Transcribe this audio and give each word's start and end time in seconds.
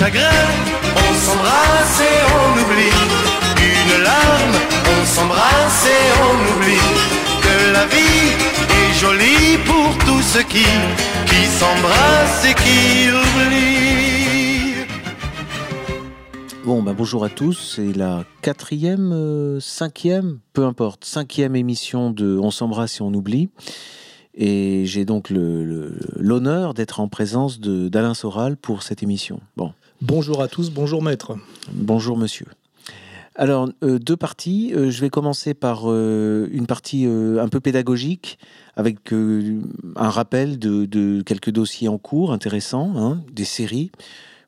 chagrin, 0.00 0.46
on 0.96 1.12
s'embrasse 1.26 2.00
et 2.00 2.20
on 2.40 2.46
oublie. 2.62 3.00
Une 3.70 4.02
larme, 4.02 4.56
on 4.94 5.04
s'embrasse 5.04 5.86
et 5.98 6.04
on 6.26 6.36
oublie. 6.52 6.88
Que 7.44 7.56
la 7.74 7.84
vie 7.84 8.32
est 8.80 8.92
jolie 8.98 9.58
pour 9.66 9.90
tous 10.06 10.22
ceux 10.22 10.44
qui, 10.44 10.64
qui 11.26 11.44
s'embrassent 11.44 12.46
et 12.46 12.54
qui 12.54 13.10
oublient. 13.10 14.86
Bon, 16.64 16.82
ben 16.82 16.94
bonjour 16.94 17.22
à 17.22 17.28
tous. 17.28 17.74
C'est 17.76 17.92
la 17.94 18.24
quatrième, 18.40 19.12
euh, 19.12 19.60
cinquième, 19.60 20.38
peu 20.54 20.64
importe, 20.64 21.04
cinquième 21.04 21.54
émission 21.56 22.10
de 22.10 22.38
On 22.38 22.50
s'embrasse 22.50 23.00
et 23.00 23.02
on 23.02 23.12
oublie. 23.12 23.50
Et 24.34 24.84
j'ai 24.86 25.04
donc 25.04 25.28
l'honneur 25.28 26.72
d'être 26.72 27.00
en 27.00 27.08
présence 27.08 27.60
d'Alain 27.60 28.14
Soral 28.14 28.56
pour 28.56 28.82
cette 28.82 29.02
émission. 29.02 29.40
Bon, 29.58 29.74
Bonjour 30.02 30.42
à 30.42 30.48
tous, 30.48 30.70
bonjour 30.70 31.02
maître. 31.02 31.36
bonjour 31.72 32.16
monsieur. 32.16 32.46
Alors, 33.34 33.68
euh, 33.84 33.98
deux 33.98 34.16
parties. 34.16 34.72
Euh, 34.74 34.90
je 34.90 35.00
vais 35.02 35.10
commencer 35.10 35.52
par 35.52 35.82
euh, 35.84 36.48
une 36.52 36.66
partie 36.66 37.04
un 37.06 37.48
peu 37.48 37.60
pédagogique, 37.60 38.38
avec 38.76 39.12
un 39.12 40.08
rappel 40.08 40.58
de, 40.58 41.22
quelques 41.22 41.50
dossiers 41.50 41.88
en 41.88 41.98
cours 41.98 42.32
intéressants, 42.32 42.94
hein, 42.96 43.22
des 43.30 43.44
séries. 43.44 43.90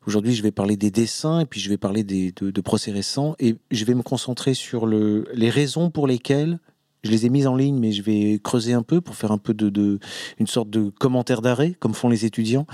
Aujourd'hui, 0.07 0.33
je 0.33 0.41
vais 0.41 0.51
parler 0.51 0.75
des 0.75 0.89
dessins 0.89 1.41
et 1.41 1.45
puis 1.45 1.59
je 1.59 1.69
vais 1.69 1.77
parler 1.77 2.03
de, 2.03 2.61
procès 2.61 2.91
récents 2.91 3.35
et 3.39 3.55
je 3.69 3.85
vais 3.85 3.93
me 3.93 4.01
concentrer 4.01 4.55
sur 4.55 4.87
le, 4.87 5.27
les 5.35 5.51
raisons 5.51 5.91
pour 5.91 6.07
lesquelles 6.07 6.59
je 7.03 7.11
les 7.11 7.25
ai 7.25 7.29
mises 7.29 7.47
en 7.47 7.55
ligne, 7.55 7.77
mais 7.77 7.91
je 7.91 8.01
vais 8.01 8.39
creuser 8.41 8.73
un 8.73 8.81
peu 8.81 9.01
pour 9.01 9.15
faire 9.15 9.31
un 9.31 9.37
peu 9.37 9.53
de, 9.53 9.69
de 9.69 9.99
une 10.39 10.47
sorte 10.47 10.69
de 10.69 10.89
commentaire 10.89 11.41
d'arrêt, 11.41 11.75
comme 11.79 11.93
font 11.93 12.09
les 12.09 12.25
étudiants. 12.25 12.65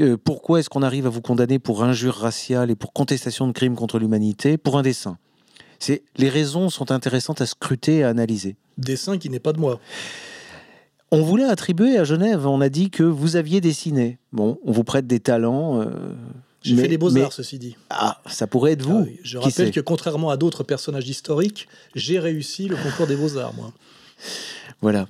Euh, 0.00 0.16
pourquoi 0.16 0.60
est-ce 0.60 0.70
qu'on 0.70 0.82
arrive 0.82 1.06
à 1.06 1.10
vous 1.10 1.20
condamner 1.20 1.58
pour 1.58 1.82
injure 1.82 2.14
raciale 2.14 2.70
et 2.70 2.76
pour 2.76 2.92
contestation 2.92 3.46
de 3.46 3.52
crimes 3.52 3.74
contre 3.74 3.98
l'humanité? 3.98 4.56
Pour 4.58 4.78
un 4.78 4.82
dessin 4.82 5.18
C'est 5.78 6.02
les 6.16 6.28
raisons 6.28 6.70
sont 6.70 6.92
intéressantes 6.92 7.40
à 7.40 7.46
scruter 7.46 7.98
et 7.98 8.04
à 8.04 8.10
analyser. 8.10 8.56
Dessin 8.78 9.18
qui 9.18 9.28
n'est 9.28 9.40
pas 9.40 9.52
de 9.52 9.60
moi. 9.60 9.80
On 11.10 11.22
voulait 11.22 11.44
attribuer 11.44 11.96
à 11.98 12.04
Genève, 12.04 12.46
on 12.46 12.60
a 12.60 12.68
dit 12.68 12.90
que 12.90 13.04
vous 13.04 13.36
aviez 13.36 13.60
dessiné. 13.60 14.18
Bon, 14.32 14.58
on 14.64 14.72
vous 14.72 14.84
prête 14.84 15.06
des 15.06 15.20
talents. 15.20 15.80
euh, 15.80 15.90
J'ai 16.64 16.76
fait 16.76 16.88
des 16.88 16.98
beaux-arts, 16.98 17.32
ceci 17.32 17.58
dit. 17.58 17.76
Ah, 17.90 18.20
ça 18.26 18.46
pourrait 18.46 18.72
être 18.72 18.82
vous. 18.82 19.02
Ah 19.02 19.06
oui, 19.06 19.20
Je 19.22 19.38
rappelle 19.38 19.70
que 19.70 19.80
contrairement 19.80 20.30
à 20.30 20.36
d'autres 20.36 20.64
personnages 20.64 21.08
historiques, 21.08 21.68
j'ai 21.94 22.18
réussi 22.18 22.68
le 22.68 22.76
concours 22.76 23.06
des 23.06 23.16
beaux-arts, 23.16 23.54
moi. 23.54 23.72
Voilà. 24.80 25.06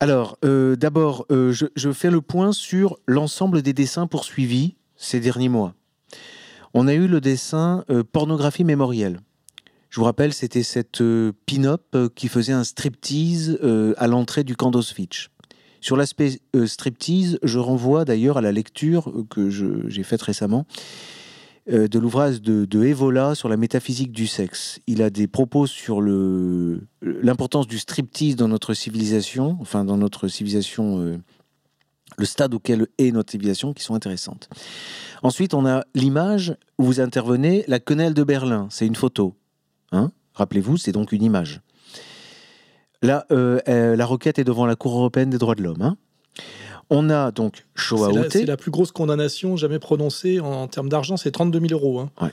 Alors, 0.00 0.38
euh, 0.44 0.76
d'abord, 0.76 1.26
euh, 1.30 1.52
je, 1.52 1.66
je 1.74 1.92
fais 1.92 2.10
le 2.10 2.20
point 2.20 2.52
sur 2.52 2.96
l'ensemble 3.06 3.62
des 3.62 3.72
dessins 3.72 4.06
poursuivis 4.06 4.74
ces 4.96 5.18
derniers 5.18 5.48
mois. 5.48 5.74
On 6.74 6.86
a 6.88 6.94
eu 6.94 7.08
le 7.08 7.20
dessin 7.20 7.84
euh, 7.90 8.04
pornographie 8.04 8.64
mémorielle. 8.64 9.20
Je 9.90 10.00
vous 10.00 10.04
rappelle, 10.04 10.32
c'était 10.32 10.64
cette 10.64 11.02
pin-up 11.46 11.96
qui 12.16 12.26
faisait 12.26 12.52
un 12.52 12.64
striptease 12.64 13.60
à 13.96 14.08
l'entrée 14.08 14.42
du 14.42 14.56
camp 14.56 14.72
d'Auschwitz. 14.72 15.28
Sur 15.84 15.98
l'aspect 15.98 16.40
euh, 16.56 16.66
striptease, 16.66 17.38
je 17.42 17.58
renvoie 17.58 18.06
d'ailleurs 18.06 18.38
à 18.38 18.40
la 18.40 18.52
lecture 18.52 19.10
euh, 19.10 19.26
que 19.28 19.50
j'ai 19.50 20.02
faite 20.02 20.22
récemment 20.22 20.64
euh, 21.70 21.88
de 21.88 21.98
l'ouvrage 21.98 22.40
de, 22.40 22.84
Evola 22.86 23.34
sur 23.34 23.50
la 23.50 23.58
métaphysique 23.58 24.10
du 24.10 24.26
sexe. 24.26 24.80
Il 24.86 25.02
a 25.02 25.10
des 25.10 25.26
propos 25.26 25.66
sur 25.66 26.00
l'importance 26.00 27.66
du 27.66 27.78
striptease 27.78 28.34
dans 28.34 28.48
notre 28.48 28.72
civilisation, 28.72 29.58
enfin 29.60 29.84
dans 29.84 29.98
notre 29.98 30.26
civilisation, 30.26 31.20
le 32.16 32.24
stade 32.24 32.54
auquel 32.54 32.86
est 32.96 33.10
notre 33.10 33.32
civilisation, 33.32 33.74
qui 33.74 33.84
sont 33.84 33.94
intéressantes. 33.94 34.48
Ensuite, 35.22 35.52
on 35.52 35.66
a 35.66 35.84
l'image 35.94 36.56
où 36.78 36.84
vous 36.84 37.00
intervenez, 37.00 37.62
la 37.68 37.78
quenelle 37.78 38.14
de 38.14 38.24
Berlin. 38.24 38.68
C'est 38.70 38.86
une 38.86 38.96
photo. 38.96 39.34
Hein 39.92 40.12
Rappelez-vous, 40.32 40.78
c'est 40.78 40.92
donc 40.92 41.12
une 41.12 41.22
image. 41.22 41.60
Là, 43.04 43.26
euh, 43.30 43.60
euh, 43.68 43.96
la 43.96 44.06
requête 44.06 44.38
est 44.38 44.44
devant 44.44 44.66
la 44.66 44.76
Cour 44.76 44.96
européenne 44.96 45.30
des 45.30 45.38
droits 45.38 45.54
de 45.54 45.62
l'homme. 45.62 45.82
hein. 45.82 45.96
On 46.90 47.08
a 47.10 47.30
donc 47.30 47.66
Shoah 47.74 48.10
C'est 48.30 48.44
la, 48.44 48.56
plus 48.56 48.70
grosse 48.70 48.92
condamnation 48.92 49.56
jamais 49.56 49.78
prononcée 49.78 50.40
en, 50.40 50.46
en 50.62 50.68
termes 50.68 50.88
d'argent, 50.88 51.16
c'est 51.16 51.30
32 51.30 51.60
000 51.68 51.72
euros 51.72 52.00
hein, 52.00 52.10
Ouais. 52.20 52.30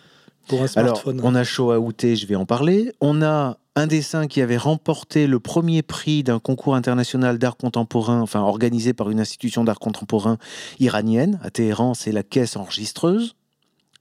pour 0.48 0.60
un 0.62 0.66
Alors, 0.76 0.98
smartphone. 0.98 1.22
on 1.24 1.36
a 1.36 1.44
Shoah 1.44 1.78
je 2.02 2.26
vais 2.26 2.36
en 2.36 2.46
parler. 2.46 2.92
On 3.02 3.22
a 3.22 3.58
un 3.76 3.88
dessin 3.88 4.28
qui 4.28 4.42
avait 4.42 4.58
remporté 4.58 5.28
le 5.28 5.40
premier 5.40 5.82
prix 5.82 6.24
d'un 6.24 6.40
concours 6.40 6.76
international 6.76 7.38
d'art 7.38 7.56
contemporain, 7.56 8.20
enfin 8.22 8.42
organisé 8.42 8.94
par 8.94 9.10
une 9.10 9.20
institution 9.22 9.64
d'art 9.64 9.80
contemporain 9.80 10.38
iranienne. 10.80 11.40
À 11.44 11.50
Téhéran, 11.50 11.94
c'est 11.94 12.12
la 12.12 12.24
caisse 12.24 12.56
enregistreuse. 12.58 13.36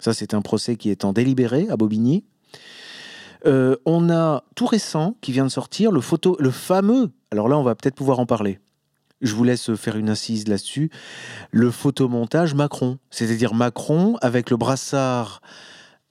Ça, 0.01 0.15
c'est 0.15 0.35
un 0.35 0.41
procès 0.43 0.77
qui 0.77 0.91
est 0.91 1.05
en 1.05 1.13
délibéré 1.13 1.69
à 1.69 1.77
Bobigny. 1.77 2.25
Euh, 3.47 3.77
on 3.85 4.11
a 4.11 4.45
tout 4.55 4.67
récent 4.67 5.17
qui 5.21 5.33
vient 5.33 5.45
de 5.45 5.51
sortir, 5.51 5.93
le, 5.93 6.01
photo, 6.01 6.37
le 6.41 6.51
fameux, 6.51 7.11
alors 7.31 7.49
là, 7.49 7.59
on 7.59 7.63
va 7.63 7.75
peut-être 7.75 7.95
pouvoir 7.95 8.21
en 8.21 8.27
parler. 8.27 8.59
Je 9.21 9.35
vous 9.35 9.45
laisse 9.45 9.75
faire 9.75 9.97
une 9.97 10.09
incise 10.09 10.49
là-dessus. 10.49 10.91
Le 11.51 11.71
photomontage 11.71 12.55
Macron, 12.55 12.99
c'est-à-dire 13.11 13.55
Macron 13.55 14.17
avec 14.23 14.51
le 14.51 14.57
brassard 14.57 15.41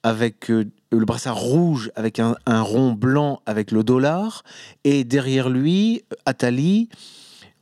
avec 0.04 0.50
euh, 0.50 0.66
le 0.92 1.06
brassard 1.06 1.38
rouge 1.38 1.92
avec 1.96 2.20
un, 2.20 2.36
un 2.46 2.62
rond 2.62 2.94
blanc 2.94 3.42
avec 3.46 3.72
le 3.72 3.84
dollar 3.84 4.44
et 4.86 5.04
derrière 5.04 5.50
lui 5.50 6.04
Attali 6.26 6.88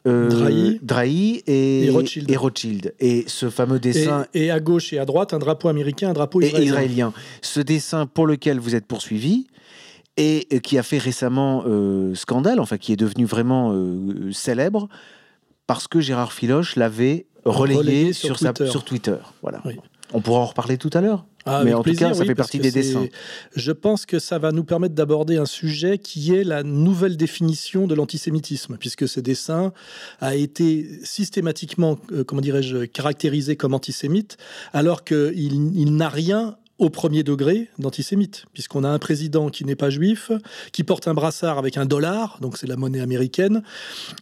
euh, 0.07 0.29
Drahi. 0.29 0.79
Drahi 0.81 1.43
et, 1.47 1.85
Et 1.85 1.89
Rothschild. 1.89 2.31
et 2.31 2.37
Rothschild. 2.37 2.93
Et 2.99 3.25
ce 3.27 3.49
fameux 3.49 3.79
dessin 3.79 4.25
et 4.33 4.51
à 4.51 4.59
gauche 4.59 4.93
et 4.93 4.99
à 4.99 5.05
droite, 5.05 5.33
un 5.33 5.39
drapeau 5.39 5.67
américain, 5.67 6.09
un 6.09 6.13
drapeau 6.13 6.41
et 6.41 6.45
israélien. 6.45 6.65
israélien. 6.65 7.13
Ce 7.41 7.59
dessin 7.59 8.05
pour 8.05 8.25
lequel 8.25 8.59
vous 8.59 8.75
êtes 8.75 8.85
poursuivi 8.85 9.47
et 10.17 10.59
qui 10.61 10.77
a 10.77 10.83
fait 10.83 10.97
récemment 10.97 11.63
euh, 11.67 12.13
scandale, 12.15 12.59
enfin 12.59 12.77
qui 12.77 12.91
est 12.91 12.97
devenu 12.97 13.25
vraiment 13.25 13.71
euh, 13.73 14.31
célèbre 14.31 14.87
parce 15.67 15.87
que 15.87 15.99
Gérard 15.99 16.33
Filoche 16.33 16.75
l'avait 16.75 17.27
relayé, 17.45 17.77
Relayé 17.77 18.13
sur, 18.13 18.29
sur 18.29 18.39
sa- 18.39 18.53
Twitter. 18.53 18.71
sur 18.71 18.83
Twitter. 18.83 19.17
Voilà. 19.41 19.61
Oui. 19.65 19.75
On 20.13 20.21
pourra 20.21 20.39
en 20.39 20.45
reparler 20.45 20.77
tout 20.77 20.89
à 20.93 21.01
l'heure. 21.01 21.25
Ah, 21.45 21.61
Mais 21.65 21.73
en 21.73 21.83
tout 21.83 21.93
cas, 21.93 22.13
ça 22.13 22.21
oui, 22.21 22.27
fait 22.27 22.35
partie 22.35 22.59
des 22.59 22.71
dessins. 22.71 23.07
Je 23.55 23.71
pense 23.73 24.05
que 24.05 24.19
ça 24.19 24.37
va 24.39 24.51
nous 24.53 24.63
permettre 24.63 24.95
d'aborder 24.95 25.37
un 25.37 25.45
sujet 25.45 25.97
qui 25.97 26.33
est 26.33 26.43
la 26.45 26.63
nouvelle 26.63 27.15
définition 27.17 27.87
de 27.87 27.95
l'antisémitisme, 27.95 28.77
puisque 28.77 29.07
ce 29.07 29.19
dessin 29.19 29.71
a 30.21 30.35
été 30.35 30.87
systématiquement, 31.03 31.97
euh, 32.11 32.23
comment 32.23 32.41
dirais-je, 32.41 32.85
caractérisé 32.85 33.55
comme 33.57 33.73
antisémite, 33.73 34.37
alors 34.73 35.03
qu'il 35.03 35.77
il 35.77 35.95
n'a 35.95 36.09
rien 36.09 36.57
au 36.79 36.89
premier 36.89 37.23
degré 37.23 37.69
d'antisémite, 37.79 38.45
puisqu'on 38.53 38.83
a 38.83 38.89
un 38.89 38.99
président 38.99 39.49
qui 39.49 39.65
n'est 39.65 39.75
pas 39.75 39.89
juif, 39.89 40.31
qui 40.71 40.83
porte 40.83 41.07
un 41.07 41.13
brassard 41.13 41.57
avec 41.57 41.77
un 41.77 41.85
dollar, 41.85 42.37
donc 42.41 42.57
c'est 42.57 42.67
la 42.67 42.75
monnaie 42.75 42.99
américaine. 42.99 43.63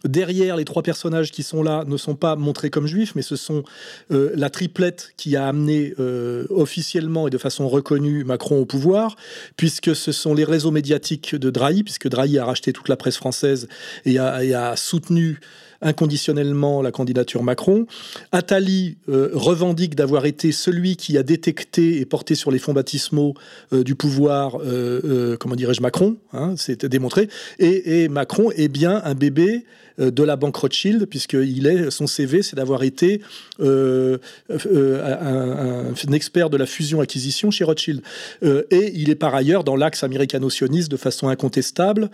Derrière, 0.04 0.56
les 0.56 0.64
trois 0.64 0.82
personnages 0.82 1.32
qui 1.32 1.42
sont 1.42 1.62
là 1.62 1.84
ne 1.86 1.96
sont 1.96 2.14
pas 2.14 2.36
montrés 2.36 2.70
comme 2.70 2.86
juifs, 2.86 3.14
mais 3.14 3.22
ce 3.22 3.36
sont 3.36 3.62
euh, 4.10 4.30
la 4.34 4.50
triplette 4.50 5.12
qui 5.16 5.36
a 5.36 5.46
amené 5.46 5.94
euh, 5.98 6.46
officiellement 6.50 7.26
et 7.28 7.30
de 7.30 7.38
façon 7.38 7.68
reconnue 7.68 8.24
Macron 8.24 8.58
au 8.58 8.64
pouvoir, 8.64 9.16
puisque 9.56 9.94
ce 9.94 10.12
sont 10.12 10.34
les 10.34 10.44
réseaux 10.44 10.70
médiatiques 10.70 11.34
de 11.34 11.50
Drahi, 11.50 11.82
puisque 11.82 12.08
Drahi 12.08 12.38
a 12.38 12.44
racheté 12.44 12.72
toute 12.72 12.88
la 12.88 12.96
presse 12.96 13.16
française 13.16 13.68
et 14.04 14.18
a, 14.18 14.42
et 14.42 14.54
a 14.54 14.76
soutenu 14.76 15.40
inconditionnellement 15.82 16.82
la 16.82 16.90
candidature 16.90 17.42
Macron. 17.42 17.86
Attali 18.32 18.96
euh, 19.08 19.30
revendique 19.32 19.94
d'avoir 19.94 20.26
été 20.26 20.52
celui 20.52 20.96
qui 20.96 21.18
a 21.18 21.22
détecté 21.22 22.00
et 22.00 22.04
porté 22.06 22.34
sur 22.34 22.50
les 22.50 22.58
fonds 22.58 22.72
baptismaux 22.72 23.34
euh, 23.72 23.82
du 23.84 23.94
pouvoir, 23.94 24.58
euh, 24.64 25.36
comment 25.36 25.56
dirais-je, 25.56 25.82
Macron, 25.82 26.16
hein, 26.32 26.54
c'est 26.56 26.84
démontré, 26.86 27.28
et, 27.58 28.08
Macron 28.08 28.50
est 28.52 28.68
bien 28.68 29.00
un 29.04 29.14
bébé 29.14 29.64
de 29.98 30.22
la 30.22 30.36
banque 30.36 30.56
Rothschild, 30.56 31.06
puisqu'il 31.06 31.66
est, 31.66 31.90
son 31.90 32.06
CV, 32.06 32.42
c'est 32.42 32.54
d'avoir 32.54 32.82
été 32.82 33.22
un, 33.58 34.18
un- 34.50 36.12
expert 36.12 36.50
de 36.50 36.56
la 36.58 36.66
fusion-acquisition 36.66 37.50
chez 37.50 37.64
Rothschild. 37.64 38.02
Et 38.42 38.92
il 38.94 39.08
est 39.08 39.14
par 39.14 39.34
ailleurs 39.34 39.64
dans 39.64 39.74
l'axe 39.74 40.04
américano-sioniste 40.04 40.90
de 40.90 40.96
façon 40.98 41.28
incontestable, 41.28 42.10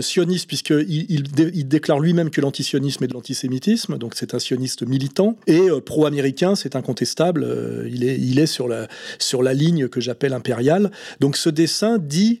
sioniste, 0.00 0.46
puisqu'il 0.46 1.06
il, 1.08 1.22
dé- 1.24 1.50
il 1.54 1.66
déclare 1.66 1.98
lui-même 1.98 2.30
que 2.30 2.40
l'antisionisme 2.64 3.04
est 3.04 3.08
de 3.08 3.12
l'antisémitisme, 3.12 3.98
donc 3.98 4.14
c'est 4.14 4.32
un 4.34 4.38
sioniste 4.38 4.86
militant, 4.86 5.36
et 5.46 5.68
euh, 5.70 5.80
pro-américain, 5.80 6.54
c'est 6.54 6.76
incontestable, 6.76 7.44
euh, 7.44 7.86
il, 7.92 8.04
est, 8.04 8.18
il 8.18 8.38
est 8.38 8.46
sur 8.46 8.68
la, 8.68 8.88
sur 9.18 9.42
la 9.42 9.52
ligne 9.52 9.88
que 9.88 10.00
j'appelle 10.00 10.32
impériale. 10.32 10.90
Donc 11.20 11.36
ce 11.36 11.50
dessin 11.50 11.98
dit, 11.98 12.40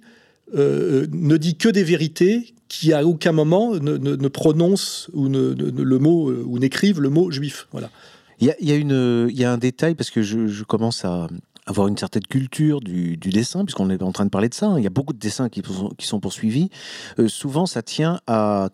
euh, 0.54 1.06
ne 1.12 1.36
dit 1.36 1.56
que 1.56 1.68
des 1.68 1.84
vérités 1.84 2.54
qui 2.68 2.94
à 2.94 3.04
aucun 3.04 3.32
moment 3.32 3.74
ne, 3.74 3.98
ne- 3.98 4.28
prononcent 4.28 5.10
ou 5.12 5.28
ne, 5.28 5.52
le 5.54 5.98
mot 5.98 6.32
ou 6.32 6.58
n'écrivent 6.58 7.00
le 7.02 7.10
mot 7.10 7.30
juif. 7.30 7.68
Voilà. 7.70 7.90
Il 8.40 8.46
y 8.46 8.50
a, 8.50 8.54
y 8.60 8.72
a 8.72 8.76
une, 8.76 9.28
y 9.30 9.44
a 9.44 9.52
un 9.52 9.58
détail 9.58 9.94
parce 9.94 10.10
que 10.10 10.22
je, 10.22 10.64
commence 10.64 11.04
à 11.04 11.28
avoir 11.66 11.86
une 11.88 11.98
certaine 11.98 12.26
culture 12.26 12.80
du, 12.80 13.16
dessin, 13.16 13.64
puisqu'on 13.64 13.90
est 13.90 14.02
en 14.02 14.12
train 14.12 14.24
de 14.24 14.30
parler 14.30 14.48
de 14.48 14.54
ça. 14.54 14.66
hein. 14.68 14.78
Il 14.78 14.84
y 14.84 14.86
a 14.86 14.90
beaucoup 14.90 15.12
de 15.12 15.18
dessins 15.18 15.48
qui, 15.50 15.62
sont- 15.64 15.90
qui 15.96 16.06
sont 16.06 16.18
poursuivis. 16.18 16.70
Souvent, 17.28 17.66
ça 17.66 17.82
tient 17.82 18.20
à 18.26 18.70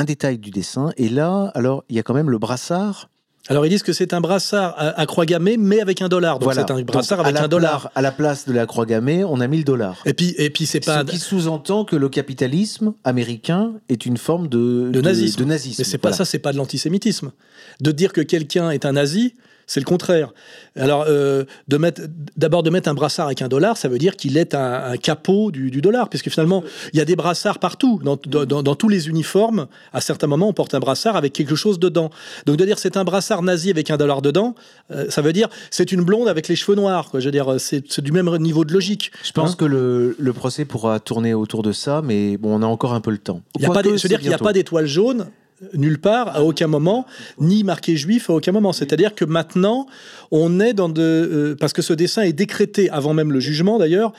un 0.00 0.04
détail 0.04 0.38
du 0.38 0.50
dessin. 0.50 0.90
Et 0.96 1.08
là, 1.08 1.52
alors, 1.54 1.84
il 1.90 1.96
y 1.96 1.98
a 1.98 2.02
quand 2.02 2.14
même 2.14 2.30
le 2.30 2.38
brassard 2.38 3.10
Alors 3.48 3.66
ils 3.66 3.68
disent 3.68 3.82
que 3.82 3.92
c'est 3.92 4.14
un 4.14 4.20
brassard 4.20 4.74
à, 4.78 5.04
croix 5.06 5.26
gammée, 5.26 5.56
mais 5.58 5.80
avec 5.80 6.00
un 6.00 6.08
dollar. 6.08 6.38
Donc 6.38 6.44
Voilà. 6.44 6.64
c'est 6.66 6.72
un 6.72 6.80
brassard 6.82 7.18
Donc, 7.18 7.26
avec 7.26 7.40
un 7.40 7.48
dollar. 7.48 7.90
À 7.94 8.00
la 8.00 8.10
place 8.10 8.46
de 8.46 8.52
la 8.54 8.64
croix 8.66 8.86
gammée, 8.86 9.24
on 9.24 9.40
a 9.40 9.46
mis 9.46 9.58
le 9.58 9.64
dollar. 9.64 10.00
Et 10.06 10.14
puis, 10.14 10.34
et 10.38 10.48
puis 10.48 10.64
c'est 10.64 10.80
pas. 10.80 11.00
Ce 11.00 11.04
qui 11.04 11.18
sous-entend 11.18 11.84
que 11.84 11.96
le 11.96 12.08
capitalisme 12.08 12.94
américain 13.04 13.72
est 13.90 14.06
une 14.06 14.16
forme 14.16 14.48
de, 14.48 14.90
De 14.90 15.00
nazisme. 15.02 15.40
de 15.40 15.44
nazisme. 15.44 15.76
Mais 15.80 15.84
c'est 15.84 15.98
pas 15.98 16.08
Voilà. 16.08 16.16
ça, 16.16 16.24
c'est 16.24 16.38
pas 16.38 16.52
de 16.52 16.56
l'antisémitisme. 16.56 17.32
De 17.80 17.92
dire 17.92 18.12
que 18.14 18.22
quelqu'un 18.22 18.70
est 18.70 18.86
un 18.86 18.92
nazi, 18.92 19.34
c'est 19.72 19.78
le 19.78 19.86
contraire. 19.86 20.32
Alors, 20.74 21.04
euh, 21.08 21.44
de 21.68 21.76
mettre, 21.76 22.02
d'abord 22.36 22.64
de 22.64 22.70
mettre 22.70 22.88
un 22.88 22.94
brassard 22.94 23.26
avec 23.26 23.40
un 23.40 23.46
dollar, 23.46 23.76
ça 23.76 23.86
veut 23.88 23.98
dire 23.98 24.16
qu'il 24.16 24.36
est 24.36 24.52
un, 24.54 24.82
un 24.92 24.96
capot 24.96 25.52
du, 25.52 25.70
du 25.70 25.80
dollar, 25.80 26.08
puisque 26.08 26.28
finalement, 26.28 26.64
il 26.92 26.98
y 26.98 27.00
a 27.00 27.04
des 27.04 27.14
brassards 27.14 27.60
partout, 27.60 28.00
dans, 28.02 28.18
dans- 28.26 28.44
dans- 28.46 28.62
dans 28.64 28.74
tous 28.74 28.88
les 28.88 29.08
uniformes. 29.08 29.68
À 29.92 30.00
certains 30.00 30.26
moments, 30.26 30.48
on 30.48 30.52
porte 30.52 30.74
un 30.74 30.80
brassard 30.80 31.14
avec 31.14 31.32
quelque 31.32 31.54
chose 31.54 31.78
dedans. 31.78 32.10
Donc, 32.46 32.56
de 32.56 32.64
dire 32.64 32.80
c'est 32.80 32.96
un 32.96 33.04
brassard 33.04 33.42
nazi 33.42 33.70
avec 33.70 33.90
un 33.92 33.96
dollar 33.96 34.22
dedans, 34.22 34.56
euh, 34.90 35.08
ça 35.08 35.22
veut 35.22 35.32
dire 35.32 35.48
c'est 35.70 35.92
une 35.92 36.02
blonde 36.02 36.26
avec 36.26 36.48
les 36.48 36.56
cheveux 36.56 36.74
noirs. 36.76 37.08
Quoi. 37.10 37.20
Je 37.20 37.26
veux 37.26 37.30
dire, 37.32 37.54
c'est, 37.58 37.84
c'est 37.88 38.02
du 38.02 38.10
même 38.10 38.28
niveau 38.38 38.64
de 38.64 38.72
logique. 38.72 39.12
Je 39.22 39.30
pense 39.30 39.52
Hein 39.52 39.56
que 39.56 39.64
le, 39.66 40.16
le 40.18 40.32
procès 40.32 40.64
pourra 40.64 40.98
tourner 40.98 41.32
autour 41.34 41.62
de 41.62 41.70
ça, 41.70 42.02
mais 42.04 42.36
bon, 42.38 42.58
on 42.58 42.62
a 42.62 42.66
encore 42.66 42.92
un 42.94 43.00
peu 43.00 43.12
le 43.12 43.18
temps. 43.18 43.40
Il 43.58 43.64
a 43.66 43.68
pas 43.70 43.82
des- 43.84 43.96
je 43.98 44.02
veux 44.02 44.08
dire 44.08 44.18
qu'il 44.18 44.28
n'y 44.28 44.34
a 44.34 44.38
pas 44.38 44.52
d'étoile 44.52 44.86
jaune 44.86 45.20
euh, 45.20 45.24
nulle 45.74 46.00
part, 46.00 46.34
à 46.34 46.42
aucun 46.42 46.66
moment, 46.66 47.06
ni 47.38 47.64
marqué 47.64 47.96
juif 47.96 48.30
à 48.30 48.34
aucun 48.34 48.52
moment. 48.52 48.72
C'est-à-dire 48.72 49.14
que 49.14 49.24
maintenant, 49.24 49.86
on 50.30 50.60
est 50.60 50.72
dans 50.72 50.88
de... 50.88 51.02
euh, 51.02 51.56
parce 51.58 51.72
que 51.72 51.82
ce 51.82 51.92
dessin 51.92 52.22
est 52.22 52.32
décrété, 52.32 52.88
avant 52.90 53.14
même 53.14 53.32
le 53.32 53.40
jugement 53.40 53.78
d'ailleurs, 53.78 54.12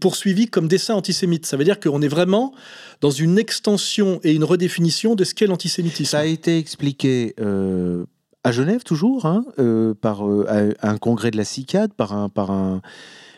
poursuivi 0.00 0.46
comme 0.46 0.68
dessin 0.68 0.94
antisémite. 0.94 1.46
Ça 1.46 1.56
veut 1.56 1.64
dire 1.64 1.80
qu'on 1.80 2.02
est 2.02 2.08
vraiment 2.08 2.54
dans 3.00 3.10
une 3.10 3.38
extension 3.38 4.20
et 4.22 4.32
une 4.32 4.44
redéfinition 4.44 5.14
de 5.14 5.24
ce 5.24 5.34
qu'est 5.34 5.46
l'antisémitisme. 5.46 6.10
Ça 6.10 6.20
a 6.20 6.24
été 6.24 6.58
expliqué 6.58 7.34
euh, 7.40 8.04
à 8.44 8.52
Genève 8.52 8.82
toujours, 8.84 9.26
hein, 9.26 9.44
euh, 9.58 9.94
par 9.94 10.22
un 10.22 10.98
congrès 10.98 11.30
de 11.30 11.36
la 11.36 11.44
CICAD, 11.44 11.92
par 11.94 12.12
un, 12.12 12.28
par 12.28 12.50
un, 12.50 12.82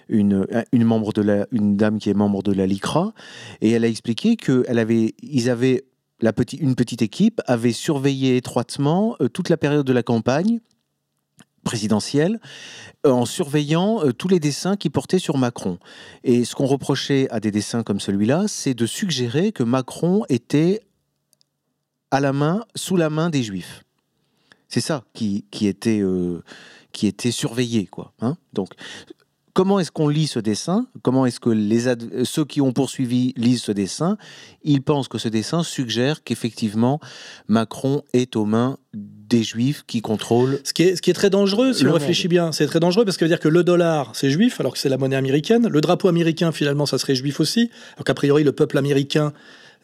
une, 0.08 0.46
une 0.72 0.84
membre 0.84 1.12
de 1.12 1.22
la, 1.22 1.46
une 1.52 1.76
dame 1.76 1.98
qui 1.98 2.10
est 2.10 2.14
membre 2.14 2.42
de 2.42 2.52
la 2.52 2.66
LICRA, 2.66 3.12
et 3.60 3.70
elle 3.70 3.84
a 3.84 3.88
expliqué 3.88 4.36
que 4.36 4.64
avaient 4.68 5.84
une 6.58 6.74
petite 6.74 7.02
équipe 7.02 7.40
avait 7.46 7.72
surveillé 7.72 8.36
étroitement 8.36 9.16
euh, 9.20 9.28
toute 9.28 9.48
la 9.48 9.56
période 9.56 9.86
de 9.86 9.92
la 9.92 10.02
campagne 10.02 10.60
présidentielle 11.64 12.40
euh, 13.06 13.10
en 13.10 13.24
surveillant 13.24 14.04
euh, 14.04 14.12
tous 14.12 14.28
les 14.28 14.40
dessins 14.40 14.76
qui 14.76 14.90
portaient 14.90 15.18
sur 15.18 15.38
Macron. 15.38 15.78
Et 16.22 16.44
ce 16.44 16.54
qu'on 16.54 16.66
reprochait 16.66 17.28
à 17.30 17.40
des 17.40 17.50
dessins 17.50 17.82
comme 17.82 18.00
celui-là, 18.00 18.44
c'est 18.48 18.74
de 18.74 18.86
suggérer 18.86 19.52
que 19.52 19.62
Macron 19.62 20.24
était 20.28 20.82
à 22.10 22.20
la 22.20 22.32
main, 22.32 22.64
sous 22.74 22.96
la 22.96 23.10
main 23.10 23.30
des 23.30 23.42
Juifs. 23.42 23.84
C'est 24.68 24.80
ça 24.80 25.04
qui, 25.14 25.44
était, 25.62 26.02
qui 26.92 27.06
était 27.06 27.30
surveillé, 27.30 27.86
quoi. 27.86 28.12
hein. 28.20 28.36
Donc, 28.52 28.70
comment 29.54 29.80
est-ce 29.80 29.90
qu'on 29.90 30.08
lit 30.08 30.26
ce 30.26 30.38
dessin? 30.40 30.86
Comment 31.02 31.24
est-ce 31.24 31.40
que 31.40 31.48
les 31.50 31.88
ad- 31.88 32.10
euh, 32.12 32.24
ceux 32.24 32.44
qui 32.44 32.60
ont 32.60 32.72
poursuivi 32.72 33.32
lisent 33.36 33.62
ce 33.62 33.72
dessin? 33.72 34.18
Ils 34.62 34.82
pensent 34.82 35.08
que 35.08 35.18
ce 35.18 35.28
dessin 35.28 35.62
suggère 35.62 36.22
qu'effectivement 36.22 37.00
Macron 37.48 38.02
est 38.12 38.36
aux 38.36 38.44
mains 38.44 38.76
des 38.92 39.42
Juifs 39.42 39.84
qui 39.86 40.02
contrôlent. 40.02 40.60
Ce 40.64 40.72
qui, 40.74 40.82
est, 40.82 40.96
ce 40.96 41.02
qui 41.02 41.10
est 41.10 41.14
très 41.14 41.30
dangereux, 41.30 41.72
si 41.72 41.86
on 41.86 41.92
réfléchit 41.92 42.28
bien, 42.28 42.52
c'est 42.52 42.66
très 42.66 42.78
dangereux 42.80 43.04
parce 43.04 43.16
que 43.16 43.20
ça 43.20 43.24
veut 43.24 43.30
dire 43.30 43.40
que 43.40 43.48
le 43.48 43.64
dollar, 43.64 44.10
c'est 44.14 44.30
juif, 44.30 44.60
alors 44.60 44.74
que 44.74 44.78
c'est 44.78 44.90
la 44.90 44.98
monnaie 44.98 45.16
américaine. 45.16 45.66
Le 45.66 45.80
drapeau 45.80 46.08
américain, 46.08 46.52
finalement, 46.52 46.84
ça 46.84 46.98
serait 46.98 47.14
juif 47.14 47.40
aussi. 47.40 47.70
Alors 47.94 48.04
qu'a 48.04 48.14
priori, 48.14 48.44
le 48.44 48.52
peuple 48.52 48.76
américain 48.76 49.32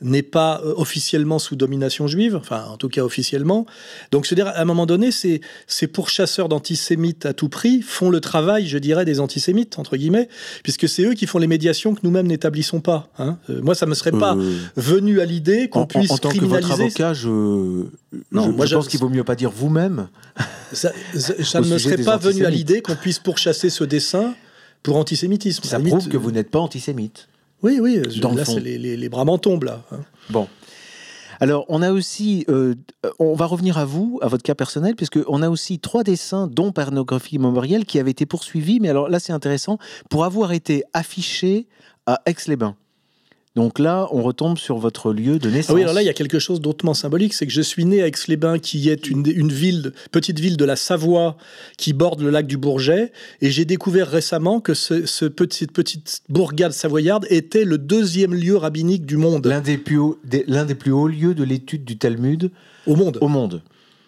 n'est 0.02 0.22
pas 0.22 0.60
euh, 0.64 0.72
officiellement 0.76 1.38
sous 1.38 1.56
domination 1.56 2.06
juive, 2.06 2.36
enfin, 2.36 2.64
en 2.70 2.76
tout 2.76 2.88
cas 2.88 3.02
officiellement. 3.02 3.66
Donc, 4.12 4.24
je 4.24 4.30
veux 4.30 4.36
dire, 4.36 4.46
à 4.48 4.60
un 4.60 4.64
moment 4.64 4.86
donné, 4.86 5.10
ces, 5.12 5.40
ces 5.66 5.86
pourchasseurs 5.86 6.48
d'antisémites 6.48 7.26
à 7.26 7.32
tout 7.34 7.48
prix 7.48 7.82
font 7.82 8.08
le 8.10 8.20
travail, 8.20 8.66
je 8.66 8.78
dirais, 8.78 9.04
des 9.04 9.20
antisémites, 9.20 9.78
entre 9.78 9.96
guillemets, 9.96 10.28
puisque 10.62 10.88
c'est 10.88 11.02
eux 11.04 11.14
qui 11.14 11.26
font 11.26 11.38
les 11.38 11.46
médiations 11.46 11.94
que 11.94 12.00
nous-mêmes 12.02 12.26
n'établissons 12.26 12.80
pas. 12.80 13.10
hein. 13.18 13.36
Euh, 13.50 13.60
moi, 13.62 13.74
ça 13.74 13.86
me 13.86 13.94
serait 13.94 14.12
pas 14.12 14.34
Euh, 14.36 14.58
venu 14.76 15.20
à 15.20 15.24
l'idée 15.24 15.68
qu'on 15.68 15.80
en, 15.80 15.82
en- 15.82 15.86
puisse 15.86 16.10
en 16.10 16.18
tant 16.18 16.30
que 16.30 16.44
votre 16.44 16.70
avocat, 16.72 17.12
je, 17.14 17.28
Non, 17.28 17.86
je, 18.44 18.50
moi, 18.50 18.66
je 18.66 18.74
pense 18.74 18.88
qu'il 18.88 19.00
vaut 19.00 19.08
mieux 19.08 19.24
pas 19.24 19.34
dire 19.36 19.50
vous-même. 19.50 20.08
Ça, 20.72 20.92
ne 21.60 21.66
me 21.68 21.78
serait 21.78 21.96
pas 21.98 22.16
venu 22.16 22.44
à 22.46 22.50
l'idée 22.50 22.80
qu'on 22.80 22.96
puisse 22.96 23.18
pourchasser 23.18 23.70
ce 23.70 23.84
dessin 23.84 24.34
pour 24.82 24.96
antisémitisme. 24.96 25.64
Ça 25.64 25.78
limite, 25.78 25.92
prouve 25.94 26.08
que 26.08 26.16
vous 26.16 26.30
n'êtes 26.30 26.50
pas 26.50 26.58
antisémite. 26.60 27.28
Oui, 27.62 27.78
oui. 27.80 28.00
je- 28.08 28.20
Dans 28.20 28.32
là, 28.34 28.44
c'est 28.44 28.60
les, 28.60 28.78
les, 28.78 28.96
les 28.96 29.08
bras 29.08 29.24
m'en 29.24 29.38
tombent, 29.38 29.64
là. 29.64 29.82
hein. 29.92 30.00
Bon. 30.30 30.48
Alors, 31.42 31.64
on 31.68 31.80
a 31.80 31.90
aussi, 31.90 32.44
euh, 32.50 32.74
on 33.18 33.34
va 33.34 33.46
revenir 33.46 33.78
à 33.78 33.86
vous, 33.86 34.18
à 34.22 34.28
votre 34.28 34.42
cas 34.42 34.54
personnel, 34.54 34.94
puisque 34.94 35.18
on 35.26 35.40
a 35.42 35.48
aussi 35.48 35.78
trois 35.78 36.02
dessins, 36.04 36.46
dont 36.46 36.70
Pornographie 36.70 37.38
mémorielle, 37.38 37.86
qui 37.86 37.98
avaient 37.98 38.10
été 38.10 38.26
poursuivis. 38.26 38.78
Mais 38.80 38.90
alors 38.90 39.08
là, 39.08 39.18
c'est 39.20 39.32
intéressant 39.32 39.78
pour 40.10 40.24
avoir 40.24 40.52
été 40.52 40.82
affichés 40.92 41.66
à 42.06 42.20
Aix-les-Bains. 42.26 42.76
Donc 43.56 43.80
là, 43.80 44.06
on 44.12 44.22
retombe 44.22 44.58
sur 44.58 44.78
votre 44.78 45.12
lieu 45.12 45.40
de 45.40 45.50
naissance. 45.50 45.70
Ah 45.70 45.74
oui, 45.74 45.82
alors 45.82 45.92
là, 45.94 46.02
il 46.02 46.06
y 46.06 46.08
a 46.08 46.12
quelque 46.14 46.38
chose 46.38 46.60
d'autrement 46.60 46.94
symbolique, 46.94 47.34
c'est 47.34 47.46
que 47.48 47.52
je 47.52 47.60
suis 47.60 47.84
né 47.84 48.00
à 48.00 48.06
Aix-les-Bains, 48.06 48.60
qui 48.60 48.88
est 48.88 49.08
une, 49.10 49.24
une 49.26 49.50
ville, 49.50 49.92
petite 50.12 50.38
ville 50.38 50.56
de 50.56 50.64
la 50.64 50.76
Savoie, 50.76 51.36
qui 51.76 51.92
borde 51.92 52.20
le 52.20 52.30
lac 52.30 52.46
du 52.46 52.56
Bourget, 52.56 53.10
et 53.40 53.50
j'ai 53.50 53.64
découvert 53.64 54.08
récemment 54.08 54.60
que 54.60 54.72
ce, 54.72 55.04
ce 55.04 55.24
petit, 55.24 55.66
petite 55.66 56.22
bourgade 56.28 56.70
savoyarde 56.72 57.26
était 57.28 57.64
le 57.64 57.76
deuxième 57.78 58.34
lieu 58.34 58.56
rabbinique 58.56 59.04
du 59.04 59.16
monde, 59.16 59.44
l'un 59.46 59.60
des 59.60 59.78
plus 59.78 59.98
hauts, 59.98 60.18
des- 60.24 60.44
l'un 60.46 60.64
des 60.64 60.76
plus 60.76 60.92
hauts 60.92 61.08
lieux 61.08 61.34
de 61.34 61.42
l'étude 61.42 61.84
du 61.84 61.98
Talmud 61.98 62.52
au 62.86 62.94
monde, 62.94 63.18
au 63.20 63.26
monde. 63.28 63.62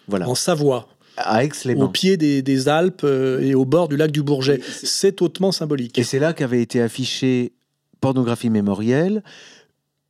Voilà, 0.07 0.29
en 0.29 0.35
Savoie, 0.35 0.87
à 1.17 1.39
au 1.39 1.41
Aix-les-Bains. 1.41 1.87
pied 1.87 2.15
des, 2.15 2.41
des 2.41 2.69
Alpes 2.69 3.01
euh, 3.03 3.41
et 3.41 3.55
au 3.55 3.65
bord 3.65 3.89
du 3.89 3.97
lac 3.97 4.09
du 4.11 4.23
Bourget. 4.23 4.59
Et 4.59 4.63
c'est- 4.85 5.21
hautement 5.21 5.51
symbolique. 5.51 5.97
Et 5.99 6.03
c'est 6.03 6.19
là 6.19 6.31
qu'avait 6.33 6.61
été 6.61 6.81
affichée 6.81 7.51
Pornographie 8.03 8.49
mémorielle, 8.49 9.23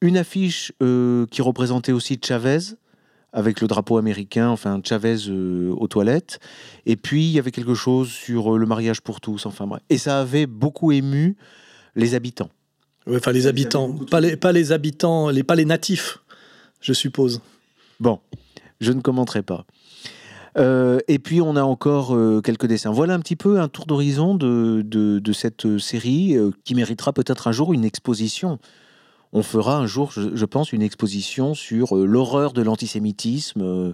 une 0.01 0.18
affiche 0.18 0.74
euh, 0.81 1.28
qui 1.28 1.44
représentait 1.44 1.92
aussi 1.92 2.19
Chavez, 2.19 2.57
avec 3.31 3.62
le 3.62 3.68
drapeau 3.68 4.00
américain, 4.00 4.50
enfin 4.50 4.81
Chavez 4.84 5.30
euh, 5.30 5.72
aux 5.78 5.88
toilettes. 5.88 6.40
Et 6.88 6.95
puis, 6.95 7.25
il 7.25 7.31
y 7.34 7.38
avait 7.38 7.51
quelque 7.51 7.75
chose 7.75 8.10
sur 8.10 8.56
euh, 8.56 8.57
le 8.57 8.66
mariage 8.66 9.01
pour 9.01 9.22
tous, 9.22 9.45
enfin 9.45 9.68
bref. 9.68 9.84
Et 9.92 10.00
ça 10.00 10.19
avait 10.19 10.48
beaucoup 10.48 10.92
ému 10.92 11.38
les 11.95 12.16
habitants. 12.16 12.50
Ouais, 13.06 13.18
Enfin, 13.18 13.31
les 13.31 13.45
habitants, 13.45 13.94
pas 14.10 14.22
les, 14.22 14.38
pas 14.38 14.51
les 14.51 14.72
habitants, 14.72 15.30
les, 15.30 15.44
pas 15.44 15.54
les 15.54 15.66
natifs, 15.66 16.18
je 16.81 16.94
suppose. 16.94 17.42
Bon, 18.00 18.19
je 18.81 18.92
ne 18.92 19.01
commenterai 19.01 19.44
pas. 19.44 19.68
Euh, 20.58 21.00
et 21.08 21.18
puis 21.20 21.42
on 21.42 21.56
a 21.56 21.64
encore 21.64 22.16
euh, 22.16 22.42
quelques 22.42 22.68
dessins. 22.68 22.92
Voilà 22.92 23.13
un 23.16 23.20
petit 23.20 23.36
peu 23.36 23.60
un 23.60 23.68
tour 23.68 23.86
d'horizon 23.86 24.36
de, 24.36 24.84
de, 24.86 25.20
de 25.20 25.34
cette 25.34 25.66
euh, 25.66 25.80
série 25.80 26.36
euh, 26.38 26.51
qui 26.63 26.75
méritera 26.75 27.12
peut-être 27.13 27.48
un 27.48 27.51
jour 27.51 27.74
une 27.74 27.86
exposition. 27.86 28.60
On 29.32 29.42
fera 29.42 29.77
un 29.77 29.88
jour, 29.88 30.12
je, 30.12 30.36
je 30.36 30.46
pense, 30.46 30.72
une 30.74 30.84
exposition 30.84 31.56
sur 31.56 31.96
l'horreur 31.96 32.54
de 32.54 32.62
l'antisémitisme 32.62 33.94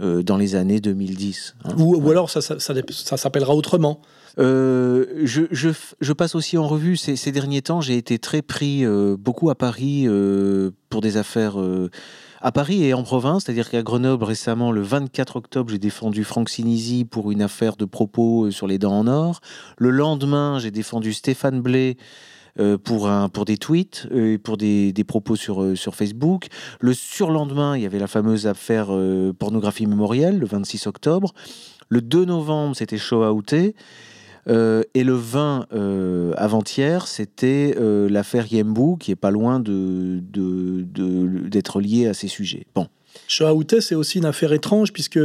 dans 0.00 0.36
les 0.38 0.54
années 0.56 0.80
2010. 0.80 1.54
hein. 1.64 1.74
Ou, 1.78 1.94
ou 1.96 2.10
alors 2.10 2.30
ça, 2.30 2.40
ça, 2.40 2.58
ça, 2.58 2.74
ça 2.90 3.16
s'appellera 3.18 3.54
autrement. 3.54 4.00
Euh, 4.38 5.04
je, 5.24 5.42
je 5.50 5.68
f- 5.68 5.92
je 6.00 6.12
passe 6.14 6.34
aussi 6.34 6.56
en 6.56 6.66
revue 6.66 6.96
ces, 6.96 7.16
ces 7.16 7.30
derniers 7.32 7.60
temps. 7.60 7.82
J'ai 7.82 7.98
été 7.98 8.18
très 8.18 8.40
pris 8.40 8.84
euh, 8.84 9.16
beaucoup 9.18 9.50
à 9.50 9.54
Paris 9.54 10.04
euh, 10.06 10.70
pour 10.88 11.02
des 11.02 11.18
affaires 11.18 11.60
à 12.42 12.52
Paris 12.52 12.84
et 12.84 12.94
en 12.94 13.02
province. 13.02 13.44
C'est-à-dire 13.44 13.70
qu'à 13.70 13.82
Grenoble 13.82 14.24
récemment, 14.24 14.72
le 14.72 14.82
24 14.82 15.36
octobre, 15.36 15.70
j'ai 15.70 15.78
défendu 15.78 16.24
Franck 16.24 16.50
Sinisi 16.50 17.04
pour 17.04 17.30
une 17.30 17.42
affaire 17.42 17.76
de 17.76 17.84
propos 17.84 18.46
euh, 18.46 18.50
sur 18.50 18.66
les 18.66 18.78
dents 18.78 18.98
en 18.98 19.06
or. 19.06 19.40
Le 19.78 19.90
lendemain, 19.90 20.58
j'ai 20.58 20.70
défendu 20.70 21.12
Stéphane 21.12 21.60
Blais. 21.60 21.96
euh, 22.60 22.76
pour, 22.76 23.08
un, 23.08 23.30
pour 23.30 23.46
des 23.46 23.56
tweets 23.56 24.06
euh, 24.12 24.34
et 24.34 24.38
pour 24.38 24.58
des, 24.58 24.92
propos 25.06 25.36
sur, 25.36 25.62
euh, 25.62 25.74
sur 25.74 25.94
Facebook. 25.94 26.48
Le 26.80 26.92
surlendemain, 26.92 27.78
il 27.78 27.82
y 27.82 27.86
avait 27.86 27.98
la 27.98 28.06
fameuse 28.06 28.46
affaire 28.46 28.88
pornographie 29.38 29.86
mémorielle, 29.86 30.38
le 30.38 30.46
26 30.46 30.86
octobre. 30.86 31.32
Le 31.88 32.02
2 32.02 32.26
novembre, 32.26 32.76
c'était 32.76 32.98
Shoah 32.98 33.32
Outé. 33.32 33.74
Euh, 34.48 34.82
et 34.94 35.04
le 35.04 35.14
20 35.14 35.66
euh, 35.72 36.32
avant-hier, 36.36 37.06
c'était 37.06 37.76
euh, 37.80 38.08
l'affaire 38.08 38.46
Yembou, 38.52 38.96
qui 38.96 39.12
est 39.12 39.16
pas 39.16 39.30
loin 39.30 39.60
de, 39.60 40.18
de- 40.32 40.82
de- 40.82 41.48
d'être 41.48 41.80
liée 41.80 42.08
à 42.08 42.14
ces 42.14 42.26
sujets. 42.28 42.66
Bon, 42.74 42.88
Shoah 43.28 43.54
Outé, 43.54 43.80
c'est 43.80 43.94
aussi 43.94 44.18
une 44.18 44.24
affaire 44.24 44.52
étrange 44.52 44.92
puisque 44.92 45.20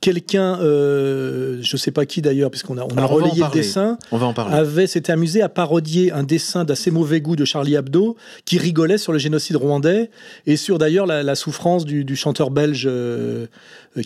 quelqu'un, 0.00 0.58
euh, 0.60 1.58
je 1.60 1.76
sais 1.76 1.90
pas 1.92 2.06
qui 2.06 2.22
d'ailleurs, 2.22 2.50
puisqu'on 2.50 2.76
a, 2.78 2.82
on 2.82 2.88
a 2.88 2.98
Alors, 2.98 3.12
on 3.12 3.14
relayé 3.16 3.42
le 3.42 3.50
dessin, 3.52 3.98
on 4.10 4.16
va 4.16 4.26
en 4.26 4.32
parler. 4.32 4.54
avait 4.56 4.86
s'était 4.86 5.12
amusé 5.12 5.42
à 5.42 5.48
parodier 5.48 6.10
un 6.12 6.22
dessin 6.24 6.64
d'assez 6.64 6.90
mauvais 6.90 7.20
goût 7.20 7.36
de 7.36 7.44
Charlie 7.44 7.74
Hebdo 7.74 8.16
qui 8.46 8.58
rigolait 8.58 8.98
sur 8.98 9.12
le 9.12 9.18
génocide 9.18 9.56
rwandais 9.56 10.10
et 10.46 10.56
sur 10.56 10.78
d'ailleurs 10.78 11.06
la, 11.06 11.22
la 11.22 11.34
souffrance 11.34 11.84
du, 11.84 12.04
du 12.04 12.16
chanteur 12.16 12.50
belge 12.50 12.84
euh, 12.88 13.46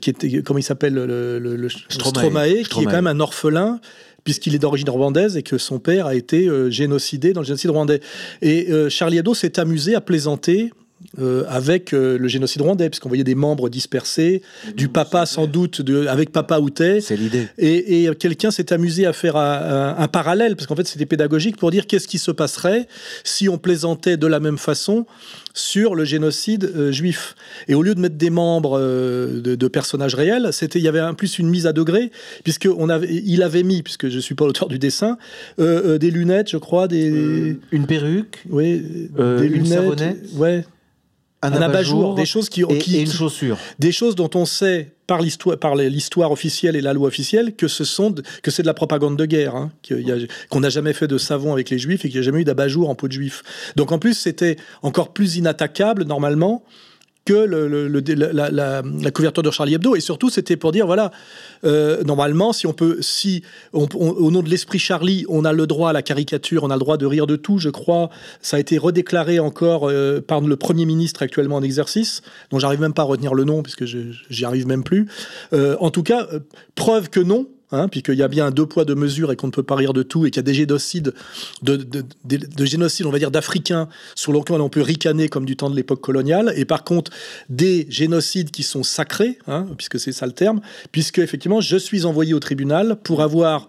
qui 0.02 0.10
était 0.10 0.42
comment 0.42 0.58
il 0.58 0.62
s'appelle 0.64 0.94
le, 0.94 1.38
le- 1.38 1.56
le- 1.56 1.68
Stromae. 1.68 2.10
Stromae, 2.18 2.62
qui 2.68 2.80
est 2.82 2.84
quand 2.84 2.90
même 2.92 3.06
un 3.06 3.20
orphelin 3.20 3.80
puisqu'il 4.24 4.54
est 4.54 4.58
d'origine 4.58 4.90
rwandaise 4.90 5.36
et 5.36 5.42
que 5.42 5.58
son 5.58 5.78
père 5.78 6.06
a 6.06 6.14
été 6.14 6.48
euh, 6.48 6.70
génocidé 6.70 7.32
dans 7.32 7.40
le 7.40 7.46
génocide 7.46 7.70
rwandais. 7.70 8.00
Et 8.42 8.70
euh, 8.70 8.88
Charlie 8.88 9.18
Hebdo 9.18 9.34
s'est 9.34 9.58
amusé 9.58 9.94
à 9.94 10.00
plaisanter 10.00 10.72
euh, 11.18 11.44
avec 11.48 11.92
euh, 11.92 12.18
le 12.18 12.28
génocide 12.28 12.62
rwandais, 12.62 12.90
puisqu'on 12.90 13.08
voyait 13.08 13.24
des 13.24 13.34
membres 13.34 13.68
dispersés, 13.68 14.42
du 14.74 14.88
papa 14.88 15.26
sans 15.26 15.46
doute, 15.46 15.80
de, 15.80 16.06
avec 16.06 16.32
papa 16.32 16.58
Outé. 16.58 17.00
C'est 17.00 17.16
l'idée. 17.16 17.48
Et, 17.58 18.04
et 18.04 18.14
quelqu'un 18.16 18.50
s'est 18.50 18.72
amusé 18.72 19.06
à 19.06 19.12
faire 19.12 19.36
un, 19.36 19.94
un 19.96 20.08
parallèle, 20.08 20.56
parce 20.56 20.66
qu'en 20.66 20.76
fait 20.76 20.86
c'était 20.86 21.06
pédagogique, 21.06 21.56
pour 21.56 21.70
dire 21.70 21.86
qu'est-ce 21.86 22.08
qui 22.08 22.18
se 22.18 22.30
passerait 22.30 22.88
si 23.22 23.48
on 23.48 23.58
plaisantait 23.58 24.16
de 24.16 24.26
la 24.26 24.40
même 24.40 24.58
façon 24.58 25.06
sur 25.52 25.94
le 25.94 26.04
génocide 26.04 26.64
euh, 26.74 26.90
juif. 26.90 27.36
Et 27.68 27.74
au 27.74 27.82
lieu 27.82 27.94
de 27.94 28.00
mettre 28.00 28.16
des 28.16 28.30
membres 28.30 28.80
de, 28.80 29.54
de, 29.54 29.68
personnages 29.68 30.16
réels, 30.16 30.48
c'était 30.50 30.80
il 30.80 30.84
y 30.84 30.88
avait 30.88 31.00
en 31.00 31.14
plus 31.14 31.38
une 31.38 31.48
mise 31.48 31.68
à 31.68 31.72
degré, 31.72 32.10
puisque 32.42 32.68
on 32.76 32.88
avait, 32.88 33.08
il 33.24 33.42
avait 33.44 33.62
mis, 33.62 33.82
puisque 33.82 34.08
je 34.08 34.18
suis 34.18 34.34
pas 34.34 34.46
l'auteur 34.46 34.68
du 34.68 34.80
dessin, 34.80 35.16
des 35.58 36.10
lunettes, 36.10 36.50
je 36.50 36.56
crois, 36.56 36.88
des 36.88 37.56
une 37.70 37.86
perruque, 37.86 38.44
oui, 38.48 38.82
des 39.16 39.48
lunettes, 39.48 39.54
une 39.54 39.66
savonnette, 39.66 40.18
ouais 40.34 40.64
un, 41.44 41.52
un 41.52 41.62
abat-jour, 41.62 42.14
des 42.14 42.26
choses 42.26 42.48
qui, 42.48 42.62
et, 42.62 42.78
qui, 42.78 42.96
et 42.96 43.02
une 43.02 43.10
chaussure, 43.10 43.58
des 43.78 43.92
choses 43.92 44.14
dont 44.14 44.30
on 44.34 44.46
sait 44.46 44.92
par 45.06 45.20
l'histoire, 45.20 45.58
par 45.58 45.74
l'histoire 45.76 46.32
officielle 46.32 46.76
et 46.76 46.80
la 46.80 46.92
loi 46.92 47.08
officielle 47.08 47.54
que 47.54 47.68
ce 47.68 47.84
sont, 47.84 48.14
que 48.42 48.50
c'est 48.50 48.62
de 48.62 48.66
la 48.66 48.74
propagande 48.74 49.18
de 49.18 49.26
guerre, 49.26 49.54
hein, 49.54 49.72
qu'on 50.50 50.60
n'a 50.60 50.70
jamais 50.70 50.92
fait 50.92 51.06
de 51.06 51.18
savon 51.18 51.52
avec 51.52 51.70
les 51.70 51.78
juifs 51.78 52.04
et 52.04 52.08
qu'il 52.08 52.18
n'y 52.18 52.24
a 52.24 52.24
jamais 52.24 52.40
eu 52.40 52.44
d'abat-jour 52.44 52.88
en 52.88 52.94
peau 52.94 53.08
de 53.08 53.12
juif. 53.12 53.42
Donc 53.76 53.92
en 53.92 53.98
plus, 53.98 54.14
c'était 54.14 54.56
encore 54.82 55.12
plus 55.12 55.36
inattaquable 55.36 56.04
normalement 56.04 56.64
que 57.24 57.32
le, 57.32 57.68
le, 57.68 57.88
le, 57.88 58.00
la, 58.14 58.50
la, 58.50 58.82
la, 58.82 59.10
couverture 59.10 59.42
de 59.42 59.50
Charlie 59.50 59.74
Hebdo. 59.74 59.96
Et 59.96 60.00
surtout, 60.00 60.28
c'était 60.28 60.56
pour 60.56 60.72
dire, 60.72 60.86
voilà, 60.86 61.10
euh, 61.64 62.02
normalement, 62.04 62.52
si 62.52 62.66
on 62.66 62.74
peut, 62.74 62.98
si 63.00 63.42
on, 63.72 63.88
on, 63.94 64.10
au 64.10 64.30
nom 64.30 64.42
de 64.42 64.50
l'esprit 64.50 64.78
Charlie, 64.78 65.24
on 65.28 65.44
a 65.44 65.52
le 65.52 65.66
droit 65.66 65.90
à 65.90 65.92
la 65.92 66.02
caricature, 66.02 66.64
on 66.64 66.70
a 66.70 66.74
le 66.74 66.80
droit 66.80 66.96
de 66.96 67.06
rire 67.06 67.26
de 67.26 67.36
tout, 67.36 67.58
je 67.58 67.70
crois, 67.70 68.10
ça 68.42 68.58
a 68.58 68.60
été 68.60 68.76
redéclaré 68.76 69.40
encore 69.40 69.88
euh, 69.88 70.20
par 70.20 70.40
le 70.40 70.56
Premier 70.56 70.84
ministre 70.84 71.22
actuellement 71.22 71.56
en 71.56 71.62
exercice, 71.62 72.20
dont 72.50 72.58
j'arrive 72.58 72.80
même 72.80 72.94
pas 72.94 73.02
à 73.02 73.06
retenir 73.06 73.34
le 73.34 73.44
nom, 73.44 73.62
puisque 73.62 73.84
j'y 73.84 74.44
arrive 74.44 74.66
même 74.66 74.84
plus. 74.84 75.08
Euh, 75.52 75.76
en 75.80 75.90
tout 75.90 76.02
cas, 76.02 76.26
euh, 76.32 76.40
preuve 76.74 77.08
que 77.08 77.20
non, 77.20 77.46
Hein, 77.74 77.88
puisqu'il 77.88 78.14
y 78.14 78.22
a 78.22 78.28
bien 78.28 78.46
un 78.46 78.50
deux 78.52 78.66
poids, 78.66 78.84
deux 78.84 78.94
mesures 78.94 79.32
et 79.32 79.36
qu'on 79.36 79.48
ne 79.48 79.52
peut 79.52 79.64
pas 79.64 79.74
rire 79.74 79.92
de 79.92 80.04
tout 80.04 80.26
et 80.26 80.30
qu'il 80.30 80.38
y 80.38 80.40
a 80.40 80.42
des 80.44 80.54
génocides, 80.54 81.12
de, 81.62 81.74
de, 81.74 82.04
de, 82.24 82.36
de 82.36 82.64
génocides, 82.64 83.04
on 83.04 83.10
va 83.10 83.18
dire, 83.18 83.32
d'Africains 83.32 83.88
sur 84.14 84.32
lesquels 84.32 84.60
on 84.60 84.68
peut 84.68 84.80
ricaner 84.80 85.28
comme 85.28 85.44
du 85.44 85.56
temps 85.56 85.70
de 85.70 85.74
l'époque 85.74 86.00
coloniale. 86.00 86.52
Et 86.56 86.64
par 86.64 86.84
contre, 86.84 87.10
des 87.48 87.86
génocides 87.90 88.52
qui 88.52 88.62
sont 88.62 88.84
sacrés, 88.84 89.38
hein, 89.48 89.66
puisque 89.76 89.98
c'est 89.98 90.12
ça 90.12 90.26
le 90.26 90.32
terme, 90.32 90.60
puisque 90.92 91.18
effectivement, 91.18 91.60
je 91.60 91.76
suis 91.76 92.04
envoyé 92.04 92.32
au 92.32 92.40
tribunal 92.40 92.96
pour 93.02 93.22
avoir 93.22 93.66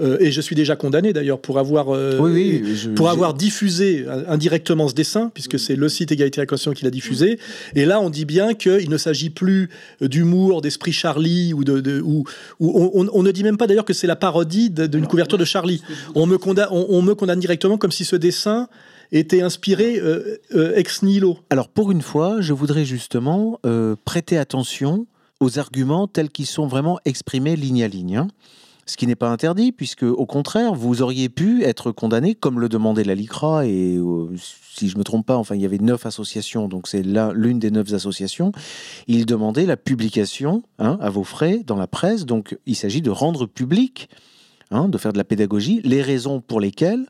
euh, 0.00 0.16
et 0.20 0.32
je 0.32 0.40
suis 0.40 0.56
déjà 0.56 0.76
condamné 0.76 1.12
d'ailleurs 1.12 1.40
pour 1.40 1.58
avoir, 1.58 1.94
euh, 1.94 2.18
oui, 2.18 2.60
oui, 2.62 2.76
je, 2.76 2.90
pour 2.90 3.08
avoir 3.10 3.34
diffusé 3.34 4.06
indirectement 4.28 4.88
ce 4.88 4.94
dessin, 4.94 5.30
puisque 5.32 5.58
c'est 5.58 5.76
le 5.76 5.88
site 5.88 6.12
Égalité 6.12 6.44
Conscience 6.46 6.74
qui 6.74 6.84
l'a 6.84 6.90
diffusé. 6.90 7.38
Et 7.74 7.84
là, 7.84 8.00
on 8.00 8.10
dit 8.10 8.24
bien 8.24 8.54
qu'il 8.54 8.90
ne 8.90 8.96
s'agit 8.98 9.30
plus 9.30 9.70
d'humour, 10.00 10.62
d'esprit 10.62 10.92
Charlie, 10.92 11.52
ou, 11.54 11.64
de, 11.64 11.80
de 11.80 12.00
ou, 12.00 12.24
ou 12.60 12.90
on, 12.94 13.08
on, 13.12 13.22
ne 13.22 13.30
dit 13.30 13.44
même 13.44 13.56
pas 13.56 13.66
d'ailleurs 13.66 13.84
que 13.84 13.92
c'est 13.92 14.06
la 14.06 14.16
parodie 14.16 14.70
d'une 14.70 15.06
couverture 15.06 15.38
de 15.38 15.44
Charlie. 15.44 15.82
On 16.14 16.26
me, 16.26 16.38
condamne, 16.38 16.68
on, 16.70 16.86
on, 16.88 17.02
me 17.02 17.14
condamne 17.14 17.40
directement 17.40 17.78
comme 17.78 17.92
si 17.92 18.04
ce 18.04 18.16
dessin 18.16 18.68
était 19.12 19.42
inspiré 19.42 19.98
euh, 19.98 20.38
euh, 20.54 20.74
ex 20.76 21.02
nihilo. 21.02 21.38
Alors 21.50 21.68
pour 21.68 21.92
une 21.92 22.02
fois, 22.02 22.40
je 22.40 22.52
voudrais 22.52 22.84
justement 22.84 23.60
euh, 23.64 23.96
prêter 24.04 24.36
attention 24.36 25.06
aux 25.40 25.58
arguments 25.58 26.06
tels 26.08 26.30
qu'ils 26.30 26.46
sont 26.46 26.66
vraiment 26.66 26.98
exprimés 27.04 27.56
ligne 27.56 27.84
à 27.84 27.88
ligne. 27.88 28.16
Hein 28.16 28.28
ce 28.86 28.96
qui 28.96 29.06
n'est 29.06 29.14
pas 29.14 29.30
interdit, 29.30 29.72
puisque 29.72 30.02
au 30.02 30.26
contraire, 30.26 30.74
vous 30.74 31.02
auriez 31.02 31.28
pu 31.28 31.62
être 31.64 31.92
condamné, 31.92 32.34
comme 32.34 32.60
le 32.60 32.68
demandait 32.68 33.04
la 33.04 33.14
LICRA, 33.14 33.66
et 33.66 33.96
euh, 33.96 34.28
si 34.36 34.88
je 34.88 34.98
me 34.98 35.04
trompe 35.04 35.26
pas, 35.26 35.36
enfin 35.36 35.54
il 35.54 35.62
y 35.62 35.64
avait 35.64 35.78
neuf 35.78 36.06
associations, 36.06 36.68
donc 36.68 36.88
c'est 36.88 37.02
l'une 37.02 37.58
des 37.58 37.70
neuf 37.70 37.92
associations. 37.92 38.52
Il 39.06 39.26
demandait 39.26 39.66
la 39.66 39.76
publication 39.76 40.62
hein, 40.78 40.98
à 41.00 41.10
vos 41.10 41.24
frais 41.24 41.62
dans 41.66 41.76
la 41.76 41.86
presse, 41.86 42.26
donc 42.26 42.58
il 42.66 42.76
s'agit 42.76 43.02
de 43.02 43.10
rendre 43.10 43.46
public, 43.46 44.08
hein, 44.70 44.88
de 44.88 44.98
faire 44.98 45.12
de 45.12 45.18
la 45.18 45.24
pédagogie, 45.24 45.80
les 45.84 46.02
raisons 46.02 46.40
pour 46.40 46.60
lesquelles 46.60 47.06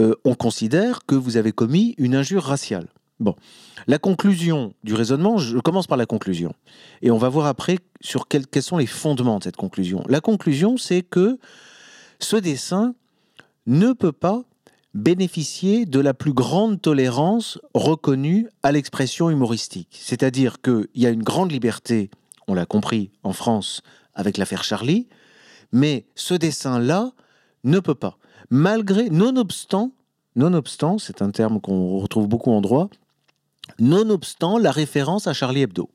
euh, 0.00 0.14
on 0.24 0.34
considère 0.34 1.00
que 1.06 1.14
vous 1.14 1.36
avez 1.36 1.52
commis 1.52 1.94
une 1.98 2.14
injure 2.14 2.42
raciale. 2.42 2.88
Bon, 3.18 3.34
la 3.86 3.98
conclusion 3.98 4.74
du 4.84 4.94
raisonnement, 4.94 5.38
je 5.38 5.58
commence 5.58 5.86
par 5.86 5.96
la 5.96 6.04
conclusion. 6.04 6.54
Et 7.00 7.10
on 7.10 7.16
va 7.16 7.30
voir 7.30 7.46
après 7.46 7.78
sur 8.02 8.28
quels, 8.28 8.46
quels 8.46 8.62
sont 8.62 8.76
les 8.76 8.86
fondements 8.86 9.38
de 9.38 9.44
cette 9.44 9.56
conclusion. 9.56 10.04
La 10.08 10.20
conclusion, 10.20 10.76
c'est 10.76 11.02
que 11.02 11.38
ce 12.20 12.36
dessin 12.36 12.94
ne 13.66 13.92
peut 13.92 14.12
pas 14.12 14.44
bénéficier 14.92 15.84
de 15.84 16.00
la 16.00 16.14
plus 16.14 16.32
grande 16.32 16.80
tolérance 16.80 17.58
reconnue 17.74 18.48
à 18.62 18.72
l'expression 18.72 19.30
humoristique. 19.30 19.98
C'est-à-dire 20.00 20.60
qu'il 20.62 20.88
y 20.94 21.06
a 21.06 21.10
une 21.10 21.22
grande 21.22 21.52
liberté, 21.52 22.10
on 22.48 22.54
l'a 22.54 22.66
compris 22.66 23.10
en 23.22 23.32
France 23.32 23.82
avec 24.14 24.38
l'affaire 24.38 24.64
Charlie, 24.64 25.06
mais 25.72 26.06
ce 26.14 26.34
dessin-là 26.34 27.12
ne 27.64 27.78
peut 27.80 27.94
pas. 27.94 28.18
Malgré, 28.48 29.10
nonobstant, 29.10 29.92
nonobstant, 30.34 30.98
c'est 30.98 31.20
un 31.20 31.30
terme 31.30 31.60
qu'on 31.60 31.98
retrouve 31.98 32.28
beaucoup 32.28 32.52
en 32.52 32.62
droit, 32.62 32.88
nonobstant 33.78 34.58
la 34.58 34.70
référence 34.70 35.26
à 35.26 35.32
Charlie 35.32 35.62
Hebdo. 35.62 35.90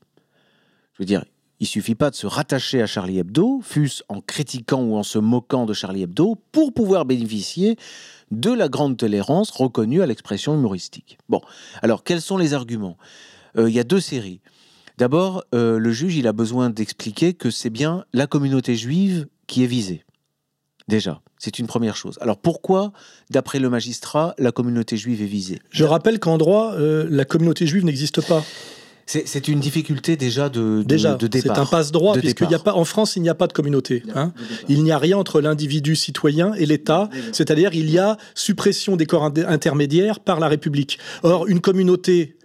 Je 0.94 0.98
veux 1.02 1.06
dire, 1.06 1.24
il 1.60 1.66
suffit 1.66 1.94
pas 1.94 2.10
de 2.10 2.16
se 2.16 2.26
rattacher 2.26 2.82
à 2.82 2.86
Charlie 2.86 3.18
Hebdo, 3.18 3.60
fût-ce 3.62 4.02
en 4.08 4.20
critiquant 4.20 4.82
ou 4.82 4.96
en 4.96 5.04
se 5.04 5.18
moquant 5.18 5.64
de 5.64 5.72
Charlie 5.72 6.02
Hebdo, 6.02 6.36
pour 6.50 6.72
pouvoir 6.72 7.04
bénéficier 7.04 7.76
de 8.32 8.50
la 8.50 8.68
grande 8.68 8.96
tolérance 8.96 9.50
reconnue 9.50 10.02
à 10.02 10.06
l'expression 10.06 10.54
humoristique. 10.54 11.18
Bon, 11.28 11.40
alors 11.80 12.02
quels 12.02 12.20
sont 12.20 12.36
les 12.36 12.52
arguments? 12.54 12.96
Euh, 13.56 13.70
Il 13.70 13.74
y 13.74 13.78
a 13.78 13.84
deux 13.84 14.00
séries. 14.00 14.40
D'abord, 14.98 15.44
euh, 15.54 15.78
le 15.78 15.92
juge, 15.92 16.16
il 16.16 16.26
a 16.26 16.32
besoin 16.32 16.68
d'expliquer 16.68 17.32
que 17.32 17.50
c'est 17.50 17.70
bien 17.70 18.04
la 18.12 18.26
communauté 18.26 18.74
juive 18.74 19.28
qui 19.46 19.62
est 19.62 19.68
visée. 19.68 20.04
Déjà, 20.88 21.22
c'est 21.42 21.58
une 21.58 21.66
première 21.66 21.96
chose. 21.96 22.18
Alors 22.20 22.36
pourquoi, 22.36 22.92
d'après 23.30 23.58
le 23.58 23.68
magistrat, 23.68 24.34
la 24.38 24.52
communauté 24.52 24.96
juive 24.96 25.22
est 25.22 25.26
visée? 25.26 25.58
Je 25.70 25.82
rappelle 25.84 26.20
qu'en 26.20 26.38
droit, 26.38 26.74
euh, 26.74 27.04
la 27.10 27.24
communauté 27.24 27.66
juive 27.66 27.84
n'existe 27.84 28.20
pas. 28.20 28.44
C'est 29.06 29.48
une 29.48 29.58
difficulté 29.58 30.16
déjà 30.16 30.48
de, 30.48 30.60
de, 30.60 30.82
déjà, 30.84 31.16
de 31.16 31.26
départ. 31.26 31.56
C'est 31.56 31.60
un 31.60 31.66
passe-droit, 31.66 32.14
puisqu'il 32.14 32.46
n'y 32.46 32.54
a 32.54 32.60
pas, 32.60 32.74
en 32.74 32.84
France, 32.84 33.16
il 33.16 33.22
n'y 33.22 33.28
a 33.28 33.34
pas 33.34 33.48
de 33.48 33.52
communauté. 33.52 34.04
Hein. 34.14 34.32
Il 34.68 34.84
n'y 34.84 34.92
a 34.92 34.98
rien 34.98 35.18
entre 35.18 35.40
l'individu 35.40 35.96
citoyen 35.96 36.54
et 36.54 36.64
l'État, 36.64 37.10
c'est-à-dire 37.32 37.74
il 37.74 37.90
y 37.90 37.98
a 37.98 38.16
suppression 38.36 38.94
des 38.94 39.04
corps 39.04 39.24
intermédiaires 39.24 40.20
par 40.20 40.38
la 40.38 40.46
République. 40.46 41.00
Or, 41.24 41.48
une 41.48 41.60
communauté 41.60 42.36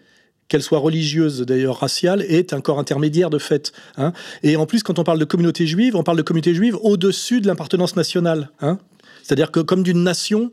qu'elle 0.48 0.63
soit 0.63 0.80
religieuse 0.80 1.42
d'ailleurs 1.42 1.80
raciale, 1.80 2.22
est 2.22 2.54
un 2.54 2.62
corps 2.62 2.80
intermédiaire 2.80 3.30
de 3.30 3.38
fait. 3.38 3.72
Hein. 3.98 4.13
Et 4.44 4.56
en 4.56 4.66
plus, 4.66 4.84
quand 4.84 5.00
on 5.00 5.04
parle 5.04 5.20
de 5.20 5.25
communauté 5.25 5.68
juive, 5.68 5.96
on 5.96 6.04
parle 6.04 6.18
de 6.18 6.24
communauté 6.24 6.54
juive 6.54 6.77
au-dessus 6.82 7.42
de 7.42 7.48
l'appartenance 7.48 7.96
nationale. 7.96 8.50
Hein. 8.62 8.77
C'est-à-dire 9.24 9.51
que 9.51 9.60
comme 9.60 9.84
d'une 9.84 10.04
nation, 10.04 10.51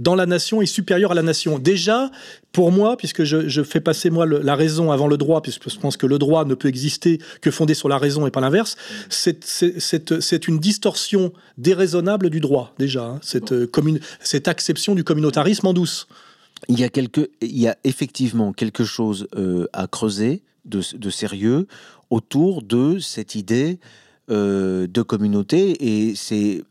dans 0.00 0.14
la 0.14 0.26
nation 0.26 0.62
est 0.62 0.66
supérieure 0.66 1.12
à 1.12 1.14
la 1.14 1.22
nation. 1.22 1.58
Déjà, 1.58 2.10
pour 2.52 2.72
moi, 2.72 2.96
puisque 2.96 3.22
je, 3.22 3.62
fais 3.62 3.80
passer 3.80 4.08
moi 4.10 4.26
la 4.26 4.56
raison 4.56 4.90
avant 4.90 5.06
le 5.06 5.16
droit, 5.18 5.42
puisque 5.42 5.70
je 5.70 5.78
pense 5.78 5.96
que 5.96 6.06
le 6.06 6.18
droit 6.18 6.44
ne 6.44 6.54
peut 6.54 6.68
exister 6.68 7.18
que 7.42 7.50
fondé 7.50 7.74
sur 7.74 7.88
la 7.88 7.98
raison 7.98 8.26
et 8.26 8.30
pas 8.30 8.40
l'inverse, 8.40 8.76
c'est 9.10 10.48
une 10.48 10.58
distorsion 10.58 11.32
déraisonnable 11.58 12.30
du 12.30 12.40
droit, 12.40 12.74
déjà, 12.78 13.04
hein, 13.04 13.18
cette, 13.20 13.52
euh, 13.52 13.70
cette 14.20 14.48
acception 14.48 14.94
du 14.94 15.04
communautarisme 15.04 15.66
en 15.66 15.74
douce. 15.74 16.08
Il 16.68 16.78
y 16.78 16.84
a, 16.84 16.88
quelque, 16.88 17.30
il 17.40 17.58
y 17.58 17.68
a 17.68 17.76
effectivement 17.84 18.52
quelque 18.52 18.84
chose 18.84 19.26
euh, 19.36 19.66
à 19.72 19.86
creuser 19.86 20.42
de, 20.64 20.82
de, 20.96 21.10
sérieux 21.10 21.66
autour 22.10 22.62
de 22.62 22.98
cette 22.98 23.34
idée 23.34 23.78
euh, 24.30 24.86
de 24.86 25.02
communauté 25.02 25.76
et 25.80 26.14
c'est 26.14 26.62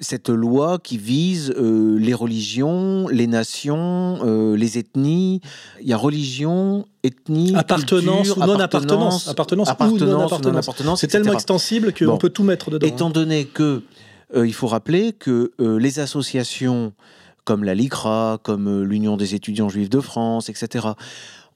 cette 0.00 0.28
loi 0.28 0.78
qui 0.82 0.98
vise 0.98 1.54
euh, 1.56 1.98
les 1.98 2.14
religions, 2.14 3.08
les 3.08 3.26
nations, 3.26 4.18
euh, 4.24 4.56
les 4.56 4.78
ethnies. 4.78 5.40
Il 5.80 5.88
y 5.88 5.92
a 5.92 5.96
religion, 5.96 6.86
ethnie, 7.02 7.54
appartenance 7.54 8.28
culture, 8.28 8.38
ou 8.38 8.46
non 8.46 8.58
appartenance, 8.58 9.28
appartenance, 9.28 9.68
appartenance, 9.68 10.02
ou 10.02 10.04
non 10.04 10.26
appartenance. 10.26 10.64
appartenance. 10.64 11.00
C'est 11.00 11.06
tellement 11.06 11.32
extensible 11.32 11.92
qu'on 11.94 12.06
bon. 12.06 12.18
peut 12.18 12.30
tout 12.30 12.44
mettre 12.44 12.70
dedans. 12.70 12.86
Étant 12.86 13.10
donné 13.10 13.44
que 13.46 13.82
euh, 14.34 14.46
il 14.46 14.52
faut 14.52 14.66
rappeler 14.66 15.12
que 15.12 15.52
les 15.58 15.98
associations 15.98 16.92
comme 17.46 17.64
la 17.64 17.74
LICRA, 17.74 18.38
comme 18.42 18.82
l'Union 18.82 19.16
des 19.16 19.34
étudiants 19.34 19.70
juifs 19.70 19.88
de 19.88 20.00
France, 20.00 20.50
etc., 20.50 20.88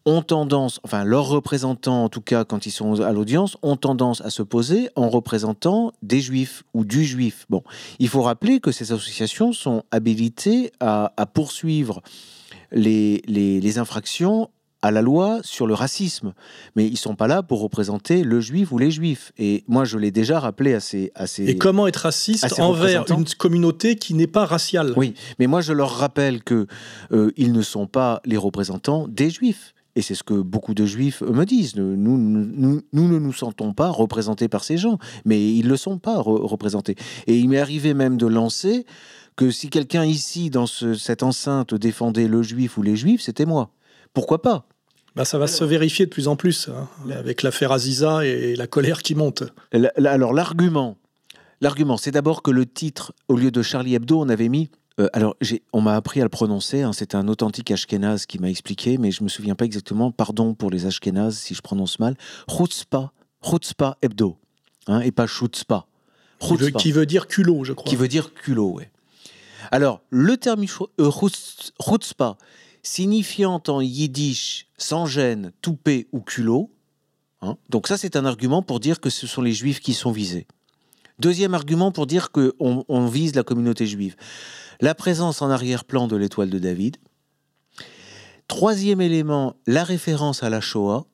ont 0.07 0.23
tendance, 0.23 0.81
enfin 0.83 1.05
leurs 1.05 1.27
représentants 1.29 2.05
en 2.05 2.09
tout 2.09 2.23
cas 2.23 2.45
quand 2.45 2.65
ils 2.65 2.71
sont 2.71 3.01
à 3.01 3.13
l'audience, 3.13 3.57
ont 3.63 3.77
tendance 3.77 4.21
à 4.23 4.31
se 4.31 4.43
poser 4.43 4.89
en 4.97 5.11
représentant 5.11 5.93
des 6.03 6.21
juifs 6.21 6.63
ou 6.73 6.85
du 6.85 7.05
juif. 7.05 7.45
Bon, 7.51 7.63
il 7.99 8.09
faut 8.09 8.23
rappeler 8.23 8.61
que 8.61 8.73
ces 8.73 8.93
associations 8.93 9.53
sont 9.53 9.83
habilitées 9.91 10.73
à, 10.81 11.13
poursuivre 11.35 12.01
les, 12.73 13.79
infractions 13.79 14.49
à 14.83 14.91
la 14.91 15.03
loi 15.03 15.41
sur 15.43 15.67
le 15.67 15.75
racisme, 15.75 16.33
mais 16.75 16.87
ils 16.87 16.97
sont 16.97 17.15
pas 17.15 17.27
là 17.27 17.43
pour 17.43 17.61
représenter 17.61 18.25
le 18.25 18.41
juif 18.41 18.73
ou 18.73 18.79
les 18.79 18.91
juifs. 18.91 19.33
Et 19.39 19.65
moi, 19.69 19.85
je 19.85 19.99
l'ai 19.99 20.11
déjà 20.11 20.41
rappelé 20.41 20.75
à 20.75 20.81
ces, 20.81 21.13
à 21.15 21.27
ces 21.27 21.45
Et 21.45 21.59
comment 21.59 21.87
être 21.87 21.97
raciste 21.97 22.59
envers 22.59 23.05
une 23.11 23.25
communauté 23.27 23.97
qui 23.97 24.15
n'est 24.15 24.27
pas 24.27 24.47
raciale? 24.47 24.95
Oui, 24.97 25.15
mais 25.39 25.47
moi, 25.47 25.61
je 25.61 25.73
leur 25.73 25.91
rappelle 25.91 26.43
que 26.43 26.67
euh, 27.13 27.31
ils 27.37 27.53
ne 27.53 27.63
sont 27.63 27.87
pas 27.87 28.21
les 28.25 28.37
représentants 28.37 29.07
des 29.09 29.31
juifs 29.31 29.75
et 29.97 30.03
c'est 30.03 30.15
ce 30.15 30.23
que 30.23 30.35
beaucoup 30.35 30.75
de 30.75 30.87
juifs 30.87 31.21
me 31.23 31.45
disent, 31.45 31.75
nous, 31.75 31.97
nous, 31.97 32.17
nous, 32.17 33.09
ne 33.09 33.19
nous 33.19 33.33
sentons 33.33 33.73
pas 33.73 33.89
représentés 33.89 34.49
par 34.49 34.63
ces 34.63 34.79
gens, 34.79 34.99
mais 35.25 35.53
ils 35.53 35.65
ne 35.65 35.71
le 35.71 35.77
sont 35.77 35.99
pas 35.99 36.19
représentés. 36.19 36.95
Et 37.27 37.37
il 37.37 37.49
m'est 37.49 37.59
arrivé 37.59 37.93
même 37.93 38.17
de 38.17 38.27
lancer 38.27 38.87
que 39.37 39.51
si 39.51 39.69
quelqu'un 39.69 40.05
ici, 40.05 40.49
dans 40.49 40.67
cette 40.67 41.23
enceinte, 41.23 41.75
défendait 41.75 42.29
le 42.29 42.43
juif 42.43 42.79
ou 42.79 42.83
les 42.83 42.95
juifs, 42.95 43.23
c'était 43.23 43.47
moi. 43.47 43.71
Pourquoi 44.13 44.43
pas? 44.43 44.67
Bah, 45.21 45.27
ça 45.27 45.37
va 45.37 45.49
se 45.49 45.65
vérifier 45.65 46.07
de 46.07 46.11
plus 46.11 46.29
en 46.29 46.37
plus 46.37 46.71
hein, 46.71 46.89
avec 47.15 47.43
l'affaire 47.43 47.73
Aziza 47.73 48.25
et 48.25 48.57
la 48.57 48.67
colère 48.67 49.03
qui 49.03 49.15
monte. 49.15 49.43
Alors 50.03 50.33
l'argument, 50.33 50.97
l'argument, 51.61 51.99
c'est 51.99 52.11
d'abord 52.11 52.41
que 52.41 52.51
le 52.51 52.65
titre, 52.65 53.13
au 53.29 53.37
lieu 53.37 53.51
de 53.51 53.61
Charlie 53.61 53.95
Hebdo, 53.95 54.19
on 54.19 54.31
avait 54.31 54.49
mis 54.49 54.71
euh, 54.99 55.09
alors, 55.13 55.37
on 55.75 55.83
m'a 55.83 55.95
appris 55.95 56.21
à 56.21 56.23
le 56.23 56.31
prononcer. 56.31 56.81
Hein, 56.81 56.93
c'est 56.95 57.15
un 57.15 57.29
authentique 57.29 57.71
Ashkenaz 57.71 58.25
qui 58.27 58.39
m'a 58.39 58.49
expliqué, 58.49 58.97
mais 58.97 59.11
je 59.11 59.23
me 59.23 59.29
souviens 59.29 59.55
pas 59.55 59.67
exactement. 59.67 60.11
Pardon 60.11 60.55
pour 60.55 60.71
les 60.71 60.87
Ashkenaz 60.87 61.33
si 61.33 61.55
je 61.55 61.61
prononce 61.61 61.99
mal. 61.99 62.17
Chutzpah, 62.49 63.13
Chutzpah 63.45 63.99
hebdo, 64.01 64.39
hein, 64.87 65.01
et 65.01 65.13
pas 65.13 65.27
Chutzpah. 65.27 65.87
Qui 66.79 66.93
veut, 66.93 67.05
dire 67.05 67.27
culot, 67.27 67.65
je 67.65 67.75
crois. 67.75 67.91
Qui 67.91 67.97
veut 67.97 68.09
dire 68.09 68.33
culot, 68.33 68.73
oui. 68.77 68.85
Alors, 69.71 70.01
le 70.09 70.39
terme 70.39 70.65
Chutzpah, 70.67 72.39
signifiant 72.83 73.63
en 73.69 73.81
yiddish 73.81 74.67
sans 74.77 75.07
gêne, 75.07 75.53
toupé 75.63 76.09
ou 76.13 76.21
culot, 76.21 76.71
hein, 77.43 77.57
donc 77.69 77.87
ça 77.87 77.99
c'est 77.99 78.17
un 78.17 78.25
argument 78.25 78.63
pour 78.63 78.81
dire 78.81 79.01
que 79.01 79.11
ce 79.11 79.27
sont 79.27 79.43
les 79.43 79.53
juifs 79.53 79.81
qui 79.81 79.95
sont 79.95 80.13
visés. 80.13 80.47
Deuxième 81.19 81.55
argument 81.55 81.93
pour 81.93 82.07
dire 82.07 82.31
qu'on 82.31 82.85
on 82.89 83.07
vise 83.07 83.35
la 83.35 83.43
communauté 83.43 83.87
juive 83.87 84.17
la 84.81 84.95
présence 84.95 85.43
en 85.43 85.51
arrière-plan 85.51 86.07
de 86.07 86.17
l'étoile 86.17 86.51
de 86.51 86.59
David. 86.59 86.97
Troisième 88.49 89.01
élément, 89.01 89.57
la 89.67 89.85
référence 89.85 90.43
à 90.43 90.51
la 90.51 90.61
Shoah, 90.61 91.07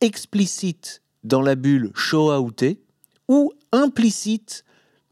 explicite 0.00 1.02
dans 1.24 1.42
la 1.42 1.54
bulle 1.54 1.90
Shoah 1.94 2.40
ou 3.28 3.52
implicite 3.72 4.64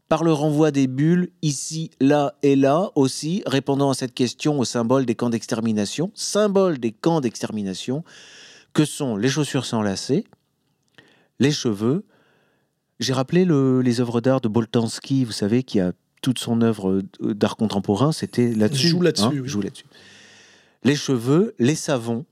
par 0.09 0.23
le 0.23 0.33
renvoi 0.33 0.71
des 0.71 0.87
bulles 0.87 1.29
ici, 1.43 1.91
là 2.01 2.33
et 2.41 2.55
là 2.55 2.91
aussi, 2.95 3.43
répondant 3.45 3.91
à 3.91 3.93
cette 3.93 4.15
question 4.15 4.59
au 4.59 4.65
symbole 4.65 5.05
des 5.05 5.13
camps 5.13 5.29
d'extermination, 5.29 6.11
symbole 6.15 6.79
des 6.79 6.91
camps 6.91 7.21
d'extermination, 7.21 8.03
que 8.73 8.85
sont 8.85 9.15
les 9.15 9.29
chaussures 9.29 9.65
sans 9.65 9.83
lacets, 9.83 10.25
les 11.39 11.51
cheveux. 11.51 12.03
J'ai 12.99 13.13
rappelé 13.13 13.45
les 13.45 14.01
œuvres 14.01 14.19
d'art 14.19 14.41
de 14.41 14.47
Boltanski, 14.47 15.23
vous 15.23 15.31
savez, 15.31 15.61
qui 15.63 15.79
a 15.79 15.93
toute 16.21 16.39
son 16.39 16.61
œuvre 16.61 17.01
euh, 17.21 17.33
d'art 17.33 17.55
contemporain, 17.55 18.11
c'était 18.11 18.53
là-dessus. 18.53 18.89
Joue 18.89 19.01
là-dessus. 19.01 19.23
Hein, 19.25 19.43
joue 19.45 19.61
là-dessus. 19.61 19.85
Les 20.83 20.95
cheveux, 20.95 21.55
les 21.59 21.75
savons. 21.75 22.25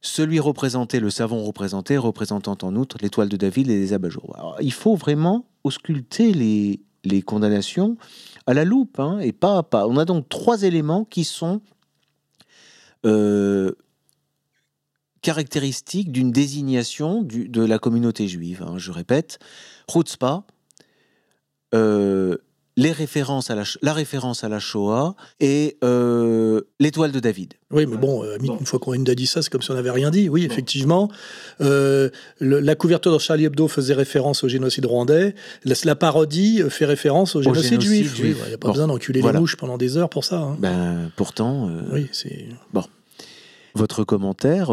Celui 0.00 0.38
représenté, 0.38 1.00
le 1.00 1.10
savon 1.10 1.42
représenté, 1.42 1.96
représentant 1.96 2.56
en 2.62 2.76
outre 2.76 2.96
l'étoile 3.00 3.28
de 3.28 3.36
David 3.36 3.70
et 3.70 3.76
les 3.76 3.92
abat-jours. 3.92 4.56
Il 4.60 4.72
faut 4.72 4.94
vraiment 4.94 5.46
ausculter 5.64 6.32
les, 6.32 7.22
condamnations 7.22 7.96
à 8.46 8.54
la 8.54 8.64
loupe, 8.64 9.00
hein, 9.00 9.18
et 9.20 9.32
pas 9.32 9.58
à 9.58 9.62
pas. 9.62 9.86
On 9.86 9.96
a 9.96 10.04
donc 10.04 10.28
trois 10.28 10.62
éléments 10.62 11.04
qui 11.04 11.24
sont 11.24 11.60
euh, 13.04 13.72
caractéristiques 15.22 16.12
d'une 16.12 16.30
désignation 16.30 17.22
de 17.22 17.64
la 17.64 17.78
communauté 17.78 18.28
juive. 18.28 18.62
Hein, 18.62 18.78
je 18.78 18.92
répète, 18.92 19.38
Chutzpah, 19.90 20.44
euh, 21.74 22.36
les 22.76 22.92
références 22.92 23.50
à 23.50 23.54
la, 23.54 23.64
la 23.80 23.92
référence 23.92 24.44
à 24.44 24.48
la 24.48 24.58
Shoah 24.58 25.14
et 25.40 25.78
euh, 25.82 26.60
l'étoile 26.78 27.10
de 27.10 27.20
David. 27.20 27.54
Oui, 27.70 27.86
mais 27.86 27.96
bon, 27.96 28.22
euh, 28.22 28.36
une 28.38 28.66
fois 28.66 28.78
qu'on 28.78 28.92
a 28.92 29.14
dit 29.14 29.26
ça, 29.26 29.40
c'est 29.40 29.50
comme 29.50 29.62
si 29.62 29.70
on 29.70 29.74
n'avait 29.74 29.90
rien 29.90 30.10
dit. 30.10 30.28
Oui, 30.28 30.44
effectivement. 30.44 31.10
Euh, 31.60 32.10
la 32.40 32.74
couverture 32.74 33.12
de 33.12 33.18
Charlie 33.18 33.46
Hebdo 33.46 33.66
faisait 33.66 33.94
référence 33.94 34.44
au 34.44 34.48
génocide 34.48 34.84
rwandais. 34.84 35.34
La, 35.64 35.96
parodie 35.96 36.62
fait 36.68 36.84
référence 36.84 37.34
au 37.34 37.42
génocide, 37.42 37.80
juif. 37.80 38.14
Il 38.18 38.34
n'y 38.34 38.54
a 38.54 38.58
pas 38.58 38.70
besoin 38.70 38.86
d'enculer 38.86 39.22
les 39.22 39.32
mouches 39.32 39.56
pendant 39.56 39.78
des 39.78 39.96
heures 39.96 40.10
pour 40.10 40.24
ça. 40.24 40.40
Hein. 40.40 40.56
Ben, 40.58 41.10
pourtant. 41.16 41.70
oui, 41.92 42.08
c'est. 42.12 42.46
Bon. 42.72 42.84
Votre 43.74 44.04
commentaire 44.04 44.70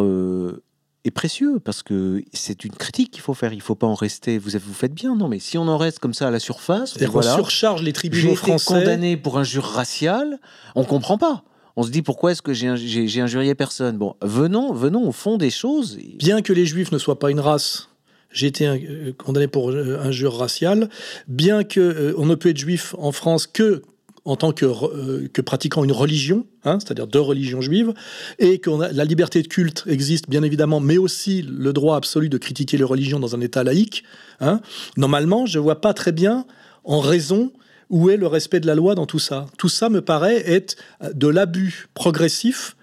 est 1.05 1.11
précieux 1.11 1.59
parce 1.59 1.83
que 1.83 2.23
c'est 2.33 2.63
une 2.63 2.71
critique 2.71 3.11
qu'il 3.11 3.21
faut 3.21 3.33
faire. 3.33 3.53
Il 3.53 3.57
ne 3.57 3.61
faut 3.61 3.75
pas 3.75 3.87
en 3.87 3.93
rester. 3.93 4.37
Vous, 4.37 4.51
vous 4.51 4.73
faites 4.73 4.93
bien, 4.93 5.15
non 5.15 5.27
Mais 5.27 5.39
si 5.39 5.57
on 5.57 5.67
en 5.67 5.77
reste 5.77 5.99
comme 5.99 6.13
ça 6.13 6.27
à 6.27 6.31
la 6.31 6.39
surface, 6.39 6.97
qu'on 6.97 7.21
surcharge 7.21 7.83
les 7.83 7.93
tribunaux 7.93 8.35
français. 8.35 8.65
condamné 8.65 9.17
pour 9.17 9.37
injure 9.37 9.65
raciale, 9.65 10.39
on 10.75 10.83
comprend 10.83 11.17
pas. 11.17 11.43
On 11.75 11.83
se 11.83 11.89
dit 11.89 12.03
pourquoi 12.03 12.31
est-ce 12.31 12.41
que 12.41 12.53
j'ai 12.53 13.21
injurié 13.21 13.55
personne? 13.55 13.97
Bon, 13.97 14.15
venons, 14.21 14.73
venons 14.73 15.07
au 15.07 15.11
fond 15.11 15.37
des 15.37 15.49
choses. 15.49 15.97
Bien 16.19 16.41
que 16.41 16.53
les 16.53 16.65
Juifs 16.65 16.91
ne 16.91 16.99
soient 16.99 17.17
pas 17.17 17.31
une 17.31 17.39
race, 17.39 17.89
j'ai 18.33 18.47
été 18.47 18.67
euh, 18.67 19.13
condamné 19.17 19.47
pour 19.47 19.71
euh, 19.71 19.99
injure 20.01 20.37
raciale. 20.37 20.89
Bien 21.27 21.63
que 21.63 21.79
euh, 21.79 22.13
on 22.17 22.25
ne 22.25 22.35
peut 22.35 22.49
être 22.49 22.57
juif 22.57 22.95
en 22.97 23.11
France 23.11 23.47
que 23.47 23.83
en 24.25 24.35
tant 24.35 24.53
que, 24.53 24.65
euh, 24.65 25.27
que 25.31 25.41
pratiquant 25.41 25.83
une 25.83 25.91
religion, 25.91 26.45
hein, 26.63 26.79
c'est-à-dire 26.79 27.07
deux 27.07 27.19
religions 27.19 27.61
juives, 27.61 27.93
et 28.39 28.59
que 28.59 28.69
la 28.69 29.05
liberté 29.05 29.41
de 29.41 29.47
culte 29.47 29.83
existe 29.87 30.29
bien 30.29 30.43
évidemment, 30.43 30.79
mais 30.79 30.97
aussi 30.97 31.41
le 31.41 31.73
droit 31.73 31.97
absolu 31.97 32.29
de 32.29 32.37
critiquer 32.37 32.77
les 32.77 32.83
religions 32.83 33.19
dans 33.19 33.35
un 33.35 33.41
État 33.41 33.63
laïque. 33.63 34.03
Hein. 34.39 34.61
Normalement, 34.95 35.45
je 35.45 35.59
ne 35.59 35.63
vois 35.63 35.81
pas 35.81 35.93
très 35.93 36.11
bien 36.11 36.45
en 36.83 36.99
raison 36.99 37.51
où 37.89 38.09
est 38.09 38.17
le 38.17 38.27
respect 38.27 38.59
de 38.59 38.67
la 38.67 38.75
loi 38.75 38.95
dans 38.95 39.05
tout 39.05 39.19
ça. 39.19 39.45
Tout 39.57 39.69
ça 39.69 39.89
me 39.89 40.01
paraît 40.01 40.49
être 40.49 40.77
de 41.13 41.27
l'abus 41.27 41.87
progressif 41.93 42.75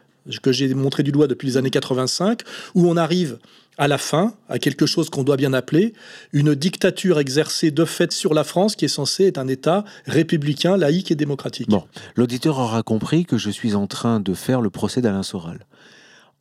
que 0.43 0.53
j'ai 0.53 0.73
montré 0.75 1.03
du 1.03 1.13
doigt 1.13 1.27
depuis 1.27 1.49
les 1.49 1.57
années 1.57 1.71
85, 1.71 2.43
où 2.75 2.89
on 2.89 2.97
arrive 2.97 3.39
à 3.81 3.89
la 3.89 3.97
fin 3.97 4.35
à 4.51 4.59
quelque 4.59 4.85
chose 4.85 5.09
qu'on 5.09 5.25
doit 5.25 5.39
bien 5.39 5.55
appeler 5.55 5.95
une 6.35 6.55
dictature 6.55 7.19
exercée 7.19 7.71
de 7.71 7.87
fait 7.87 8.13
sur 8.13 8.35
la 8.35 8.45
France 8.45 8.77
qui 8.77 8.85
est 8.85 8.89
censée 8.89 9.25
être 9.25 9.39
un 9.39 9.49
État 9.49 9.85
républicain, 10.05 10.77
laïque 10.77 11.11
et 11.11 11.15
démocratique. 11.15 11.71
L'auditeur 12.15 12.59
aura 12.59 12.83
compris 12.83 13.25
que 13.25 13.39
je 13.39 13.49
suis 13.49 13.75
en 13.75 13.87
train 13.87 14.21
de 14.21 14.35
faire 14.35 14.61
le 14.61 14.69
procès 14.69 15.01
d'Alain 15.01 15.23
Soral. 15.23 15.67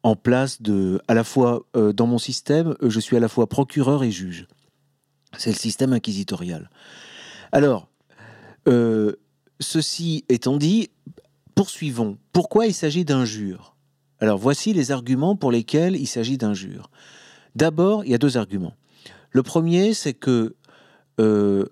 En 0.04 0.18
place 0.18 0.62
de, 0.62 1.02
à 1.08 1.14
la 1.14 1.24
fois 1.24 1.64
euh, 1.78 1.94
dans 1.94 2.08
mon 2.08 2.18
système, 2.18 2.76
euh, 2.84 2.90
je 2.90 3.00
suis 3.00 3.16
à 3.16 3.22
la 3.22 3.30
fois 3.30 3.48
procureur 3.48 4.04
et 4.04 4.12
juge. 4.12 4.46
C'est 5.38 5.52
le 5.52 5.56
système 5.56 5.94
inquisitorial. 5.94 6.70
Alors, 7.54 7.88
euh, 8.68 9.14
ceci 9.62 10.26
étant 10.28 10.58
dit, 10.58 10.90
poursuivons. 11.56 12.18
Pourquoi 12.34 12.68
il 12.68 12.74
s'agit 12.74 13.06
d'injure 13.06 13.78
Alors, 14.20 14.38
voici 14.38 14.74
les 14.74 14.92
arguments 14.92 15.38
pour 15.38 15.54
lesquels 15.54 15.96
il 15.96 16.08
s'agit 16.08 16.38
d'injure. 16.38 16.90
D'abord, 17.56 18.06
il 18.06 18.12
y 18.12 18.16
a 18.16 18.18
deux 18.18 18.38
arguments. 18.38 18.74
Le 19.32 19.44
premier, 19.44 19.94
c'est 19.94 20.14
que 20.14 20.56
euh, 21.20 21.66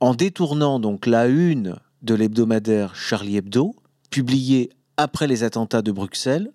en 0.00 0.14
détournant 0.14 0.80
donc 0.80 1.06
la 1.06 1.26
une 1.26 1.76
de 2.02 2.14
l'hebdomadaire 2.14 2.94
Charlie 2.94 3.36
Hebdo, 3.36 3.74
publié 4.10 4.70
après 4.96 5.26
les 5.26 5.44
attentats 5.44 5.82
de 5.82 5.92
Bruxelles, 5.92 6.52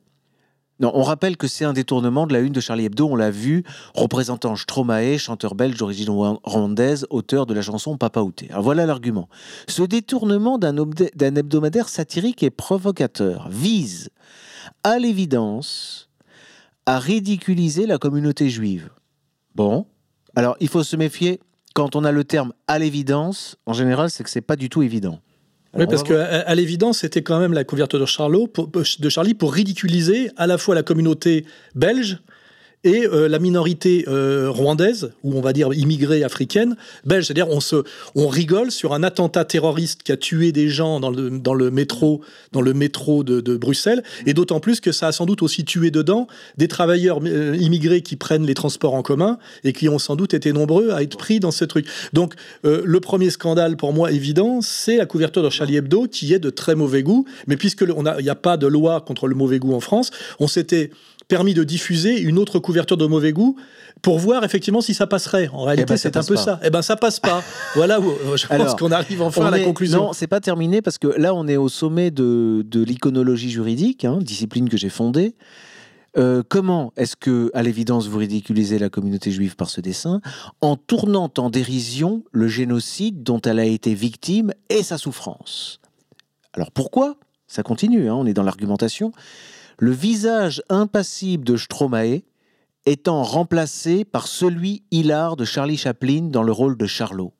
on 0.79 1.01
rappelle 1.01 1.37
que 1.37 1.47
c'est 1.47 1.65
un 1.65 1.73
détournement 1.73 2.27
de 2.27 2.33
la 2.33 2.39
une 2.39 2.53
de 2.53 2.59
Charlie 2.59 2.85
Hebdo, 2.85 3.07
on 3.07 3.15
l'a 3.15 3.31
vu, 3.31 3.63
représentant 3.95 4.55
Stromae, 4.55 5.17
chanteur 5.17 5.55
belge 5.55 5.77
d'origine 5.77 6.09
rwandaise, 6.09 7.07
auteur 7.09 7.45
de 7.45 7.53
la 7.53 7.61
chanson 7.61 7.97
Papa 7.97 8.21
Outé. 8.21 8.47
Alors 8.51 8.63
voilà 8.63 8.85
l'argument. 8.85 9.27
Ce 9.67 9.81
détournement 9.81 10.59
d'un 10.59 11.35
hebdomadaire 11.35 11.89
satirique 11.89 12.43
et 12.43 12.51
provocateur 12.51 13.49
vise, 13.49 14.09
à 14.83 14.99
l'évidence, 14.99 16.06
à 16.87 16.97
ridiculiser 16.97 17.85
la 17.85 17.99
communauté 17.99 18.49
juive. 18.49 18.89
Bon, 19.53 19.85
alors 20.35 20.55
il 20.59 20.69
faut 20.69 20.83
se 20.83 20.95
méfier 20.95 21.39
quand 21.75 21.95
on 21.95 22.03
a 22.03 22.11
le 22.11 22.23
terme 22.23 22.53
à 22.67 22.79
l'évidence, 22.79 23.57
en 23.67 23.73
général, 23.73 24.09
c'est 24.09 24.23
que 24.23 24.31
c'est 24.31 24.41
pas 24.41 24.55
du 24.55 24.67
tout 24.67 24.81
évident. 24.81 25.19
oui, 25.75 25.85
parce 25.85 26.01
qu'à 26.01 26.23
à, 26.23 26.55
l'évidence, 26.55 26.99
c'était 26.99 27.21
quand 27.21 27.39
même 27.39 27.53
la 27.53 27.63
couverture 27.63 27.99
de, 27.99 28.05
Charlot, 28.05 28.51
de 28.99 29.09
Charlie 29.09 29.35
pour 29.35 29.53
ridiculiser 29.53 30.31
à 30.37 30.47
la 30.47 30.57
fois 30.57 30.73
la 30.73 30.81
communauté 30.81 31.45
belge 31.75 32.19
et 32.83 33.05
euh, 33.05 33.27
la 33.27 33.39
minorité 33.39 34.05
euh, 34.07 34.49
rwandaise, 34.49 35.11
ou 35.23 35.35
on 35.35 35.41
va 35.41 35.51
dire 35.51 35.73
immigrée 35.73 36.23
africaine, 36.23 36.75
belge. 37.05 37.25
C'est-à-dire 37.25 37.49
on 37.49 37.59
on 38.15 38.27
rigole 38.27 38.71
sur 38.71 38.93
un 38.93 39.03
attentat 39.03 39.43
terroriste 39.43 40.03
qui 40.03 40.11
a 40.11 40.17
tué 40.17 40.51
des 40.51 40.69
gens 40.69 40.99
dans 40.99 41.09
le, 41.09 41.31
dans 41.31 41.53
le 41.53 41.71
métro, 41.71 42.21
dans 42.51 42.61
le 42.61 42.73
métro 42.73 43.23
de, 43.23 43.57
Bruxelles, 43.57 44.03
et 44.25 44.33
d'autant 44.33 44.59
plus 44.59 44.79
que 44.79 44.91
ça 44.91 45.07
a 45.07 45.11
sans 45.11 45.25
doute 45.25 45.41
aussi 45.41 45.65
tué 45.65 45.91
dedans 45.91 46.27
des 46.57 46.67
travailleurs 46.67 47.19
euh, 47.25 47.57
immigrés 47.59 48.01
qui 48.01 48.15
prennent 48.15 48.45
les 48.45 48.53
transports 48.53 48.93
en 48.93 49.01
commun 49.01 49.39
et 49.63 49.73
qui 49.73 49.89
ont 49.89 49.99
sans 49.99 50.15
doute 50.15 50.33
été 50.33 50.53
nombreux 50.53 50.91
à 50.91 51.01
être 51.01 51.17
pris 51.17 51.39
dans 51.39 51.51
ce 51.51 51.65
truc. 51.65 51.87
Donc 52.13 52.35
le 52.63 52.99
premier 52.99 53.29
scandale 53.29 53.77
pour 53.77 53.93
moi 53.93 54.11
évident, 54.11 54.61
c'est 54.61 54.97
la 54.97 55.05
couverture 55.05 55.43
de 55.43 55.49
Charlie 55.49 55.77
Hebdo 55.77 56.07
qui 56.07 56.33
est 56.33 56.39
de 56.39 56.49
très 56.49 56.75
mauvais 56.75 57.03
goût, 57.03 57.25
mais 57.47 57.57
puisque 57.57 57.81
il 57.81 58.23
n'y 58.23 58.29
a 58.29 58.35
pas 58.35 58.57
de 58.57 58.67
loi 58.67 59.01
contre 59.01 59.27
le 59.27 59.35
mauvais 59.35 59.59
goût 59.59 59.73
en 59.73 59.79
France, 59.79 60.11
on 60.39 60.47
s'était 60.47 60.91
permis 61.27 61.53
de 61.53 61.63
diffuser 61.63 62.19
une 62.21 62.37
autre 62.37 62.59
couverture 62.59 62.97
de 62.97 63.05
mauvais 63.05 63.33
goût 63.33 63.57
pour 64.01 64.17
voir 64.19 64.43
effectivement 64.43 64.81
si 64.81 64.93
ça 64.93 65.07
passerait. 65.07 65.49
En 65.51 65.63
réalité, 65.63 65.85
eh 65.89 65.93
ben, 65.93 65.97
c'est 65.97 66.17
un 66.17 66.23
peu 66.23 66.35
ça. 66.35 66.59
Eh 66.63 66.69
ben, 66.69 66.81
ça 66.81 66.95
passe 66.95 67.19
pas. 67.19 67.43
voilà 67.75 67.99
où 67.99 68.09
euh, 68.09 68.37
je 68.37 68.47
pense 68.47 68.75
qu'on 68.75 68.91
arrive 68.91 69.21
enfin 69.21 69.45
à 69.47 69.51
la 69.51 69.59
conclusion. 69.59 69.99
Non, 69.99 70.13
c'est 70.13 70.27
pas 70.27 70.39
terminé 70.39 70.81
parce 70.81 70.97
que 70.97 71.07
là, 71.07 71.33
on 71.33 71.47
est 71.47 71.57
au 71.57 71.69
sommet 71.69 72.11
de, 72.11 72.63
de 72.65 72.83
l'iconologie 72.83 73.49
juridique, 73.49 74.05
hein, 74.05 74.19
discipline 74.21 74.69
que 74.69 74.77
j'ai 74.77 74.89
fondée. 74.89 75.35
euh, 76.17 76.43
comment 76.47 76.93
est-ce 76.95 77.15
que, 77.15 77.51
à 77.53 77.61
l'évidence, 77.61 78.07
vous 78.07 78.17
ridiculisez 78.19 78.79
la 78.79 78.89
communauté 78.89 79.31
juive 79.31 79.55
par 79.55 79.69
ce 79.69 79.81
dessin 79.81 80.21
En 80.61 80.75
tournant 80.75 81.31
en 81.37 81.49
dérision 81.49 82.23
le 82.31 82.47
génocide 82.47 83.23
dont 83.23 83.41
elle 83.41 83.59
a 83.59 83.65
été 83.65 83.93
victime 83.93 84.53
et 84.69 84.81
sa 84.83 84.97
souffrance? 84.97 85.79
Alors 86.53 86.71
pourquoi? 86.71 87.17
Ça 87.47 87.63
continue, 87.63 88.09
hein, 88.09 88.15
on 88.15 88.25
est 88.25 88.33
dans 88.33 88.43
l'argumentation. 88.43 89.11
Le 89.77 89.91
visage 89.91 90.61
impassible 90.69 91.43
de 91.43 91.55
Stromae 91.55 92.21
étant 92.85 93.21
remplacé 93.23 94.05
par 94.05 94.27
celui 94.27 94.83
hilar 94.91 95.35
de 95.35 95.45
Charlie 95.45 95.77
Chaplin 95.77 96.23
dans 96.23 96.43
le 96.43 96.51
rôle 96.51 96.77
de 96.77 96.85
Charlot. 96.85 97.33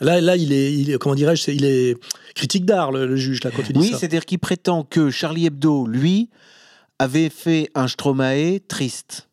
Là, 0.00 0.20
là, 0.20 0.36
il 0.36 0.52
est, 0.52 0.74
il 0.74 0.90
est 0.90 0.98
comment 0.98 1.14
dirais-je, 1.14 1.50
il 1.50 1.64
est 1.64 1.96
critique 2.34 2.64
d'art, 2.64 2.90
le, 2.90 3.16
juge, 3.16 3.44
là, 3.44 3.50
quand 3.54 3.62
tu 3.62 3.74
dis 3.74 3.78
oui, 3.78 3.92
c'est-à-dire 3.96 4.24
qu'il 4.24 4.38
prétend 4.38 4.82
que 4.82 5.10
Charlie 5.10 5.46
Hebdo, 5.46 5.86
lui, 5.86 6.30
avait 6.98 7.28
fait 7.28 7.70
un 7.74 7.86
Stromae 7.86 8.60
triste. 8.66 9.28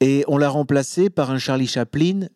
Et 0.00 0.24
on 0.28 0.38
l'a 0.38 0.48
remplacé 0.48 1.10
par 1.10 1.30
un 1.30 1.38
Charlie 1.38 1.66
Chaplin 1.66 2.28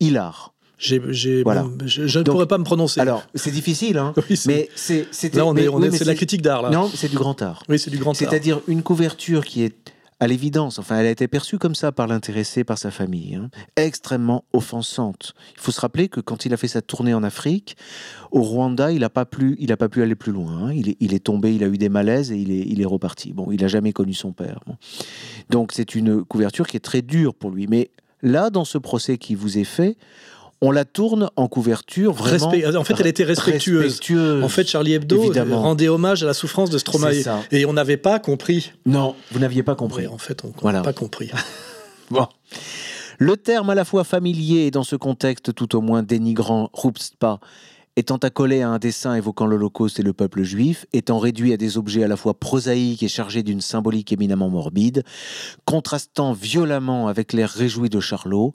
hilar. 0.00 0.54
J'ai, 0.78 1.02
je, 1.10 2.18
ne 2.18 2.22
pourrais 2.22 2.46
pas 2.46 2.58
me 2.58 2.64
prononcer. 2.64 3.00
Alors, 3.00 3.24
c'est 3.34 3.50
difficile, 3.50 3.98
hein, 3.98 4.14
mais 4.46 4.68
c'est, 4.76 5.34
là 5.34 5.44
on 5.44 5.56
est, 5.56 5.90
c'est 5.90 6.04
de 6.04 6.08
la 6.08 6.14
critique 6.14 6.42
d'art 6.42 6.62
là. 6.62 6.70
Non, 6.70 6.88
c'est 6.94 7.10
du 7.10 7.16
grand 7.16 7.40
art. 7.42 7.64
Oui, 7.68 7.78
c'est 7.78 7.90
du 7.90 7.98
grand 7.98 8.10
art. 8.12 8.16
C'est-à-dire 8.16 8.60
une 8.68 8.82
couverture 8.82 9.44
qui 9.44 9.64
est 9.64 9.92
à 10.20 10.26
l'évidence, 10.26 10.78
enfin, 10.78 10.98
elle 10.98 11.06
a 11.06 11.10
été 11.10 11.28
perçue 11.28 11.58
comme 11.58 11.76
ça 11.76 11.92
par 11.92 12.08
l'intéressé, 12.08 12.64
par 12.64 12.76
sa 12.76 12.90
famille, 12.90 13.36
hein, 13.36 13.50
extrêmement 13.76 14.44
offensante. 14.52 15.34
Il 15.54 15.60
faut 15.60 15.70
se 15.70 15.80
rappeler 15.80 16.08
que 16.08 16.20
quand 16.20 16.44
il 16.44 16.52
a 16.52 16.56
fait 16.56 16.68
sa 16.68 16.82
tournée 16.82 17.14
en 17.14 17.22
Afrique, 17.22 17.76
au 18.32 18.42
Rwanda, 18.42 18.90
il 18.90 19.00
n'a 19.00 19.10
pas, 19.10 19.24
pu, 19.24 19.56
il 19.60 19.74
pas 19.76 19.88
pu 19.88 20.02
aller 20.02 20.16
plus 20.16 20.32
loin. 20.32 20.64
Hein. 20.64 20.72
Il, 20.74 20.88
est, 20.88 20.96
il, 20.98 21.14
est, 21.14 21.20
tombé, 21.20 21.54
il 21.54 21.62
a 21.62 21.68
eu 21.68 21.78
des 21.78 21.88
malaises 21.88 22.32
et 22.32 22.36
il 22.36 22.50
est, 22.50 22.64
il 22.66 22.80
est 22.80 22.86
reparti. 22.86 23.32
Bon, 23.32 23.52
il 23.52 23.60
n'a 23.60 23.68
jamais 23.68 23.92
connu 23.92 24.12
son 24.12 24.32
père. 24.32 24.60
Donc, 25.50 25.72
c'est 25.72 25.94
une 25.94 26.24
couverture 26.24 26.66
qui 26.66 26.76
est 26.76 26.80
très 26.80 27.02
dure 27.02 27.34
pour 27.34 27.50
lui. 27.50 27.68
Mais 27.68 27.90
là, 28.22 28.50
dans 28.50 28.64
ce 28.64 28.78
procès 28.78 29.18
qui 29.18 29.36
vous 29.36 29.58
est 29.58 29.64
fait, 29.64 29.96
on 30.60 30.70
la 30.70 30.84
tourne 30.84 31.30
en 31.36 31.48
couverture 31.48 32.12
vraiment. 32.12 32.46
en 32.48 32.84
fait, 32.84 32.94
elle 32.98 33.06
était 33.06 33.24
respectueuse. 33.24 34.00
En 34.42 34.48
fait, 34.48 34.66
Charlie 34.66 34.94
Hebdo 34.94 35.32
rendait 35.52 35.88
hommage 35.88 36.22
à 36.22 36.26
la 36.26 36.34
souffrance 36.34 36.70
de 36.70 36.78
Stromae. 36.78 37.22
Et 37.50 37.64
on 37.66 37.72
n'avait 37.72 37.96
pas 37.96 38.18
compris. 38.18 38.72
Non, 38.86 39.14
vous 39.30 39.38
n'aviez 39.38 39.62
pas 39.62 39.74
compris. 39.74 40.06
en 40.06 40.18
fait, 40.18 40.42
on 40.62 40.72
n'a 40.72 40.82
pas 40.82 40.92
compris. 40.92 41.30
bon. 42.10 42.26
Le 43.20 43.36
terme 43.36 43.70
à 43.70 43.74
la 43.74 43.84
fois 43.84 44.04
familier 44.04 44.66
et 44.66 44.70
dans 44.70 44.84
ce 44.84 44.94
contexte 44.94 45.52
tout 45.52 45.74
au 45.74 45.80
moins 45.80 46.04
dénigrant, 46.04 46.70
Rupspa, 46.72 47.40
étant 47.96 48.16
accolé 48.18 48.62
à 48.62 48.68
un 48.68 48.78
dessin 48.78 49.14
évoquant 49.16 49.44
l'Holocauste 49.44 49.98
et 49.98 50.04
le 50.04 50.12
peuple 50.12 50.44
juif, 50.44 50.86
étant 50.92 51.18
réduit 51.18 51.52
à 51.52 51.56
des 51.56 51.78
objets 51.78 52.04
à 52.04 52.08
la 52.08 52.16
fois 52.16 52.38
prosaïques 52.38 53.02
et 53.02 53.08
chargés 53.08 53.42
d'une 53.42 53.60
symbolique 53.60 54.12
éminemment 54.12 54.48
morbide, 54.48 55.02
contrastant 55.64 56.32
violemment 56.32 57.08
avec 57.08 57.32
l'air 57.32 57.50
réjoui 57.50 57.88
de 57.88 57.98
Charlot, 57.98 58.52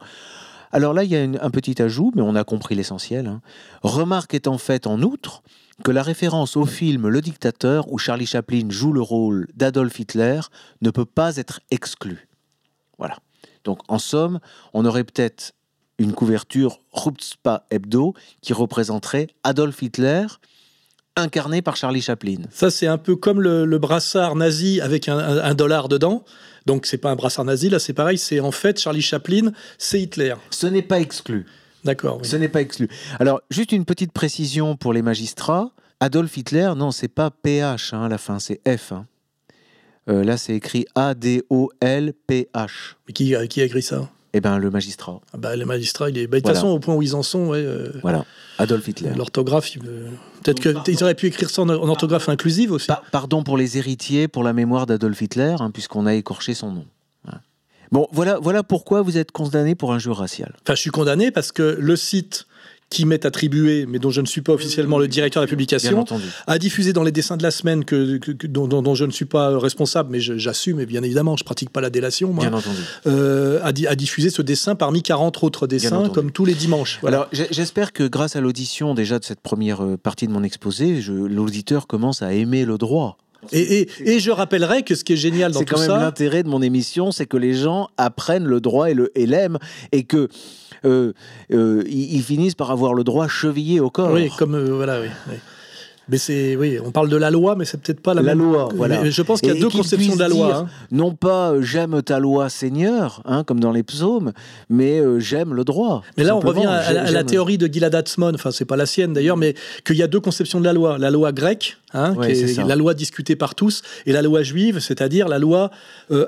alors 0.73 0.93
là, 0.93 1.03
il 1.03 1.11
y 1.11 1.15
a 1.15 1.21
un 1.21 1.51
petit 1.51 1.79
ajout, 1.81 2.11
mais 2.15 2.23
on 2.23 2.33
a 2.33 2.43
compris 2.43 2.73
l'essentiel. 2.73 3.27
Hein. 3.27 3.41
Remarque 3.83 4.33
étant 4.33 4.57
faite 4.57 4.87
en 4.87 5.03
outre 5.03 5.43
que 5.83 5.91
la 5.91 6.01
référence 6.01 6.57
au 6.57 6.65
film 6.65 7.07
Le 7.07 7.21
Dictateur, 7.21 7.91
où 7.91 7.99
Charlie 7.99 8.25
Chaplin 8.25 8.65
joue 8.69 8.91
le 8.91 9.01
rôle 9.01 9.47
d'Adolf 9.53 9.99
Hitler, 9.99 10.41
ne 10.81 10.89
peut 10.89 11.05
pas 11.05 11.37
être 11.37 11.61
exclue. 11.69 12.27
Voilà. 12.97 13.17
Donc 13.63 13.81
en 13.87 13.99
somme, 13.99 14.39
on 14.73 14.83
aurait 14.85 15.03
peut-être 15.03 15.53
une 15.99 16.13
couverture 16.13 16.79
Rupspa 16.91 17.65
Hebdo 17.69 18.15
qui 18.41 18.53
représenterait 18.53 19.27
Adolf 19.43 19.79
Hitler 19.83 20.25
incarné 21.15 21.61
par 21.61 21.75
Charlie 21.75 22.01
Chaplin. 22.01 22.37
Ça, 22.51 22.71
c'est 22.71 22.87
un 22.87 22.97
peu 22.97 23.15
comme 23.15 23.41
le, 23.41 23.77
brassard 23.77 24.35
nazi 24.35 24.81
avec 24.81 25.07
un 25.07 25.53
dollar 25.53 25.89
dedans. 25.89 26.23
Donc 26.65 26.85
c'est 26.85 26.97
pas 26.97 27.11
un 27.11 27.15
brassard 27.15 27.45
nazi, 27.45 27.69
là 27.69 27.79
c'est 27.79 27.93
pareil, 27.93 28.17
c'est 28.17 28.39
en 28.39 28.51
fait 28.51 28.79
Charlie 28.79 29.01
Chaplin, 29.01 29.51
c'est 29.77 30.01
Hitler. 30.01 30.35
Ce 30.49 30.67
n'est 30.67 30.81
pas 30.81 30.99
exclu. 30.99 31.45
D'accord. 31.83 32.21
Ce 32.23 32.37
n'est 32.37 32.47
pas 32.47 32.61
exclu. 32.61 32.87
Alors, 33.19 33.41
juste 33.49 33.73
une 33.73 33.83
petite 33.83 34.13
précision 34.13 34.77
pour 34.77 34.93
les 34.93 35.01
magistrats. 35.01 35.71
Adolf 35.99 36.37
Hitler, 36.37 36.71
non, 36.77 36.91
c'est 36.91 37.09
pas 37.09 37.29
PH 37.29 37.93
hein, 37.93 38.03
à 38.03 38.09
la 38.09 38.17
fin, 38.17 38.39
c'est 38.39 38.61
F. 38.65 38.93
Hein. 38.93 39.05
Euh, 40.09 40.23
là, 40.23 40.37
c'est 40.37 40.55
écrit 40.55 40.85
A-D-O-L-P-H. 40.95 42.69
Mais 43.07 43.13
qui, 43.13 43.35
qui 43.49 43.61
a 43.61 43.63
écrit 43.65 43.81
ça? 43.81 44.09
Eh 44.35 44.41
ben, 44.41 44.57
le 44.57 44.71
magistrat. 44.71 45.21
Ah 45.33 45.37
bah, 45.37 45.55
le 45.55 45.65
magistrat, 45.65 46.09
il 46.09 46.17
est. 46.17 46.27
Bah, 46.27 46.37
de 46.39 46.43
toute 46.43 46.53
façon, 46.53 46.67
au 46.67 46.79
point 46.79 46.95
où 46.95 47.01
ils 47.01 47.15
en 47.15 47.21
sont, 47.21 47.49
ouais, 47.49 47.63
euh, 47.63 47.91
Voilà, 48.01 48.25
Adolf 48.57 48.87
Hitler. 48.87 49.11
L'orthographe, 49.15 49.69
peut-être 50.43 50.83
qu'ils 50.83 51.03
auraient 51.03 51.13
pu 51.13 51.27
écrire 51.27 51.49
ça 51.49 51.61
en, 51.61 51.69
orthographe 51.69 52.29
inclusive 52.29 52.71
aussi. 52.71 52.89
pardon 53.11 53.43
pour 53.43 53.57
les 53.57 53.77
héritiers, 53.77 54.27
pour 54.27 54.43
la 54.43 54.53
mémoire 54.53 54.87
d'Adolf 54.87 55.21
Hitler, 55.21 55.55
hein, 55.59 55.69
puisqu'on 55.71 56.05
a 56.05 56.15
écorché 56.15 56.53
son 56.53 56.71
nom. 56.71 56.85
Bon, 57.91 58.07
voilà, 58.11 58.39
voilà 58.39 58.63
pourquoi 58.63 59.03
vous 59.03 59.19
êtes 59.19 59.31
condamné 59.31 59.75
pour 59.75 59.93
injure 59.93 60.17
raciale. 60.17 60.55
Enfin, 60.63 60.73
je 60.73 60.81
suis 60.81 60.89
condamné 60.89 61.29
parce 61.29 61.51
que 61.51 61.77
le 61.79 61.95
site 61.95 62.47
qui 62.93 63.05
m'est 63.05 63.25
attribué, 63.25 63.85
mais 63.87 63.97
dont 63.97 64.11
je 64.11 64.21
ne 64.21 64.27
suis 64.27 64.41
pas 64.41 64.53
officiellement 64.53 64.99
le 64.99 65.07
directeur 65.07 65.41
de 65.41 65.47
la 65.47 65.49
publication, 65.49 66.05
a 66.45 66.59
diffusé 66.59 66.93
dans 66.93 67.03
les 67.03 67.11
dessins 67.11 67.37
de 67.37 67.43
la 67.43 67.51
semaine 67.51 67.83
que, 67.83 68.19
dont, 68.45 68.95
je 68.95 69.05
ne 69.05 69.11
suis 69.11 69.25
pas 69.25 69.57
responsable, 69.57 70.09
mais 70.11 70.19
j'assume, 70.19 70.79
et 70.79 70.85
bien 70.85 71.01
évidemment, 71.01 71.35
je 71.35 71.43
pratique 71.43 71.71
pas 71.71 71.81
la 71.81 71.89
délation, 71.89 72.31
moi, 72.31 72.45
bien 72.45 72.57
entendu. 72.57 72.77
Euh, 73.07 73.59
a, 73.63 73.95
diffusé 73.95 74.29
ce 74.29 74.41
dessin 74.41 74.75
parmi 74.75 75.01
40 75.01 75.43
autres 75.43 75.65
dessins, 75.65 76.09
comme 76.09 76.31
tous 76.31 76.45
les 76.45 76.53
dimanches. 76.53 76.99
Alors, 77.05 77.27
j'espère 77.31 77.93
que 77.93 78.03
grâce 78.03 78.35
à 78.35 78.41
l'audition 78.41 78.93
déjà 78.93 79.17
de 79.17 79.25
cette 79.25 79.41
première 79.41 79.83
euh, 79.83 79.97
partie 79.97 80.27
de 80.27 80.31
mon 80.31 80.43
exposé, 80.43 81.01
l'auditeur 81.01 81.87
commence 81.87 82.21
à 82.21 82.33
aimer 82.33 82.63
le 82.65 82.77
droit. 82.77 83.17
Et, 83.51 83.87
et, 84.05 84.19
je 84.19 84.31
rappellerai 84.31 84.83
que 84.83 84.95
ce 84.95 85.03
qui 85.03 85.13
est 85.13 85.17
génial 85.17 85.51
dans 85.51 85.61
tout 85.61 85.75
ça... 85.75 85.81
C'est 85.81 85.87
quand 85.87 85.93
même 85.93 86.03
l'intérêt 86.03 86.43
de 86.43 86.49
mon 86.49 86.61
émission, 86.61 87.11
c'est 87.11 87.25
que 87.25 87.37
les 87.37 87.53
gens 87.53 87.89
apprennent 87.97 88.45
le 88.45 88.61
droit 88.61 88.87
et 88.89 89.25
l'aiment, 89.25 89.59
et 89.91 90.03
que 90.03 90.29
euh, 90.85 91.13
euh, 91.51 91.83
ils, 91.87 92.23
finissent 92.23 92.55
par 92.55 92.71
avoir 92.71 92.93
le 92.93 93.03
droit 93.03 93.27
chevillé 93.27 93.79
au 93.79 93.89
corps. 93.89 94.11
Oui, 94.11 94.29
comme 94.37 94.55
euh, 94.55 94.73
voilà, 94.73 94.99
oui. 95.01 95.07
Mais 96.09 96.17
c'est 96.17 96.55
oui, 96.55 96.77
on 96.83 96.91
parle 96.91 97.09
de 97.09 97.17
la 97.17 97.31
loi, 97.31 97.55
mais 97.55 97.65
c'est 97.65 97.79
peut-être 97.81 98.01
pas 98.01 98.13
la, 98.13 98.21
la 98.21 98.35
même. 98.35 98.39
loi. 98.45 98.69
Voilà. 98.75 99.09
je 99.09 99.21
pense 99.21 99.39
qu'il 99.41 99.53
y 99.53 99.57
a 99.57 99.59
deux 99.59 99.69
conceptions 99.69 100.15
de 100.15 100.19
la 100.19 100.27
loi. 100.27 100.55
Hein. 100.55 100.67
Non 100.91 101.13
pas 101.13 101.53
j'aime 101.61 102.01
ta 102.01 102.19
loi, 102.19 102.49
Seigneur, 102.49 103.21
hein, 103.25 103.43
comme 103.43 103.59
dans 103.59 103.71
les 103.71 103.83
psaumes, 103.83 104.33
mais 104.69 105.01
j'aime 105.19 105.53
le 105.53 105.63
droit. 105.63 106.03
Mais 106.17 106.23
là, 106.23 106.35
on 106.35 106.39
revient 106.39 106.65
à, 106.65 107.11
la 107.11 107.23
théorie 107.23 107.57
de 107.57 107.67
Gilad 107.67 107.95
Atzmon. 107.95 108.33
Enfin, 108.33 108.51
c'est 108.51 108.65
pas 108.65 108.77
la 108.77 108.85
sienne 108.85 109.13
d'ailleurs, 109.13 109.37
mais 109.37 109.55
qu'il 109.85 109.97
y 109.97 110.03
a 110.03 110.07
deux 110.07 110.19
conceptions 110.19 110.59
de 110.59 110.65
la 110.65 110.73
loi. 110.73 110.97
La 110.97 111.11
loi 111.11 111.31
grecque, 111.31 111.77
hein, 111.93 112.15
qui 112.21 112.31
est, 112.31 112.63
la 112.63 112.75
loi 112.75 112.93
discutée 112.93 113.35
par 113.35 113.55
tous, 113.55 113.81
et 114.05 114.11
la 114.11 114.21
loi 114.21 114.43
juive, 114.43 114.79
c'est-à-dire 114.79 115.27
la 115.27 115.39
loi 115.39 115.71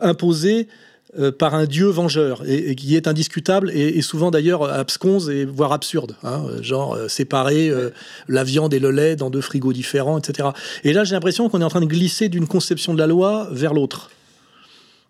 imposée 0.02 0.68
euh, 1.18 1.32
par 1.32 1.56
un 1.56 1.66
dieu 1.66 1.88
vengeur 1.88 2.44
et, 2.46 2.76
qui 2.76 2.96
est 2.96 3.08
indiscutable 3.08 3.72
et, 3.72 4.02
souvent 4.02 4.32
d'ailleurs 4.32 4.64
absconse 4.64 5.30
et 5.30 5.46
voire 5.46 5.72
absurde, 5.72 6.18
hein, 6.24 6.44
genre 6.62 6.96
euh, 6.96 7.08
séparer 7.08 7.70
euh, 7.70 7.92
la 8.28 8.44
viande 8.44 8.74
et 8.74 8.80
le 8.80 8.92
lait 8.92 9.16
dans 9.16 9.30
deux 9.30 9.40
frigos 9.40 9.72
différents, 9.72 10.18
etc. 10.18 10.50
Et 10.84 10.92
là, 10.92 11.06
j'ai 11.06 11.16
l'impression 11.16 11.48
qu'on 11.48 11.62
est 11.62 11.64
en 11.64 11.70
train 11.70 11.80
de 11.80 11.86
glisser 11.86 12.28
d'une 12.28 12.48
conception 12.48 12.94
de 12.94 13.00
la 13.00 13.08
loi 13.08 13.48
vers 13.52 13.74
l'autre 13.74 14.10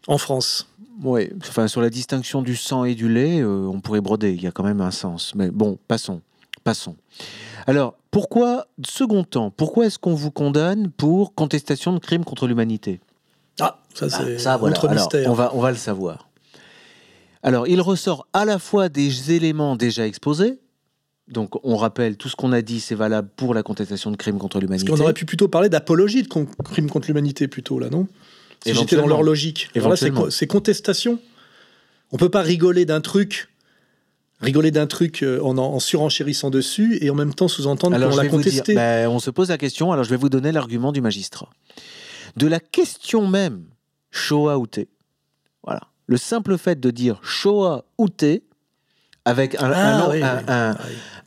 en 0.08 0.20
France. 0.20 0.68
Oui, 1.04 1.30
enfin 1.42 1.68
sur 1.68 1.82
la 1.82 1.90
distinction 1.90 2.44
du 2.44 2.56
sang 2.56 2.86
et 2.86 2.94
du 2.94 3.10
lait, 3.10 3.44
on 3.44 3.82
pourrait 3.82 4.02
broder. 4.02 4.32
Il 4.32 4.44
y 4.44 4.48
a 4.48 4.52
quand 4.52 4.64
même 4.64 4.82
un 4.82 4.92
sens. 4.92 5.34
Mais 5.36 5.50
bon, 5.50 5.80
passons, 5.88 6.22
passons. 6.64 6.96
Alors, 7.66 7.96
pourquoi, 8.12 8.68
second 8.86 9.24
temps, 9.24 9.50
pourquoi 9.50 9.88
est-ce 9.88 9.98
qu'on 9.98 10.14
vous 10.14 10.32
condamne 10.32 10.92
pour 10.92 11.34
contestation 11.34 11.94
de 11.94 12.00
crimes 12.00 12.24
contre 12.24 12.48
l'humanité? 12.48 13.02
Ah, 13.60 13.80
ça 13.94 14.08
ah, 14.12 14.24
c'est 14.38 14.48
un 14.48 14.62
autre 14.62 14.90
mystère. 14.90 15.30
on, 15.30 15.34
va, 15.34 15.52
on 15.54 15.62
va 15.62 15.72
le 15.72 15.78
savoir. 15.78 16.30
Alors, 17.44 17.68
il 17.68 17.80
ressort 17.80 18.28
à 18.34 18.44
la 18.44 18.60
fois 18.60 18.90
des 18.90 19.32
éléments 19.32 19.76
déjà 19.76 20.06
exposés, 20.08 20.60
donc 21.28 21.64
on 21.64 21.76
rappelle, 21.76 22.18
tout 22.18 22.30
ce 22.30 22.36
qu'on 22.36 22.52
a 22.52 22.62
dit, 22.62 22.80
c'est 22.80 22.96
valable 22.96 23.30
pour 23.36 23.54
la 23.54 23.64
contestation 23.64 24.12
de 24.12 24.18
crimes 24.18 24.38
contre 24.38 24.60
l'humanité. 24.60 24.88
Parce 24.88 25.00
qu'on 25.00 25.04
aurait 25.04 25.14
pu 25.14 25.26
plutôt 25.26 25.48
parler 25.48 25.70
d'apologie 25.70 26.24
de 26.24 26.28
crimes 26.28 26.90
contre 26.90 27.08
l'humanité, 27.08 27.48
plutôt, 27.48 27.80
là, 27.80 27.90
non? 27.90 28.08
Si 28.64 28.74
j'étais 28.74 28.96
dans 28.96 29.08
leur 29.08 29.24
logique. 29.24 29.70
c'est 30.30 30.48
contestation. 30.48 31.20
On 32.12 32.18
peut 32.18 32.30
pas 32.30 32.42
rigoler 32.42 32.86
d'un 32.86 33.02
truc 33.02 33.50
rigoler 34.42 34.70
d'un 34.70 34.86
truc 34.86 35.24
euh, 35.24 35.40
en, 35.42 35.58
en, 35.58 35.80
surenchérissant 35.80 36.50
dessus 36.50 36.98
et 37.02 37.10
en 37.10 37.16
même 37.16 37.34
temps 37.34 37.48
sous-entendre 37.48 37.98
qu'on 37.98 38.16
l'a 38.16 38.28
contesté. 38.28 38.76
Ben, 38.76 39.10
on 39.10 39.20
se 39.20 39.30
pose 39.30 39.50
la 39.50 39.58
question, 39.58 39.92
alors 39.92 40.04
je 40.04 40.10
vais 40.10 40.18
vous 40.18 40.30
donner 40.30 40.52
l'argument 40.52 40.92
du 40.92 41.02
magistrat 41.02 41.50
de 42.36 42.48
la 42.48 42.60
question 42.60 43.28
même 43.28 43.66
Shoah 44.12 44.58
ou 44.58 44.66
Voilà. 45.64 45.82
Le 46.08 46.18
simple 46.18 46.58
fait 46.58 46.80
de 46.80 46.92
dire 46.92 47.20
Shoah 47.24 47.86
ou 47.98 48.08
avec 49.26 49.56
un, 49.56 49.72
ah 49.74 50.76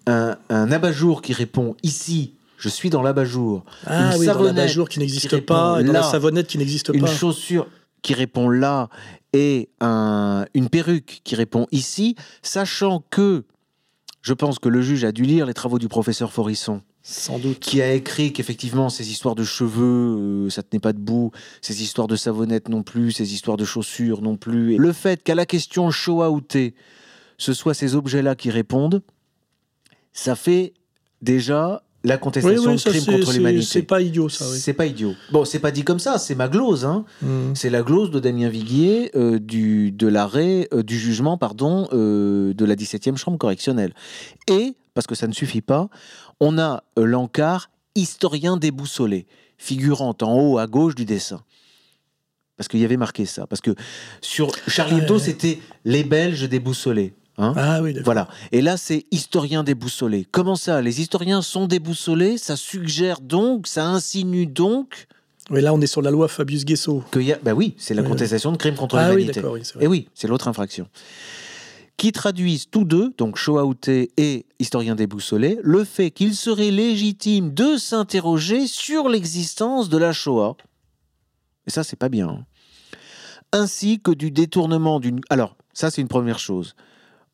un, 0.07 0.37
un, 0.49 0.73
abat-jour 0.73 1.21
qui 1.21 1.33
répond 1.33 1.77
ici, 1.83 2.35
je 2.57 2.69
suis 2.69 2.91
dans 2.91 3.03
l'abat-jour. 3.03 3.65
Ah 3.87 4.13
une 4.13 4.21
oui, 4.21 4.27
savonnette 4.27 4.89
qui 4.89 5.01
n'existe 5.01 5.41
pas, 5.41 5.83
dans 5.83 5.93
la 5.93 6.03
savonnette 6.05 6.47
qui 6.47 6.59
n'existe 6.59 6.93
pas. 6.93 6.99
Une 6.99 7.07
chaussure 7.07 7.67
qui 8.03 8.15
répond 8.15 8.49
là 8.49 8.89
et 9.33 9.69
une 9.81 10.69
perruque 10.71 11.21
qui 11.25 11.35
répond 11.35 11.67
ici, 11.73 12.15
sachant 12.43 13.03
que 13.11 13.45
je 14.23 14.33
pense 14.33 14.59
que 14.59 14.69
le 14.69 14.81
juge 14.81 15.05
a 15.05 15.13
dû 15.13 15.23
lire 15.23 15.47
les 15.47 15.55
travaux 15.55 15.79
du 15.79 15.89
professeur 15.89 16.33
Forisson 16.33 16.83
Sans 17.11 17.39
doute. 17.39 17.59
qui 17.59 17.81
a 17.81 17.93
écrit 17.95 18.35
qu'effectivement 18.35 18.91
ces 18.91 19.11
histoires 19.11 19.35
de 19.35 19.45
cheveux, 19.45 20.47
euh, 20.47 20.51
ça 20.51 20.63
tenait 20.63 20.81
pas 20.81 20.93
debout, 20.93 21.31
ces 21.63 21.83
histoires 21.83 22.07
de 22.07 22.17
savonnettes 22.17 22.69
non 22.69 22.83
plus, 22.83 23.13
ces 23.13 23.33
histoires 23.33 23.57
de 23.57 23.65
chaussures 23.65 24.21
non 24.21 24.37
plus. 24.37 24.75
Et 24.75 24.77
le 24.77 24.93
fait 24.93 25.23
qu'à 25.23 25.35
la 25.35 25.47
question 25.47 25.91
Shoah 25.91 26.31
ou 26.31 26.43
thé, 26.43 26.75
ce 27.39 27.55
soit 27.55 27.73
ces 27.73 27.95
objets-là 27.95 28.35
qui 28.35 28.51
répondent, 28.51 29.03
ça 30.13 30.37
fait 30.37 30.75
déjà 31.23 31.83
la 32.05 32.17
contestation 32.17 32.71
oui, 32.71 32.77
de 32.77 32.81
ça, 32.81 32.91
crime 32.91 33.05
contre 33.05 33.33
l'humanité. 33.33 33.65
C'est 33.65 33.83
pas 33.83 34.01
idiot, 34.01 34.29
ça, 34.29 34.49
oui. 34.49 34.59
C'est 34.59 34.73
pas 34.73 34.87
idiot. 34.87 35.15
Bon, 35.33 35.45
c'est 35.45 35.59
pas 35.59 35.71
dit 35.71 35.83
comme 35.83 35.99
ça, 35.99 36.19
c'est 36.19 36.35
ma 36.35 36.49
glose. 36.49 36.85
Hein. 36.85 37.05
Mm. 37.23 37.55
C'est 37.55 37.71
la 37.71 37.83
glose 37.83 38.11
de 38.11 38.21
Damien 38.21 38.49
Viguier 38.49 39.11
euh, 39.17 39.39
du, 39.39 39.91
de 39.91 40.07
l'arrêt, 40.07 40.69
euh, 40.73 40.83
du 40.83 40.99
jugement 40.99 41.37
pardon, 41.39 41.89
euh, 41.93 42.55
de 42.55 42.65
la 42.65 42.77
17e 42.77 43.17
chambre 43.17 43.37
correctionnelle. 43.39 43.95
Et, 44.49 44.75
parce 44.99 45.07
que 45.07 45.15
ça 45.15 45.29
ne 45.29 45.33
suffit 45.33 45.61
pas, 45.61 45.89
on 46.41 46.59
a 46.59 46.83
euh, 46.99 47.05
l'encart 47.05 47.71
historien 47.95 48.57
déboussolé, 48.57 49.29
figurant 49.57 50.17
en 50.23 50.35
haut 50.41 50.59
à 50.59 50.67
gauche 50.67 50.97
du 50.97 51.05
dessin. 51.05 51.41
Parce 52.57 52.67
qu'il 52.67 52.81
y 52.81 52.85
avait 52.85 52.97
marqué 52.97 53.25
ça. 53.25 53.47
Parce 53.47 53.61
que 53.61 53.77
sur 54.21 54.51
Charlie 54.67 54.99
Hebdo, 54.99 55.15
Ouais. 55.15 55.21
c'était 55.21 55.61
les 55.85 56.03
Belges 56.03 56.49
déboussolés. 56.49 57.15
Hein 57.37 57.53
Ah 57.57 57.81
oui, 57.81 57.95
voilà. 58.05 58.27
Et 58.51 58.61
là, 58.61 58.77
c'est 58.77 59.07
historien 59.13 59.63
déboussolé. 59.63 60.27
Comment 60.33 60.57
ça 60.57 60.83
Les 60.83 61.01
historiens 61.01 61.43
sont 61.43 61.69
déboussolés? 61.69 62.37
Ça 62.37 62.57
suggère 62.57 63.21
donc, 63.21 63.69
ça 63.69 63.87
insinue 63.87 64.47
donc 64.47 65.07
Mais 65.49 65.61
là, 65.61 65.73
on 65.73 65.81
est 65.81 65.87
sur 65.87 66.03
la 66.03 66.11
loi 66.11 66.27
Fabius 66.27 66.65
Guesso. 66.65 67.05
y 67.15 67.33
a. 67.33 67.39
Bah 67.41 67.53
oui, 67.55 67.77
c'est 67.79 67.95
la 67.95 68.03
Ouais. 68.03 68.09
contestation 68.09 68.51
de 68.51 68.57
crime 68.57 68.75
contre 68.75 68.97
Ah 68.97 69.11
l'humanité. 69.15 69.41
oui. 69.45 69.63
Et 69.81 69.87
oui, 69.87 70.09
c'est 70.13 70.27
l'autre 70.27 70.49
infraction. 70.49 70.89
Qui 71.99 72.13
traduisent 72.13 72.71
tous 72.71 72.85
deux, 72.85 73.13
donc 73.19 73.37
Shoah 73.37 73.65
Outé 73.67 74.13
et 74.17 74.47
historien 74.61 74.95
déboussolé, 74.95 75.59
le 75.65 75.83
fait 75.83 76.13
qu'il 76.13 76.37
serait 76.37 76.71
légitime 76.71 77.53
de 77.53 77.77
s'interroger 77.77 78.69
sur 78.69 79.09
l'existence 79.09 79.89
de 79.89 79.99
la 79.99 80.13
Shoah. 80.13 80.57
Et 81.67 81.71
ça, 81.71 81.83
c'est 81.83 81.97
pas 81.97 82.09
bien. 82.09 82.29
hein. 82.29 82.45
Ainsi 83.53 83.99
que 84.01 84.13
du 84.13 84.31
détournement 84.31 85.01
d'une. 85.01 85.21
Alors, 85.29 85.57
ça, 85.73 85.91
c'est 85.91 86.01
une 86.01 86.07
première 86.09 86.39
chose. 86.39 86.77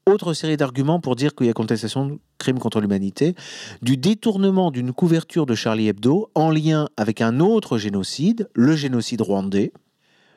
Autre 0.07 0.33
série 0.33 0.57
d'arguments 0.57 0.98
pour 0.98 1.14
dire 1.14 1.35
qu'il 1.35 1.46
y 1.46 1.50
a 1.50 1.53
contestation 1.53 2.07
de 2.07 2.18
crime 2.38 2.59
contre 2.59 2.81
l'humanité, 2.81 3.35
du 3.83 3.98
détournement 3.98 4.70
d'une 4.70 4.92
couverture 4.92 5.44
de 5.44 5.55
Charlie 5.55 5.88
Hebdo 5.88 6.31
en 6.35 6.50
lien 6.50 6.88
avec 6.96 7.20
un 7.20 7.38
autre 7.40 7.77
génocide, 7.77 8.48
le 8.55 8.77
génocide 8.77 9.20
rwandais, 9.20 9.72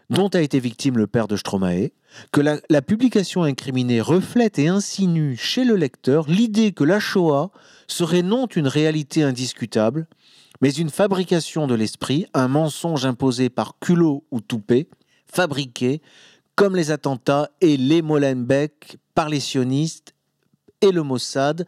dont 0.09 0.29
a 0.29 0.41
été 0.41 0.59
victime 0.59 0.97
le 0.97 1.07
père 1.07 1.27
de 1.27 1.35
Stromae, 1.35 1.89
que 2.31 2.39
la, 2.41 2.59
la 2.69 2.81
publication 2.81 3.43
incriminée 3.43 3.99
reflète 4.01 4.57
et 4.59 4.67
insinue 4.67 5.35
chez 5.37 5.65
le 5.65 5.75
lecteur 5.75 6.29
l'idée 6.29 6.71
que 6.71 6.83
la 6.83 6.99
Shoah 6.99 7.51
serait 7.87 8.21
non 8.23 8.47
une 8.47 8.67
réalité 8.67 9.23
indiscutable, 9.23 10.07
mais 10.61 10.71
une 10.71 10.89
fabrication 10.89 11.67
de 11.67 11.75
l'esprit, 11.75 12.25
un 12.33 12.47
mensonge 12.47 13.05
imposé 13.05 13.49
par 13.49 13.77
culot 13.79 14.23
ou 14.31 14.39
toupet, 14.41 14.87
fabriqué 15.31 16.01
comme 16.55 16.75
les 16.75 16.89
attentats 16.89 17.51
et 17.61 17.77
les 17.77 18.01
Molenbeek 18.01 18.97
par 19.13 19.29
les 19.29 19.39
sionistes 19.39 20.13
et 20.81 20.91
le 20.91 21.03
Mossad. 21.03 21.65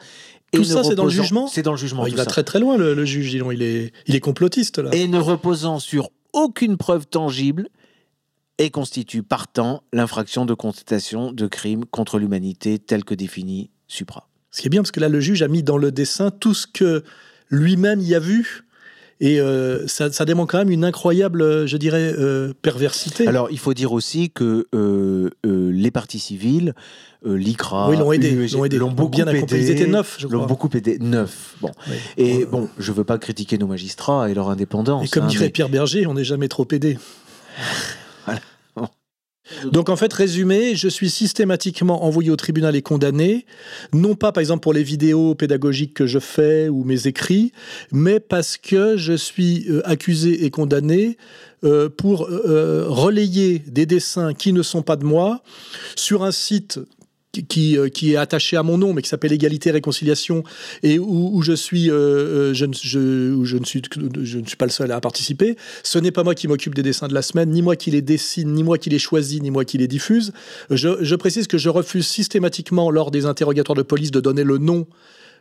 et 0.53 0.57
Tout 0.57 0.63
ça, 0.63 0.83
c'est 0.83 0.95
dans 0.95 1.03
le 1.03 1.09
jugement 1.11 1.47
C'est 1.47 1.61
dans 1.61 1.71
le 1.73 1.77
jugement. 1.77 2.07
il 2.07 2.11
tout 2.13 2.17
va 2.17 2.23
ça. 2.23 2.29
très 2.29 2.43
très 2.43 2.59
loin, 2.59 2.77
le, 2.77 2.93
le 2.95 3.05
juge, 3.05 3.29
dis 3.31 3.37
donc. 3.39 3.51
Il 3.53 3.61
est, 3.61 3.91
il 4.07 4.15
est 4.15 4.19
complotiste, 4.19 4.79
là. 4.79 4.89
et 4.93 5.07
ne 5.07 5.19
reposant 5.19 5.77
sur 5.79 6.09
aucune 6.33 6.77
preuve 6.77 7.05
tangible 7.05 7.69
et 8.59 8.69
constitue 8.69 9.23
partant 9.23 9.81
l'infraction 9.93 10.45
de 10.45 10.53
contestation 10.53 11.31
de 11.31 11.47
crime 11.47 11.85
contre 11.85 12.19
l'humanité 12.19 12.77
tel 12.77 13.03
que 13.03 13.15
défini 13.15 13.71
supra. 13.87 14.27
Ce 14.51 14.61
qui 14.61 14.67
est 14.67 14.69
bien, 14.69 14.81
parce 14.81 14.91
que 14.91 14.99
là, 14.99 15.09
le 15.09 15.19
juge 15.19 15.41
a 15.41 15.47
mis 15.47 15.63
dans 15.63 15.77
le 15.77 15.91
dessin 15.91 16.29
tout 16.29 16.53
ce 16.53 16.67
que 16.67 17.03
lui-même 17.49 17.99
y 18.01 18.13
a 18.15 18.19
vu. 18.19 18.65
Et 19.21 19.39
euh, 19.41 19.85
ça, 19.87 20.11
ça 20.11 20.23
démontre 20.25 20.51
quand 20.53 20.57
même 20.59 20.69
une 20.71 20.85
incroyable, 20.85 21.67
je 21.67 21.75
dirais, 21.77 22.13
euh, 22.17 22.53
perversité. 22.61 23.27
Alors, 23.27 23.49
il 23.51 23.59
faut 23.59 23.73
dire 23.73 23.91
aussi 23.91 24.29
que 24.29 24.65
euh, 24.73 25.29
les 25.43 25.91
partis 25.91 26.19
civils, 26.19 26.73
l'ICRA, 27.25 27.89
Oui, 27.89 27.97
l'ont 27.97 28.13
aidé, 28.13 28.31
UEG, 28.31 28.53
l'ont 28.53 28.63
aidé. 28.65 28.77
l'ont 28.77 28.91
beaucoup 28.91 29.11
Bien 29.11 29.27
aidé. 29.27 29.57
Ils 29.59 29.69
étaient 29.71 29.87
neuf, 29.87 30.15
je 30.19 30.27
L'ont 30.27 30.39
crois. 30.39 30.47
beaucoup 30.47 30.69
aidé, 30.73 30.97
neuf. 30.99 31.55
Bon. 31.61 31.69
Oui. 31.89 31.95
Et 32.17 32.45
Bon, 32.45 32.61
bon, 32.61 32.69
je 32.79 32.91
veux 32.93 33.03
pas 33.03 33.17
critiquer 33.17 33.57
nos 33.57 33.67
magistrats 33.67 34.29
et 34.29 34.33
leur 34.33 34.49
indépendance. 34.49 35.05
Et 35.05 35.09
comme 35.09 35.25
hein, 35.25 35.27
dirait 35.27 35.45
mais- 35.45 35.51
Pierre 35.51 35.69
Berger, 35.69 36.07
on 36.07 36.13
n'est 36.13 36.23
jamais 36.23 36.47
trop 36.47 36.67
aidé. 36.71 36.97
Voilà. 39.55 39.71
Donc 39.71 39.89
en 39.89 39.95
fait, 39.95 40.11
résumé, 40.13 40.75
je 40.75 40.87
suis 40.87 41.09
systématiquement 41.09 42.03
envoyé 42.05 42.29
au 42.29 42.35
tribunal 42.35 42.75
et 42.75 42.81
condamné, 42.81 43.45
non 43.93 44.15
pas 44.15 44.31
par 44.31 44.41
exemple 44.41 44.61
pour 44.61 44.73
les 44.73 44.83
vidéos 44.83 45.35
pédagogiques 45.35 45.93
que 45.93 46.07
je 46.07 46.19
fais 46.19 46.69
ou 46.69 46.83
mes 46.83 47.07
écrits, 47.07 47.51
mais 47.91 48.19
parce 48.19 48.57
que 48.57 48.97
je 48.97 49.13
suis 49.13 49.65
euh, 49.69 49.81
accusé 49.87 50.45
et 50.45 50.49
condamné 50.49 51.17
euh, 51.63 51.89
pour 51.89 52.29
euh, 52.29 52.85
relayer 52.87 53.59
des 53.59 53.85
dessins 53.85 54.33
qui 54.33 54.53
ne 54.53 54.63
sont 54.63 54.81
pas 54.81 54.95
de 54.95 55.03
moi 55.03 55.41
sur 55.95 56.23
un 56.23 56.31
site 56.31 56.79
euh, 57.37 57.89
qui 57.89 58.13
est 58.13 58.15
attaché 58.15 58.57
à 58.57 58.63
mon 58.63 58.77
nom, 58.77 58.93
mais 58.93 59.01
qui 59.01 59.09
s'appelle 59.09 59.31
Égalité 59.31 59.69
et 59.69 59.71
Réconciliation, 59.71 60.43
et 60.81 60.97
où, 60.97 61.41
je 61.41 61.53
suis, 61.53 61.85
je, 61.85 62.65
ne, 62.65 62.73
suis, 63.65 64.55
pas 64.57 64.65
le 64.65 64.71
seul 64.71 64.91
à 64.91 64.99
participer. 64.99 65.55
Ce 65.83 65.99
n'est 65.99 66.11
pas 66.11 66.23
moi 66.23 66.33
qui 66.33 66.47
m'occupe 66.47 66.73
des 66.73 66.83
dessins 66.83 67.07
de 67.07 67.13
la 67.13 67.21
semaine, 67.21 67.51
ni 67.51 67.61
moi 67.61 67.75
qui 67.75 67.91
les 67.91 68.01
dessine, 68.01 68.53
ni 68.53 68.63
moi 68.63 68.77
qui 68.77 68.89
les 68.89 68.99
choisis, 68.99 69.41
ni 69.41 69.51
moi 69.51 69.63
qui 69.63 69.77
les 69.77 69.87
diffuse. 69.87 70.33
Je 70.71 71.15
précise 71.15 71.47
que 71.47 71.57
je 71.57 71.69
refuse 71.69 72.07
systématiquement, 72.07 72.89
lors 72.89 73.11
des 73.11 73.25
interrogatoires 73.25 73.75
de 73.75 73.83
police, 73.83 74.11
de 74.11 74.19
donner 74.19 74.43
le 74.43 74.57
nom 74.57 74.87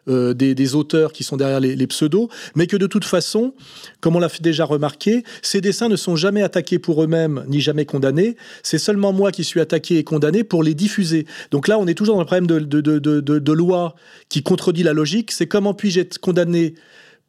euh, 0.08 0.34
des, 0.34 0.74
auteurs 0.74 1.12
qui 1.12 1.24
sont 1.24 1.36
derrière 1.36 1.60
les, 1.60 1.86
pseudos, 1.86 2.28
mais 2.54 2.66
que 2.66 2.76
de 2.76 2.86
toute 2.86 3.04
façon, 3.04 3.54
comme 4.00 4.16
on 4.16 4.20
l'a 4.20 4.28
déjà 4.40 4.64
remarqué, 4.64 5.24
ces 5.42 5.60
dessins 5.60 5.88
ne 5.88 5.96
sont 5.96 6.16
jamais 6.16 6.42
attaqués 6.42 6.78
pour 6.78 7.02
eux-mêmes, 7.02 7.44
ni 7.48 7.60
jamais 7.60 7.84
condamnés. 7.84 8.36
C'est 8.62 8.78
seulement 8.78 9.12
moi 9.12 9.32
qui 9.32 9.44
suis 9.44 9.60
attaqué 9.60 9.98
et 9.98 10.04
condamné 10.04 10.44
pour 10.44 10.62
les 10.62 10.74
diffuser. 10.74 11.26
Donc 11.50 11.68
là, 11.68 11.78
on 11.78 11.86
est 11.86 11.94
toujours 11.94 12.16
dans 12.16 12.22
le 12.22 12.26
problème 12.26 12.46
de, 12.46 12.58
de 12.58 13.52
loi 13.52 13.94
qui 14.28 14.42
contredit 14.42 14.82
la 14.82 14.92
logique. 14.92 15.32
C'est 15.32 15.46
comment 15.46 15.74
puis-je 15.74 16.00
être 16.00 16.18
condamné 16.18 16.74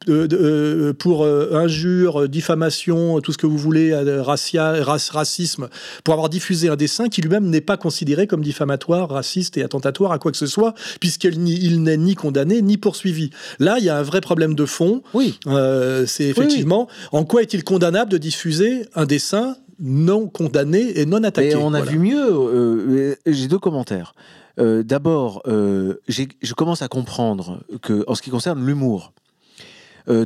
euh, 0.08 0.26
de- 0.26 0.92
pour 0.92 1.24
euh, 1.24 1.50
injure, 1.52 2.22
euh, 2.22 2.28
diffamation, 2.28 3.20
tout 3.20 3.32
ce 3.32 3.38
que 3.38 3.46
vous 3.46 3.58
voulez, 3.58 3.90
racia- 3.92 4.82
race- 4.82 5.10
racisme, 5.10 5.68
pour 6.04 6.14
avoir 6.14 6.28
diffusé 6.30 6.68
un 6.68 6.76
dessin 6.76 7.08
qui 7.08 7.20
lui-même 7.20 7.46
n'est 7.50 7.60
pas 7.60 7.76
considéré 7.76 8.26
comme 8.26 8.42
diffamatoire, 8.42 9.10
raciste 9.10 9.56
et 9.58 9.62
attentatoire 9.62 10.12
à 10.12 10.18
quoi 10.18 10.30
que 10.32 10.38
ce 10.38 10.46
soit, 10.46 10.74
puisqu'il 11.00 11.82
n'est 11.82 11.96
ni 11.98 12.14
condamné 12.14 12.62
ni 12.62 12.78
poursuivi. 12.78 13.30
Là, 13.58 13.76
il 13.78 13.84
y 13.84 13.90
a 13.90 13.98
un 13.98 14.02
vrai 14.02 14.20
problème 14.20 14.54
de 14.54 14.64
fond. 14.64 15.02
Oui, 15.12 15.38
Euh, 15.46 16.06
c'est 16.06 16.24
oui. 16.24 16.30
effectivement 16.30 16.88
en 17.12 17.24
quoi 17.24 17.42
est-il 17.42 17.62
condamnable 17.64 18.10
de 18.10 18.18
diffuser 18.18 18.86
un 18.94 19.04
dessin 19.04 19.56
non 19.78 20.28
condamné 20.28 20.98
et 20.98 21.04
non 21.06 21.22
attaqué? 21.24 21.50
Et 21.50 21.56
on 21.56 21.74
a 21.74 21.78
Voilà. 21.78 21.90
vu 21.92 21.98
mieux. 21.98 22.26
euh, 22.30 23.14
J'ai 23.26 23.48
deux 23.48 23.58
commentaires. 23.58 24.14
D'abord, 24.58 25.42
je 25.46 26.52
commence 26.54 26.82
à 26.82 26.88
comprendre 26.88 27.60
que, 27.80 28.04
en 28.06 28.14
ce 28.14 28.20
qui 28.22 28.30
concerne 28.30 28.64
l'humour, 28.64 29.12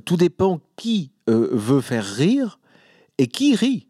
tout 0.05 0.17
dépend 0.17 0.61
qui 0.77 1.11
euh, 1.29 1.49
veut 1.53 1.81
faire 1.81 2.05
rire 2.05 2.59
et 3.17 3.29
qui 3.29 3.55
rit. 3.55 3.89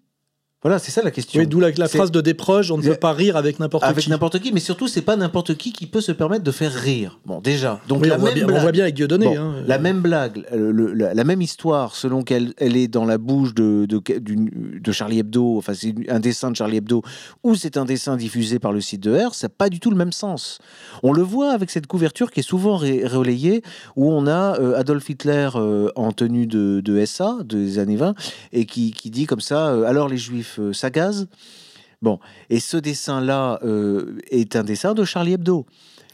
Voilà, 0.64 0.78
c'est 0.78 0.90
ça 0.90 1.02
la 1.02 1.10
question. 1.10 1.38
Oui, 1.40 1.46
D'où 1.46 1.60
la, 1.60 1.70
phrase 1.88 2.10
de 2.10 2.22
Desproges 2.22 2.70
on 2.70 2.78
ne 2.78 2.82
peut 2.82 2.94
pas 2.94 3.12
rire 3.12 3.36
avec 3.36 3.60
n'importe 3.60 3.84
Avec 3.84 4.04
qui. 4.04 4.10
n'importe 4.10 4.38
qui, 4.40 4.50
mais 4.50 4.60
surtout, 4.60 4.88
c'est 4.88 5.02
pas 5.02 5.14
n'importe 5.14 5.54
qui 5.56 5.72
qui 5.72 5.86
peut 5.86 6.00
se 6.00 6.10
permettre 6.10 6.42
de 6.42 6.50
faire 6.50 6.72
rire. 6.72 7.18
Bon, 7.26 7.40
déjà. 7.40 7.80
Donc, 7.86 8.00
Oui, 8.02 8.08
la 8.08 8.16
on, 8.16 8.18
voit 8.18 8.28
même 8.30 8.34
bien, 8.34 8.44
on 8.44 8.48
blague- 8.48 8.62
voit 8.62 8.72
bien 8.72 8.82
avec 8.84 8.94
Dieudonné. 8.94 9.26
Bon, 9.26 9.36
hein. 9.38 9.54
La 9.66 9.78
même 9.78 10.00
blague, 10.00 10.42
le- 10.50 10.94
la, 10.94 11.12
la 11.12 11.24
même 11.24 11.42
histoire, 11.42 11.94
selon 11.94 12.22
qu'elle 12.22 12.54
elle 12.56 12.76
est 12.78 12.88
dans 12.88 13.04
la 13.04 13.18
bouche 13.18 13.52
de, 13.54 13.84
de, 13.86 14.00
d'une- 14.18 14.80
de 14.82 14.92
Charlie 14.92 15.18
Hebdo, 15.18 15.58
enfin 15.58 15.74
c'est 15.74 15.94
un 16.08 16.18
dessin 16.20 16.50
de 16.50 16.56
Charlie 16.56 16.78
Hebdo, 16.78 17.02
ou 17.42 17.54
c'est 17.54 17.76
un 17.76 17.84
dessin 17.84 18.16
diffusé 18.16 18.58
par 18.58 18.72
le 18.72 18.80
site 18.80 19.02
de 19.02 19.14
R, 19.14 19.34
ça 19.34 19.48
n'a 19.48 19.52
pas 19.56 19.68
du 19.68 19.80
tout 19.80 19.90
le 19.90 19.96
même 19.96 20.12
sens. 20.12 20.58
On 21.02 21.12
le 21.12 21.22
voit 21.22 21.50
avec 21.50 21.70
cette 21.70 21.86
couverture 21.86 22.30
qui 22.30 22.40
est 22.40 22.42
souvent 22.42 22.76
ré- 22.78 23.06
relayée, 23.06 23.62
où 23.96 24.10
on 24.10 24.26
a 24.26 24.58
euh, 24.58 24.78
Adolf 24.78 25.10
Hitler 25.10 25.50
euh, 25.56 25.90
en 25.94 26.12
tenue 26.12 26.46
de, 26.46 26.80
de 26.82 27.04
SA 27.04 27.36
des 27.44 27.78
années 27.78 27.96
20, 27.96 28.14
et 28.54 28.64
qui, 28.64 28.92
qui 28.92 29.10
dit 29.10 29.26
comme 29.26 29.40
ça, 29.42 29.68
euh, 29.68 29.84
alors 29.84 30.08
les 30.08 30.16
juifs 30.16 30.53
euh, 30.58 30.72
s'agazent. 30.72 31.28
Bon, 32.02 32.18
et 32.50 32.60
ce 32.60 32.76
dessin-là 32.76 33.60
euh, 33.62 34.18
est 34.30 34.56
un 34.56 34.64
dessin 34.64 34.94
de 34.94 35.04
Charlie 35.04 35.32
Hebdo, 35.32 35.64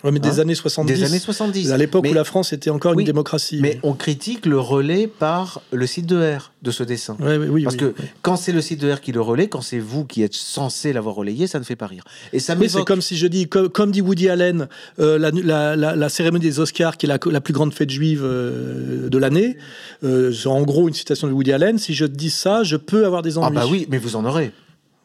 Ouais, 0.03 0.11
mais 0.11 0.19
des 0.19 0.39
Hein 0.39 0.43
années 0.43 0.55
70. 0.55 0.93
des 0.99 1.05
années 1.05 1.19
70. 1.19 1.73
À 1.73 1.77
l'époque 1.77 2.05
Mais- 2.05 2.11
où 2.11 2.15
la 2.15 2.25
France 2.25 2.53
était 2.53 2.71
encore 2.71 2.95
Oui, 2.97 3.03
une 3.03 3.07
démocratie. 3.07 3.59
Mais 3.61 3.79
on 3.83 3.93
critique 3.93 4.47
le 4.47 4.59
relais 4.59 5.07
par 5.07 5.61
le 5.73 5.87
site 5.87 6.07
de 6.07 6.17
R 6.37 6.53
de 6.63 6.71
ce 6.71 6.83
dessin. 6.83 7.17
Ouais, 7.21 7.37
oui, 7.37 7.65
Parce 7.65 7.75
oui, 7.75 7.81
que 7.81 7.95
oui. 7.99 8.05
quand 8.23 8.37
c'est 8.37 8.53
le 8.53 8.61
site 8.63 8.81
de 8.81 8.91
R 8.91 9.01
qui 9.01 9.13
le 9.13 9.21
relaie, 9.21 9.49
quand 9.49 9.61
c'est 9.61 9.79
vous 9.79 10.05
qui 10.05 10.23
êtes 10.23 10.33
censé 10.35 10.93
l'avoir 10.93 11.15
relayé, 11.17 11.47
ça 11.47 11.59
ne 11.59 11.65
fait 11.65 11.77
pas 11.77 11.87
rire. 11.87 12.05
Et 12.33 12.39
ça 12.39 12.55
Oui, 12.59 12.69
c'est 12.71 12.85
comme 12.85 13.03
si 13.03 13.17
je 13.17 13.27
dis, 13.27 13.47
comme, 13.49 13.69
comme 13.69 13.91
dit 13.91 14.01
Woody 14.01 14.29
Allen, 14.31 14.69
euh, 15.01 15.19
la, 15.19 15.31
la- 15.31 15.77
la- 15.77 15.97
la 15.97 16.09
cérémonie 16.09 16.45
des 16.45 16.61
Oscars, 16.61 16.97
qui 16.97 17.07
est 17.07 17.09
la, 17.09 17.19
plus 17.41 17.53
grande 17.53 17.75
fête 17.75 17.91
juive 17.91 18.23
euh, 18.25 19.09
de 19.11 19.19
l'année, 19.19 19.57
euh, 20.05 20.33
c'est 20.33 20.49
en 20.49 20.63
gros 20.63 20.89
une 20.89 20.95
citation 20.95 21.29
de 21.29 21.33
Woody 21.33 21.53
Allen. 21.53 21.79
Si 21.79 21.93
je 21.95 22.07
dis 22.07 22.31
ça, 22.31 22.63
je 22.63 22.77
peux 22.77 23.05
avoir 23.05 23.23
des 23.23 23.37
Ah 23.37 23.43
ennuis. 23.43 23.55
bah 23.55 23.67
oui, 23.71 23.87
mais 23.91 23.99
vous 23.99 24.17
en 24.17 24.25
aurez. 24.25 24.53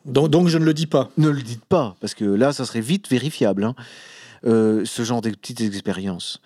Donc, 0.06 0.30
donc 0.30 0.48
je 0.48 0.58
ne 0.58 0.66
le 0.66 0.74
dis 0.74 0.86
pas. 0.88 1.10
Ne 1.18 1.30
le 1.30 1.42
dites 1.42 1.66
pas, 1.66 1.96
parce 2.00 2.14
que 2.14 2.24
là, 2.26 2.54
ça 2.54 2.64
serait 2.66 2.80
vite 2.82 3.10
vérifiable. 3.10 3.64
hein. 3.64 3.76
Euh, 4.46 4.84
ce 4.86 5.04
genre 5.04 5.22
de 5.22 5.30
petites 5.32 5.62
expériences. 5.62 6.40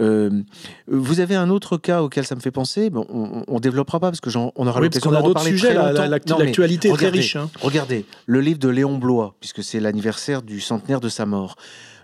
Euh, 0.00 0.42
vous 0.88 1.20
avez 1.20 1.34
un 1.34 1.50
autre 1.50 1.76
cas 1.76 2.02
auquel 2.02 2.24
ça 2.24 2.34
me 2.34 2.40
fait 2.40 2.50
penser? 2.50 2.90
Bon, 2.90 3.06
on, 3.08 3.54
ne 3.54 3.60
développera 3.60 4.00
pas 4.00 4.10
parce 4.10 4.20
que 4.20 4.30
on 4.36 4.66
aura 4.66 4.80
l'occasion 4.80 5.10
d'en 5.12 5.22
reparler 5.22 5.50
sujets, 5.50 5.74
L'actualité 5.74 6.88
est 6.88 6.94
très 6.94 7.10
riche. 7.10 7.36
Hein. 7.36 7.50
Regardez 7.60 8.06
le 8.26 8.40
livre 8.40 8.58
de 8.58 8.68
Léon 8.68 8.98
Blois, 8.98 9.36
puisque 9.40 9.62
c'est 9.62 9.80
l'anniversaire 9.80 10.42
du 10.42 10.60
centenaire 10.60 11.00
de 11.00 11.08
sa 11.08 11.26
mort. 11.26 11.56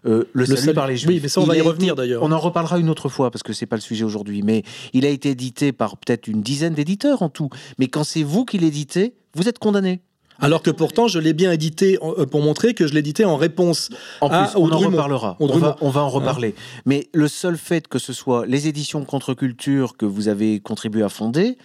Euh, 0.07 0.24
le, 0.33 0.46
salut, 0.46 0.72
par 0.72 0.87
les 0.87 0.96
Juifs. 0.96 1.09
Oui, 1.09 1.20
mais 1.22 1.29
ça, 1.29 1.40
on 1.40 1.44
va 1.44 1.57
y 1.57 1.61
revenir 1.61 1.94
d'ailleurs. 1.94 2.22
On 2.22 2.33
en 2.33 2.38
reparlera 2.38 2.79
une 2.79 2.88
autre 2.88 3.09
fois 3.09 3.31
parce 3.31 3.42
que 3.42 3.53
c'est 3.53 3.66
pas 3.66 3.76
le 3.76 3.83
sujet 3.83 4.05
aujourd'hui. 4.05 4.42
Mais 4.42 4.62
il 4.92 5.05
a 5.05 5.09
été 5.09 5.31
édité 5.31 5.72
par 5.72 5.96
peut-être 5.96 6.26
une 6.29 6.42
dizaine 6.42 6.74
d'éditeurs 6.74 7.22
en 7.22 7.29
tout. 7.29 7.50
Mais 7.79 7.88
quand 7.88 8.05
c'est 8.05 8.22
vous 8.22 8.44
qui 8.44 8.59
l'éditez, 8.59 9.14
vous 9.35 9.48
êtes 9.48 9.59
condamné. 9.59 10.00
Alors 10.40 10.62
que 10.62 10.70
pourtant, 10.70 11.09
je 11.09 11.18
l'ai 11.18 11.33
bien 11.33 11.53
édité 11.53 11.98
euh, 12.03 12.26
pour 12.26 12.42
montrer 12.42 12.74
que 12.74 12.87
je 12.87 12.94
l'éditais 12.94 13.24
en 13.24 13.37
réponse 13.37 13.90
en 14.20 14.29
plus, 14.29 14.57
on 14.57 14.70
en 14.70 14.79
reparlera. 14.79 15.37
On 15.40 15.46
va, 15.46 15.76
on 15.81 15.90
va, 15.90 16.03
en 16.03 16.09
reparler. 16.09 16.55
Mais 16.87 17.09
le 17.12 17.29
seul 17.29 17.57
fait 17.57 17.88
que 17.88 17.98
ce 17.98 18.12
soit 18.12 18.46
les 18.46 18.68
éditions 18.68 19.05
Contre-Culture 19.05 19.96
que 19.96 20.07
vous 20.07 20.29
avez 20.29 20.61
contribué 20.61 21.03
à 21.03 21.09
fonder, 21.09 21.59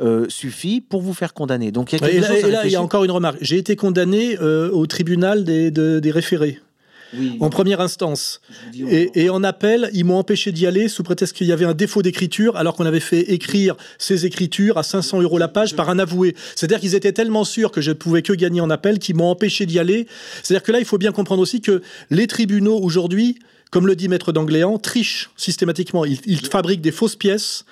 euh, 0.00 0.26
suffit 0.28 0.80
pour 0.80 1.02
vous 1.02 1.12
faire 1.12 1.34
condamner. 1.34 1.72
Donc 1.72 1.92
il 1.92 2.00
y 2.00 2.04
a 2.04 2.10
et 2.10 2.20
là, 2.20 2.64
il 2.64 2.70
y 2.70 2.76
a 2.76 2.82
encore 2.82 3.04
une 3.04 3.10
remarque. 3.10 3.38
J'ai 3.40 3.58
été 3.58 3.76
condamné 3.76 4.38
euh, 4.40 4.70
au 4.70 4.86
tribunal 4.86 5.44
des, 5.44 5.70
des 5.70 6.10
référés 6.10 6.58
en 7.40 7.50
première 7.50 7.80
instance. 7.80 8.40
Et, 8.74 9.30
en 9.30 9.42
appel, 9.44 9.90
ils 9.92 10.04
m'ont 10.04 10.18
empêché 10.18 10.52
d'y 10.52 10.66
aller 10.66 10.88
sous 10.88 11.02
prétexte 11.02 11.36
qu'il 11.36 11.46
y 11.46 11.52
avait 11.52 11.64
un 11.64 11.74
défaut 11.74 12.02
d'écriture, 12.02 12.56
alors 12.56 12.74
qu'on 12.74 12.86
avait 12.86 13.00
fait 13.00 13.32
écrire 13.32 13.76
ces 13.98 14.26
écritures 14.26 14.78
à 14.78 14.82
500 14.82 15.22
euros 15.22 15.38
la 15.38 15.48
page 15.48 15.76
par 15.76 15.90
un 15.90 15.98
avoué. 15.98 16.34
C'est-à-dire 16.54 16.80
qu'ils 16.80 16.94
étaient 16.94 17.12
tellement 17.12 17.44
sûrs 17.44 17.70
que 17.70 17.80
je 17.80 17.90
ne 17.90 17.94
pouvais 17.94 18.22
que 18.22 18.32
gagner 18.32 18.60
en 18.60 18.70
appel 18.70 18.98
qu'ils 18.98 19.16
m'ont 19.16 19.30
empêché 19.30 19.66
d'y 19.66 19.78
aller. 19.78 20.06
C'est-à-dire 20.42 20.62
que 20.62 20.72
là, 20.72 20.78
il 20.78 20.84
faut 20.84 20.98
bien 20.98 21.12
comprendre 21.12 21.42
aussi 21.42 21.60
que 21.60 21.82
les 22.10 22.26
tribunaux 22.26 22.78
aujourd'hui, 22.78 23.38
comme 23.70 23.86
le 23.86 23.96
dit 23.96 24.08
Maître 24.08 24.32
d'Angléan, 24.32 24.78
trichent 24.78 25.30
systématiquement. 25.36 26.04
Ils, 26.04 26.46
fabriquent 26.46 26.80
des 26.80 26.92
fausses 26.92 27.16
pièces 27.16 27.64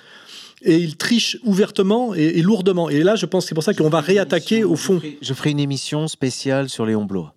et 0.61 0.77
ils 0.77 0.95
trichent 0.95 1.37
ouvertement 1.43 2.13
et, 2.13 2.41
lourdement. 2.41 2.89
Et 2.89 3.03
là, 3.03 3.15
je 3.15 3.25
pense 3.25 3.45
que 3.45 3.49
c'est 3.49 3.55
pour 3.55 3.63
ça 3.63 3.73
qu'on 3.73 3.89
va 3.89 4.01
réattaquer 4.01 4.63
au 4.63 4.75
fond. 4.75 5.01
Je 5.21 5.33
ferai 5.33 5.51
une 5.51 5.59
émission 5.59 6.07
spéciale 6.07 6.69
sur 6.69 6.85
Léon 6.85 7.05
Blois. 7.05 7.33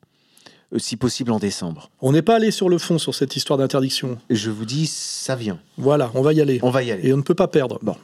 Euh, 0.72 0.78
si 0.78 0.96
possible 0.96 1.32
en 1.32 1.38
décembre. 1.38 1.90
On 2.00 2.12
n'est 2.12 2.22
pas 2.22 2.36
allé 2.36 2.50
sur 2.50 2.68
le 2.68 2.78
fond 2.78 2.98
sur 2.98 3.14
cette 3.14 3.36
histoire 3.36 3.58
d'interdiction. 3.58 4.18
Je 4.30 4.50
vous 4.50 4.64
dis, 4.64 4.86
ça 4.86 5.36
vient. 5.36 5.58
Voilà, 5.76 6.10
on 6.14 6.22
va 6.22 6.32
y 6.32 6.40
aller. 6.40 6.58
On 6.62 6.70
va 6.70 6.82
y 6.82 6.90
aller. 6.90 7.08
Et 7.08 7.12
on 7.12 7.18
ne 7.18 7.22
peut 7.22 7.34
pas 7.34 7.48
perdre. 7.48 7.78
Bon. 7.82 7.96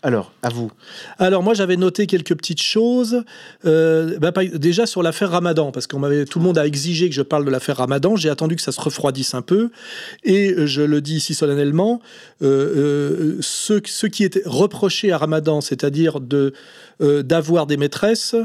Alors, 0.00 0.32
à 0.42 0.48
vous. 0.48 0.70
Alors, 1.18 1.42
moi, 1.42 1.54
j'avais 1.54 1.76
noté 1.76 2.06
quelques 2.06 2.36
petites 2.36 2.62
choses. 2.62 3.24
Euh, 3.64 4.16
bah, 4.20 4.32
déjà 4.54 4.86
sur 4.86 5.02
l'affaire 5.02 5.30
Ramadan, 5.30 5.72
parce 5.72 5.88
qu'on 5.88 5.98
m'avait, 5.98 6.24
tout 6.24 6.38
le 6.38 6.44
monde 6.44 6.56
a 6.56 6.66
exigé 6.66 7.08
que 7.08 7.14
je 7.16 7.22
parle 7.22 7.44
de 7.44 7.50
l'affaire 7.50 7.78
Ramadan. 7.78 8.14
J'ai 8.14 8.30
attendu 8.30 8.54
que 8.54 8.62
ça 8.62 8.70
se 8.70 8.80
refroidisse 8.80 9.34
un 9.34 9.42
peu. 9.42 9.70
Et 10.22 10.54
je 10.66 10.82
le 10.82 11.00
dis 11.00 11.16
ici 11.16 11.34
solennellement, 11.34 12.00
euh, 12.42 13.38
ce, 13.40 13.80
ce, 13.84 14.06
qui 14.06 14.22
était 14.22 14.42
reproché 14.46 15.10
à 15.10 15.18
Ramadan, 15.18 15.60
c'est-à-dire 15.60 16.20
de, 16.20 16.52
d'avoir 17.00 17.66
des 17.66 17.76
maîtresses, 17.76 18.36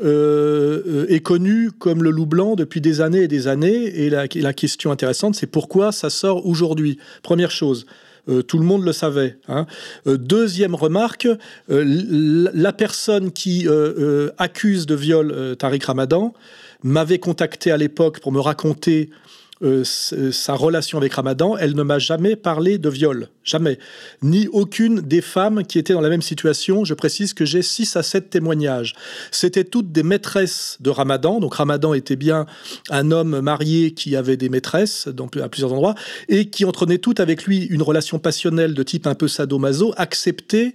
euh, 0.00 0.82
euh, 0.86 1.06
est 1.08 1.20
connu 1.20 1.70
comme 1.70 2.02
le 2.02 2.10
loup 2.10 2.26
blanc 2.26 2.54
depuis 2.54 2.80
des 2.80 3.00
années 3.00 3.22
et 3.22 3.28
des 3.28 3.46
années. 3.48 3.84
Et 4.04 4.10
la, 4.10 4.52
question 4.52 4.90
intéressante, 4.90 5.34
c'est 5.34 5.46
pourquoi 5.46 5.92
ça 5.92 6.10
sort 6.10 6.46
aujourd'hui? 6.46 6.98
Première 7.22 7.50
chose. 7.50 7.86
Euh, 8.28 8.42
tout 8.42 8.58
le 8.58 8.64
monde 8.64 8.84
le 8.84 8.92
savait. 8.92 9.36
Hein. 9.48 9.66
deuxième 10.06 10.74
remarque, 10.74 11.28
la 11.68 12.72
personne 12.72 13.32
qui 13.32 13.66
accuse 14.38 14.86
de 14.86 14.94
viol 14.94 15.56
Tariq 15.58 15.84
Ramadan 15.86 16.32
m'avait 16.82 17.18
contacté 17.18 17.70
à 17.70 17.76
l'époque 17.76 18.20
pour 18.20 18.32
me 18.32 18.40
raconter 18.40 19.10
euh, 19.62 19.84
sa 19.84 20.54
relation 20.54 20.98
avec 20.98 21.12
Ramadan, 21.14 21.56
elle 21.56 21.76
ne 21.76 21.82
m'a 21.82 22.00
jamais 22.00 22.34
parlé 22.34 22.78
de 22.78 22.88
viol. 22.88 23.28
Jamais. 23.44 23.78
Ni 24.22 24.48
aucune 24.48 25.00
des 25.00 25.20
femmes 25.20 25.64
qui 25.64 25.78
étaient 25.78 25.92
dans 25.92 26.00
la 26.00 26.08
même 26.08 26.22
situation. 26.22 26.84
Je 26.84 26.94
précise 26.94 27.32
que 27.32 27.44
j'ai 27.44 27.62
6 27.62 27.96
à 27.96 28.02
7 28.02 28.30
témoignages. 28.30 28.94
C'était 29.30 29.64
toutes 29.64 29.92
des 29.92 30.02
maîtresses 30.02 30.78
de 30.80 30.90
Ramadan. 30.90 31.38
Donc 31.38 31.54
Ramadan 31.54 31.94
était 31.94 32.16
bien 32.16 32.46
un 32.90 33.10
homme 33.10 33.40
marié 33.40 33.92
qui 33.92 34.16
avait 34.16 34.36
des 34.36 34.48
maîtresses 34.48 35.08
à 35.40 35.48
plusieurs 35.48 35.72
endroits 35.72 35.94
et 36.28 36.50
qui 36.50 36.64
entretenait 36.64 36.98
toutes 36.98 37.20
avec 37.20 37.44
lui 37.44 37.64
une 37.64 37.82
relation 37.82 38.18
passionnelle 38.18 38.74
de 38.74 38.82
type 38.82 39.06
un 39.06 39.14
peu 39.14 39.28
sadomaso, 39.28 39.94
acceptée 39.96 40.74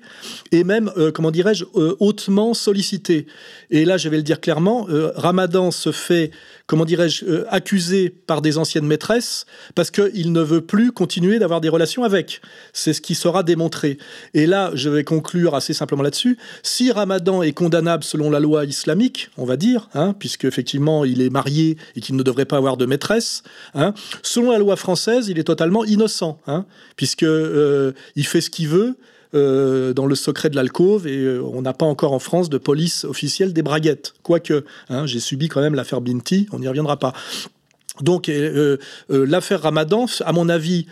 et 0.51 0.63
même, 0.63 0.91
euh, 0.97 1.11
comment 1.11 1.31
dirais-je, 1.31 1.65
euh, 1.75 1.95
hautement 1.99 2.53
sollicitée. 2.53 3.27
Et 3.69 3.83
là, 3.83 3.97
je 3.97 4.07
vais 4.07 4.17
le 4.17 4.23
dire 4.23 4.39
clairement, 4.39 4.87
Ramadan 5.15 5.71
se 5.71 5.91
fait 5.91 6.31
comment 6.67 6.85
dirais-je, 6.85 7.25
euh, 7.25 7.45
accusé 7.49 8.09
par 8.09 8.41
des 8.41 8.57
anciennes 8.57 8.85
maîtresses 8.85 9.45
parce 9.73 9.89
qu'il 9.89 10.31
ne 10.31 10.41
veut 10.41 10.61
plus 10.61 10.91
continuer 10.91 11.39
d'avoir 11.39 11.61
des 11.61 11.69
relations 11.69 12.03
avec. 12.03 12.41
C'est 12.73 12.93
ce 12.93 13.01
qui 13.01 13.15
sera 13.15 13.41
démontré. 13.41 13.97
Et 14.33 14.45
là, 14.45 14.71
je 14.73 14.89
vais 14.89 15.03
conclure 15.03 15.55
assez 15.55 15.73
simplement 15.73 16.03
là-dessus. 16.03 16.37
Si 16.63 16.91
Ramadan 16.91 17.41
est 17.41 17.53
condamnable 17.53 18.03
selon 18.03 18.29
la 18.29 18.39
loi 18.39 18.65
islamique, 18.65 19.29
on 19.37 19.45
va 19.45 19.55
dire, 19.55 19.89
hein, 19.93 20.13
puisque 20.19 20.45
effectivement 20.45 21.05
il 21.05 21.21
est 21.21 21.29
marié 21.29 21.77
et 21.95 22.01
qu'il 22.01 22.15
ne 22.15 22.23
devrait 22.23 22.45
pas 22.45 22.57
avoir 22.57 22.77
de 22.77 22.85
maîtresse, 22.85 23.43
hein, 23.73 23.93
selon 24.21 24.51
la 24.51 24.59
loi 24.59 24.75
française, 24.75 25.29
il 25.29 25.39
est 25.39 25.45
totalement 25.45 25.85
innocent, 25.85 26.39
hein, 26.47 26.65
puisque 26.97 27.23
euh, 27.23 27.93
il 28.15 28.27
fait 28.27 28.41
ce 28.41 28.49
qu'il 28.49 28.67
veut. 28.67 28.97
Euh, 29.33 29.91
dans 29.91 30.05
le 30.05 30.15
secret 30.15 30.49
de 30.49 30.55
l'alcôve 30.55 31.05
et 31.05 31.17
euh, 31.17 31.41
on 31.41 31.61
n'a 31.61 31.73
pas 31.73 31.85
encore 31.85 32.13
en 32.13 32.19
France 32.19 32.49
de 32.49 32.57
police 32.57 33.03
officielle 33.03 33.51
des 33.51 33.61
braguettes. 33.61 34.13
Quoique, 34.23 34.63
hein, 34.87 35.05
j'ai 35.05 35.19
subi 35.19 35.49
quand 35.49 35.59
même 35.59 35.75
l'affaire 35.75 35.99
Binti, 35.99 36.47
on 36.53 36.59
n'y 36.59 36.67
reviendra 36.69 36.95
pas. 36.95 37.11
Donc 37.99 38.29
euh, 38.29 38.77
l'affaire 39.09 39.63
Ramadan, 39.63 40.05
à 40.23 40.31
mon 40.31 40.47
avis, 40.47 40.85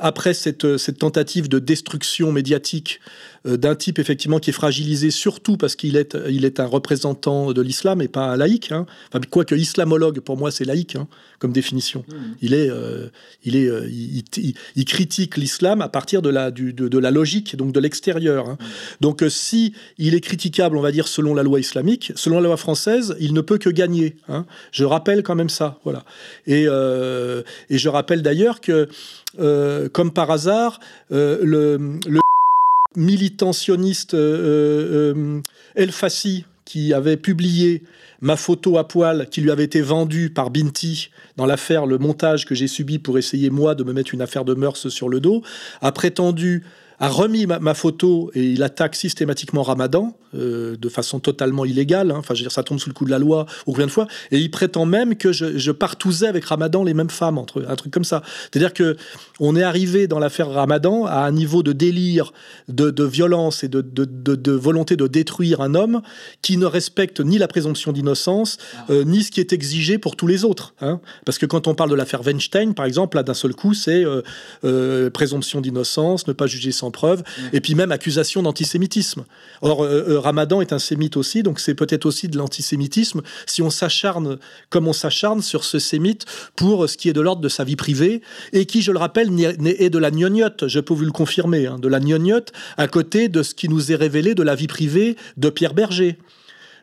après 0.00 0.34
cette, 0.34 0.66
tentative 0.98 1.48
de 1.48 1.60
destruction 1.60 2.32
médiatique 2.32 3.00
d'un 3.46 3.74
type 3.74 3.98
effectivement 3.98 4.38
qui 4.38 4.50
est 4.50 4.52
fragilisé 4.52 5.10
surtout 5.10 5.56
parce 5.56 5.76
qu'il 5.76 5.96
est, 5.96 6.16
il 6.28 6.44
est 6.44 6.60
un 6.60 6.66
représentant 6.66 7.52
de 7.52 7.62
l'islam 7.62 8.02
et 8.02 8.08
pas 8.08 8.26
un 8.26 8.36
laïc. 8.36 8.72
Hein. 8.72 8.86
Enfin, 9.08 9.20
quoique 9.30 9.54
islamologue, 9.54 10.20
pour 10.20 10.36
moi, 10.36 10.50
c'est 10.50 10.64
laïque 10.64 10.96
hein, 10.96 11.06
comme 11.38 11.52
définition. 11.52 12.04
Mmh. 12.08 12.14
Il, 12.42 12.54
est, 12.54 12.70
euh, 12.70 13.08
il, 13.44 13.56
est, 13.56 13.68
euh, 13.68 13.88
il, 13.88 14.84
critique 14.84 15.36
l'islam 15.36 15.80
à 15.80 15.88
partir 15.88 16.22
de 16.22 16.30
la, 16.30 16.50
du, 16.50 16.72
de, 16.72 16.98
la 16.98 17.10
logique, 17.10 17.56
donc 17.56 17.72
de 17.72 17.80
l'extérieur. 17.80 18.48
Hein. 18.48 18.58
Mmh. 18.60 18.64
Donc 19.00 19.24
si 19.28 19.74
il 19.98 20.14
est 20.14 20.20
critiquable, 20.20 20.76
on 20.76 20.82
va 20.82 20.92
dire, 20.92 21.08
selon 21.08 21.34
la 21.34 21.42
loi 21.42 21.60
islamique, 21.60 22.12
selon 22.14 22.36
la 22.36 22.48
loi 22.48 22.56
française, 22.56 23.16
il 23.20 23.34
ne 23.34 23.40
peut 23.40 23.58
que 23.58 23.70
gagner. 23.70 24.16
Je 24.72 24.84
rappelle 24.84 25.22
quand 25.22 25.34
même 25.34 25.48
ça. 25.48 25.78
Voilà. 25.84 26.04
Et, 26.46 26.64
et 26.64 27.78
je 27.78 27.88
rappelle 27.88 28.22
d'ailleurs 28.22 28.60
que, 28.60 28.88
comme 29.92 30.12
par 30.12 30.30
hasard, 30.30 30.80
le, 31.10 31.98
le 32.06 32.20
militant 32.96 33.52
sioniste 33.52 34.14
euh, 34.14 35.14
euh, 35.14 35.40
El 35.74 35.92
Fassi, 35.92 36.44
qui 36.64 36.92
avait 36.92 37.16
publié 37.16 37.84
ma 38.20 38.36
photo 38.36 38.76
à 38.76 38.88
poil 38.88 39.28
qui 39.30 39.40
lui 39.40 39.50
avait 39.50 39.64
été 39.64 39.80
vendue 39.80 40.30
par 40.30 40.50
Binti 40.50 41.10
dans 41.36 41.46
l'affaire 41.46 41.86
Le 41.86 41.98
montage 41.98 42.44
que 42.44 42.54
j'ai 42.54 42.66
subi 42.66 42.98
pour 42.98 43.18
essayer, 43.18 43.50
moi, 43.50 43.74
de 43.74 43.84
me 43.84 43.92
mettre 43.92 44.12
une 44.14 44.22
affaire 44.22 44.44
de 44.44 44.54
mœurs 44.54 44.88
sur 44.88 45.08
le 45.08 45.20
dos, 45.20 45.42
a 45.80 45.92
prétendu 45.92 46.64
a 46.98 47.08
remis 47.08 47.46
ma, 47.46 47.74
photo 47.74 48.30
et 48.34 48.42
il 48.42 48.62
attaque 48.62 48.96
systématiquement 48.96 49.62
Ramadan 49.62 50.16
euh, 50.34 50.76
de 50.76 50.88
façon 50.88 51.20
totalement 51.20 51.64
illégale. 51.64 52.10
Hein. 52.10 52.16
Enfin, 52.18 52.34
je 52.34 52.40
veux 52.40 52.44
dire, 52.44 52.52
ça 52.52 52.62
tombe 52.62 52.78
sous 52.78 52.88
le 52.88 52.94
coup 52.94 53.04
de 53.04 53.10
la 53.10 53.18
loi 53.18 53.46
ou 53.66 53.72
combien 53.72 53.86
de 53.86 53.90
fois. 53.90 54.06
Et 54.30 54.38
il 54.38 54.50
prétend 54.50 54.86
même 54.86 55.16
que 55.16 55.32
je, 55.32 55.58
je, 55.58 55.72
partousais 55.72 56.26
avec 56.26 56.44
Ramadan 56.46 56.84
les 56.84 56.94
mêmes 56.94 57.10
femmes, 57.10 57.38
entre 57.38 57.66
un 57.68 57.76
truc 57.76 57.92
comme 57.92 58.04
ça. 58.04 58.22
C'est-à-dire 58.50 58.72
que 58.72 58.96
on 59.40 59.56
est 59.56 59.62
arrivé 59.62 60.06
dans 60.06 60.18
l'affaire 60.18 60.50
Ramadan 60.50 61.04
à 61.06 61.20
un 61.20 61.32
niveau 61.32 61.62
de 61.62 61.72
délire, 61.72 62.32
de, 62.68 63.04
violence 63.04 63.64
et 63.64 63.68
de, 63.68 63.80
de, 63.82 64.52
volonté 64.52 64.96
de 64.96 65.06
détruire 65.06 65.60
un 65.60 65.74
homme 65.74 66.02
qui 66.42 66.56
ne 66.56 66.66
respecte 66.66 67.20
ni 67.20 67.38
la 67.38 67.48
présomption 67.48 67.92
d'innocence 67.92 68.58
ah. 68.76 68.86
euh, 68.90 69.04
ni 69.04 69.22
ce 69.22 69.30
qui 69.30 69.40
est 69.40 69.52
exigé 69.52 69.98
pour 69.98 70.16
tous 70.16 70.26
les 70.26 70.44
autres. 70.44 70.74
Hein. 70.80 71.00
Parce 71.24 71.38
que 71.38 71.46
quand 71.46 71.66
on 71.66 71.74
parle 71.74 71.90
de 71.90 71.94
l'affaire 71.94 72.22
Weinstein, 72.22 72.74
par 72.74 72.86
exemple, 72.86 73.16
là 73.16 73.22
d'un 73.22 73.34
seul 73.34 73.54
coup, 73.54 73.74
c'est 73.74 74.04
euh, 74.64 75.10
présomption 75.10 75.60
d'innocence, 75.60 76.26
ne 76.26 76.32
pas 76.32 76.46
juger 76.46 76.72
sans 76.72 76.90
preuve, 76.90 77.22
et 77.52 77.60
puis 77.60 77.74
même 77.74 77.92
accusation 77.92 78.42
d'antisémitisme. 78.42 79.24
Or, 79.62 79.84
euh, 79.84 80.04
euh, 80.08 80.20
Ramadan 80.20 80.60
est 80.60 80.72
un 80.72 80.78
sémite 80.78 81.16
aussi, 81.16 81.42
donc 81.42 81.60
c'est 81.60 81.74
peut-être 81.74 82.06
aussi 82.06 82.28
de 82.28 82.36
l'antisémitisme 82.36 83.22
si 83.46 83.62
on 83.62 83.70
s'acharne 83.70 84.38
comme 84.70 84.88
on 84.88 84.92
s'acharne 84.92 85.42
sur 85.42 85.64
ce 85.64 85.78
sémite 85.78 86.24
pour 86.54 86.88
ce 86.88 86.96
qui 86.96 87.08
est 87.08 87.12
de 87.12 87.20
l'ordre 87.20 87.42
de 87.42 87.48
sa 87.48 87.64
vie 87.64 87.76
privée, 87.76 88.22
et 88.52 88.66
qui, 88.66 88.82
je 88.82 88.92
le 88.92 88.98
rappelle, 88.98 89.25
est 89.40 89.90
de 89.90 89.98
la 89.98 90.10
gnognotte, 90.10 90.68
je 90.68 90.80
peux 90.80 90.94
vous 90.94 91.04
le 91.04 91.12
confirmer, 91.12 91.66
hein, 91.66 91.78
de 91.78 91.88
la 91.88 92.00
gnognotte 92.00 92.52
à 92.76 92.88
côté 92.88 93.28
de 93.28 93.42
ce 93.42 93.54
qui 93.54 93.68
nous 93.68 93.92
est 93.92 93.96
révélé 93.96 94.34
de 94.34 94.42
la 94.42 94.54
vie 94.54 94.66
privée 94.66 95.16
de 95.36 95.50
Pierre 95.50 95.74
Berger. 95.74 96.18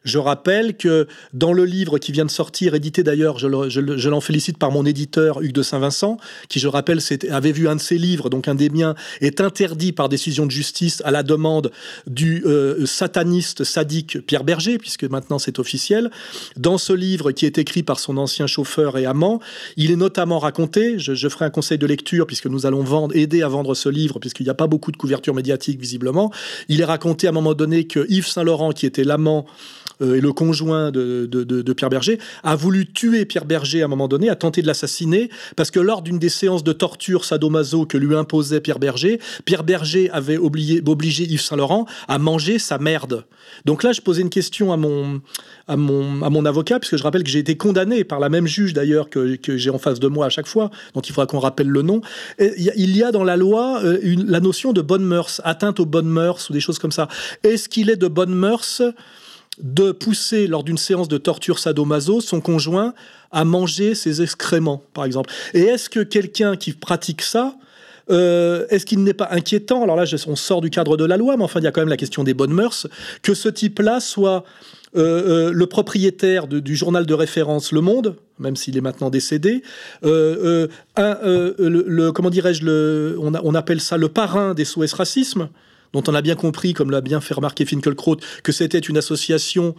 Je 0.03 0.17
rappelle 0.17 0.75
que 0.75 1.07
dans 1.33 1.53
le 1.53 1.65
livre 1.65 1.97
qui 1.97 2.11
vient 2.11 2.25
de 2.25 2.31
sortir, 2.31 2.75
édité 2.75 3.03
d'ailleurs, 3.03 3.39
je 3.39 4.09
l'en 4.09 4.21
félicite 4.21 4.57
par 4.57 4.71
mon 4.71 4.85
éditeur 4.85 5.41
Hugues 5.41 5.53
de 5.53 5.63
Saint-Vincent, 5.63 6.17
qui, 6.49 6.59
je 6.59 6.67
rappelle, 6.67 6.99
avait 7.29 7.51
vu 7.51 7.69
un 7.69 7.75
de 7.75 7.81
ses 7.81 7.97
livres, 7.97 8.29
donc 8.29 8.47
un 8.47 8.55
des 8.55 8.69
miens, 8.69 8.95
est 9.21 9.39
interdit 9.39 9.93
par 9.93 10.09
décision 10.09 10.45
de 10.45 10.51
justice 10.51 11.01
à 11.05 11.11
la 11.11 11.23
demande 11.23 11.71
du 12.05 12.43
euh, 12.45 12.85
sataniste 12.85 13.63
sadique 13.63 14.25
Pierre 14.25 14.43
Berger, 14.43 14.77
puisque 14.77 15.05
maintenant 15.05 15.39
c'est 15.39 15.59
officiel. 15.59 16.11
Dans 16.57 16.77
ce 16.77 16.93
livre 16.93 17.31
qui 17.31 17.45
est 17.45 17.57
écrit 17.57 17.83
par 17.83 17.99
son 17.99 18.17
ancien 18.17 18.47
chauffeur 18.47 18.97
et 18.97 19.05
amant, 19.05 19.39
il 19.77 19.91
est 19.91 19.95
notamment 19.95 20.39
raconté, 20.39 20.99
je, 20.99 21.29
ferai 21.29 21.45
un 21.45 21.49
conseil 21.49 21.77
de 21.77 21.87
lecture 21.87 22.27
puisque 22.27 22.47
nous 22.47 22.65
allons 22.65 22.83
vendre, 22.83 23.15
aider 23.15 23.41
à 23.41 23.47
vendre 23.47 23.73
ce 23.73 23.89
livre, 23.89 24.19
puisqu'il 24.19 24.43
n'y 24.43 24.49
a 24.49 24.55
pas 24.55 24.67
beaucoup 24.67 24.91
de 24.91 24.97
couverture 24.97 25.33
médiatique 25.33 25.79
visiblement, 25.79 26.31
il 26.67 26.81
est 26.81 26.85
raconté 26.85 27.27
à 27.27 27.29
un 27.29 27.33
moment 27.33 27.53
donné 27.53 27.85
que 27.85 28.05
Yves 28.09 28.27
Saint-Laurent, 28.27 28.71
qui 28.71 28.85
était 28.85 29.03
l'amant 29.03 29.45
et 30.01 30.21
le 30.21 30.33
conjoint 30.33 30.91
de, 30.91 31.73
Pierre 31.73 31.89
Berger, 31.89 32.19
a 32.43 32.55
voulu 32.55 32.91
tuer 32.91 33.25
Pierre 33.25 33.45
Berger 33.45 33.81
à 33.81 33.85
un 33.85 33.87
moment 33.87 34.07
donné, 34.07 34.29
a 34.29 34.35
tenté 34.35 34.61
de 34.61 34.67
l'assassiner, 34.67 35.29
parce 35.55 35.71
que 35.71 35.79
lors 35.79 36.01
d'une 36.01 36.19
des 36.19 36.29
séances 36.29 36.63
de 36.63 36.73
torture 36.73 37.25
sadomaso 37.25 37.85
que 37.85 37.97
lui 37.97 38.15
imposait 38.15 38.61
Pierre 38.61 38.79
Berger, 38.79 39.19
Pierre 39.45 39.63
Berger 39.63 40.09
avait 40.11 40.37
obligé, 40.37 40.81
Yves 41.23 41.41
Saint-Laurent 41.41 41.85
à 42.07 42.17
manger 42.17 42.59
sa 42.59 42.77
merde. 42.77 43.25
Donc 43.65 43.83
là, 43.83 43.91
je 43.91 44.01
posais 44.01 44.21
une 44.21 44.29
question 44.29 44.71
à 44.73 44.77
mon, 44.77 45.21
à 45.67 45.77
mon, 45.77 46.21
à 46.23 46.29
mon 46.29 46.45
avocat, 46.45 46.79
puisque 46.79 46.97
je 46.97 47.03
rappelle 47.03 47.23
que 47.23 47.29
j'ai 47.29 47.39
été 47.39 47.55
condamné 47.57 48.03
par 48.03 48.19
la 48.19 48.29
même 48.29 48.47
juge 48.47 48.73
d'ailleurs 48.73 49.09
que, 49.09 49.37
j'ai 49.55 49.69
en 49.69 49.77
face 49.77 49.99
de 49.99 50.07
moi 50.07 50.25
à 50.25 50.29
chaque 50.29 50.47
fois, 50.47 50.71
donc 50.93 51.07
il 51.09 51.13
faudra 51.13 51.27
qu'on 51.27 51.39
rappelle 51.39 51.67
le 51.67 51.81
nom. 51.81 52.01
il 52.39 52.97
y 52.97 53.03
a 53.03 53.11
dans 53.11 53.23
la 53.23 53.37
loi 53.37 53.81
euh, 53.83 53.99
la 54.27 54.39
notion 54.39 54.73
de 54.73 54.81
bonne 54.81 55.03
mœurs, 55.03 55.41
atteinte 55.43 55.79
aux 55.79 55.85
bonnes 55.85 56.07
mœurs 56.07 56.49
ou 56.49 56.53
des 56.53 56.59
choses 56.59 56.79
comme 56.79 56.91
ça. 56.91 57.07
Est-ce 57.43 57.69
qu'il 57.69 57.89
est 57.89 57.95
de 57.95 58.07
bonne 58.07 58.33
mœurs 58.33 58.81
de 59.59 59.91
pousser 59.91 60.47
lors 60.47 60.63
d'une 60.63 60.77
séance 60.77 61.07
de 61.07 61.17
torture 61.17 61.59
sadomaso 61.59 62.21
son 62.21 62.41
conjoint 62.41 62.93
à 63.31 63.45
manger 63.45 63.95
ses 63.95 64.21
excréments, 64.21 64.83
par 64.93 65.05
exemple. 65.05 65.31
Et 65.53 65.61
est-ce 65.61 65.89
que 65.89 65.99
quelqu'un 65.99 66.55
qui 66.55 66.73
pratique 66.73 67.21
ça, 67.21 67.55
euh, 68.09 68.65
est-ce 68.69 68.85
qu'il 68.85 69.03
n'est 69.03 69.13
pas 69.13 69.29
inquiétant? 69.31 69.83
Alors 69.83 69.95
là, 69.95 70.05
on 70.27 70.35
sort 70.35 70.61
du 70.61 70.69
cadre 70.69 70.97
de 70.97 71.05
la 71.05 71.17
loi, 71.17 71.37
mais 71.37 71.43
enfin, 71.43 71.59
il 71.59 71.63
y 71.63 71.67
a 71.67 71.71
quand 71.71 71.81
même 71.81 71.89
la 71.89 71.97
question 71.97 72.23
des 72.23 72.33
bonnes 72.33 72.53
mœurs, 72.53 72.87
que 73.21 73.33
ce 73.33 73.49
type-là 73.49 73.99
soit 73.99 74.43
euh, 74.95 75.49
euh, 75.49 75.51
le 75.53 75.65
propriétaire 75.67 76.47
du 76.47 76.75
journal 76.75 77.05
de 77.05 77.13
référence 77.13 77.71
Le 77.71 77.81
Monde, 77.81 78.15
même 78.39 78.55
s'il 78.55 78.77
est 78.77 78.81
maintenant 78.81 79.09
décédé, 79.09 79.63
comment 80.01 80.69
dirais-je, 82.29 83.17
on, 83.17 83.33
on, 83.33 83.55
appelle 83.55 83.81
ça 83.81 83.97
le 83.97 84.09
parrain 84.09 84.53
des 84.53 84.65
SOS 84.65 84.93
Racisme, 84.93 85.49
dont 85.93 86.03
on 86.07 86.13
a 86.15 86.21
bien 86.21 86.35
compris, 86.35 86.73
comme 86.73 86.91
l'a 86.91 87.01
bien 87.01 87.21
fait 87.21 87.33
remarquer 87.33 87.65
Finkelkraut, 87.65 88.17
que 88.43 88.51
c'était 88.51 88.79
une 88.79 88.97
association 88.97 89.75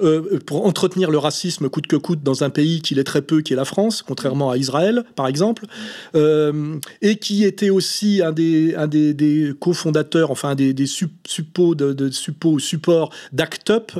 euh, 0.00 0.38
pour 0.46 0.64
entretenir 0.64 1.10
le 1.10 1.18
racisme 1.18 1.68
coûte 1.68 1.86
que 1.86 1.96
coûte 1.96 2.22
dans 2.22 2.44
un 2.44 2.48
pays 2.48 2.80
qui 2.80 2.94
l'est 2.94 3.04
très 3.04 3.20
peu, 3.20 3.42
qui 3.42 3.52
est 3.52 3.56
la 3.56 3.66
France, 3.66 4.00
contrairement 4.00 4.50
à 4.50 4.56
Israël, 4.56 5.04
par 5.16 5.26
exemple, 5.26 5.66
euh, 6.14 6.76
et 7.02 7.16
qui 7.16 7.44
était 7.44 7.68
aussi 7.68 8.22
un 8.22 8.32
des, 8.32 8.74
un 8.74 8.86
des, 8.86 9.52
cofondateurs, 9.60 10.30
enfin 10.30 10.54
des, 10.54 10.72
des 10.72 10.86
suppos 10.86 11.74
de, 11.74 11.92
de 11.92 12.10
suppos, 12.10 12.58
supports 12.58 13.10
d'Act 13.34 13.68
Up, 13.68 13.92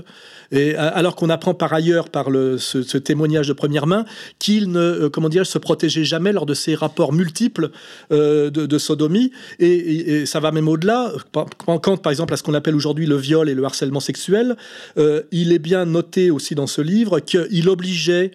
et, 0.50 0.74
alors 0.76 1.14
qu'on 1.14 1.28
apprend 1.28 1.52
par 1.52 1.74
ailleurs, 1.74 2.08
par 2.08 2.30
le, 2.30 2.56
ce, 2.56 2.96
témoignage 2.96 3.48
de 3.48 3.52
première 3.52 3.86
main, 3.86 4.06
qu'il 4.38 4.70
ne 4.70 4.80
euh, 4.80 5.10
comment 5.10 5.28
dire, 5.28 5.44
se 5.44 5.58
protégeait 5.58 6.04
jamais 6.04 6.32
lors 6.32 6.46
de 6.46 6.54
ces 6.54 6.74
rapports 6.74 7.12
multiples 7.12 7.68
de, 8.10 8.78
sodomie, 8.78 9.30
et, 9.58 10.20
et, 10.20 10.26
ça 10.26 10.40
va 10.40 10.52
même 10.52 10.68
au-delà, 10.68 11.12
quand 11.58 11.98
par 11.98 12.10
exemple 12.10 12.32
à 12.32 12.38
ce 12.38 12.42
qu'on 12.42 12.54
appelle 12.54 12.74
aujourd'hui 12.74 13.04
le 13.04 13.16
viol 13.16 13.50
et 13.50 13.54
le 13.54 13.64
harcèlement 13.64 14.00
sexuel, 14.00 14.56
il 14.96 15.52
est 15.52 15.58
bien 15.58 15.81
noté 15.84 16.30
aussi 16.30 16.54
dans 16.54 16.66
ce 16.66 16.80
livre 16.80 17.20
qu'il 17.20 17.68
obligeait 17.68 18.32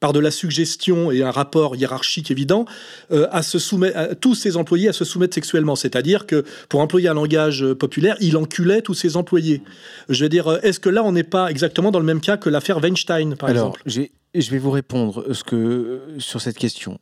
par 0.00 0.12
de 0.12 0.20
la 0.20 0.30
suggestion 0.30 1.10
et 1.10 1.22
un 1.22 1.30
rapport 1.30 1.76
hiérarchique 1.76 2.30
évident, 2.30 2.66
euh, 3.10 3.26
à 3.30 3.42
se 3.42 3.58
soumettre, 3.58 4.14
tous 4.20 4.34
ses 4.34 4.56
employés 4.56 4.88
à 4.88 4.92
se 4.92 5.04
soumettre 5.04 5.34
sexuellement. 5.34 5.76
C'est-à-dire 5.76 6.26
que, 6.26 6.44
pour 6.68 6.80
employer 6.80 7.08
un 7.08 7.14
langage 7.14 7.66
populaire, 7.74 8.16
il 8.20 8.36
enculait 8.36 8.82
tous 8.82 8.94
ses 8.94 9.16
employés. 9.16 9.62
Je 10.08 10.22
veux 10.22 10.28
dire, 10.28 10.48
euh, 10.48 10.58
est-ce 10.62 10.78
que 10.80 10.88
là, 10.88 11.02
on 11.02 11.12
n'est 11.12 11.24
pas 11.24 11.50
exactement 11.50 11.90
dans 11.90 11.98
le 11.98 12.04
même 12.04 12.20
cas 12.20 12.36
que 12.36 12.48
l'affaire 12.48 12.78
Weinstein, 12.78 13.34
par 13.34 13.50
Alors, 13.50 13.76
exemple? 13.84 14.10
Je 14.34 14.50
vais 14.50 14.58
vous 14.58 14.70
répondre 14.70 15.24
euh, 15.28 15.34
ce 15.34 15.44
que, 15.44 16.00
sur 16.18 16.40
cette 16.40 16.58
question. 16.58 16.98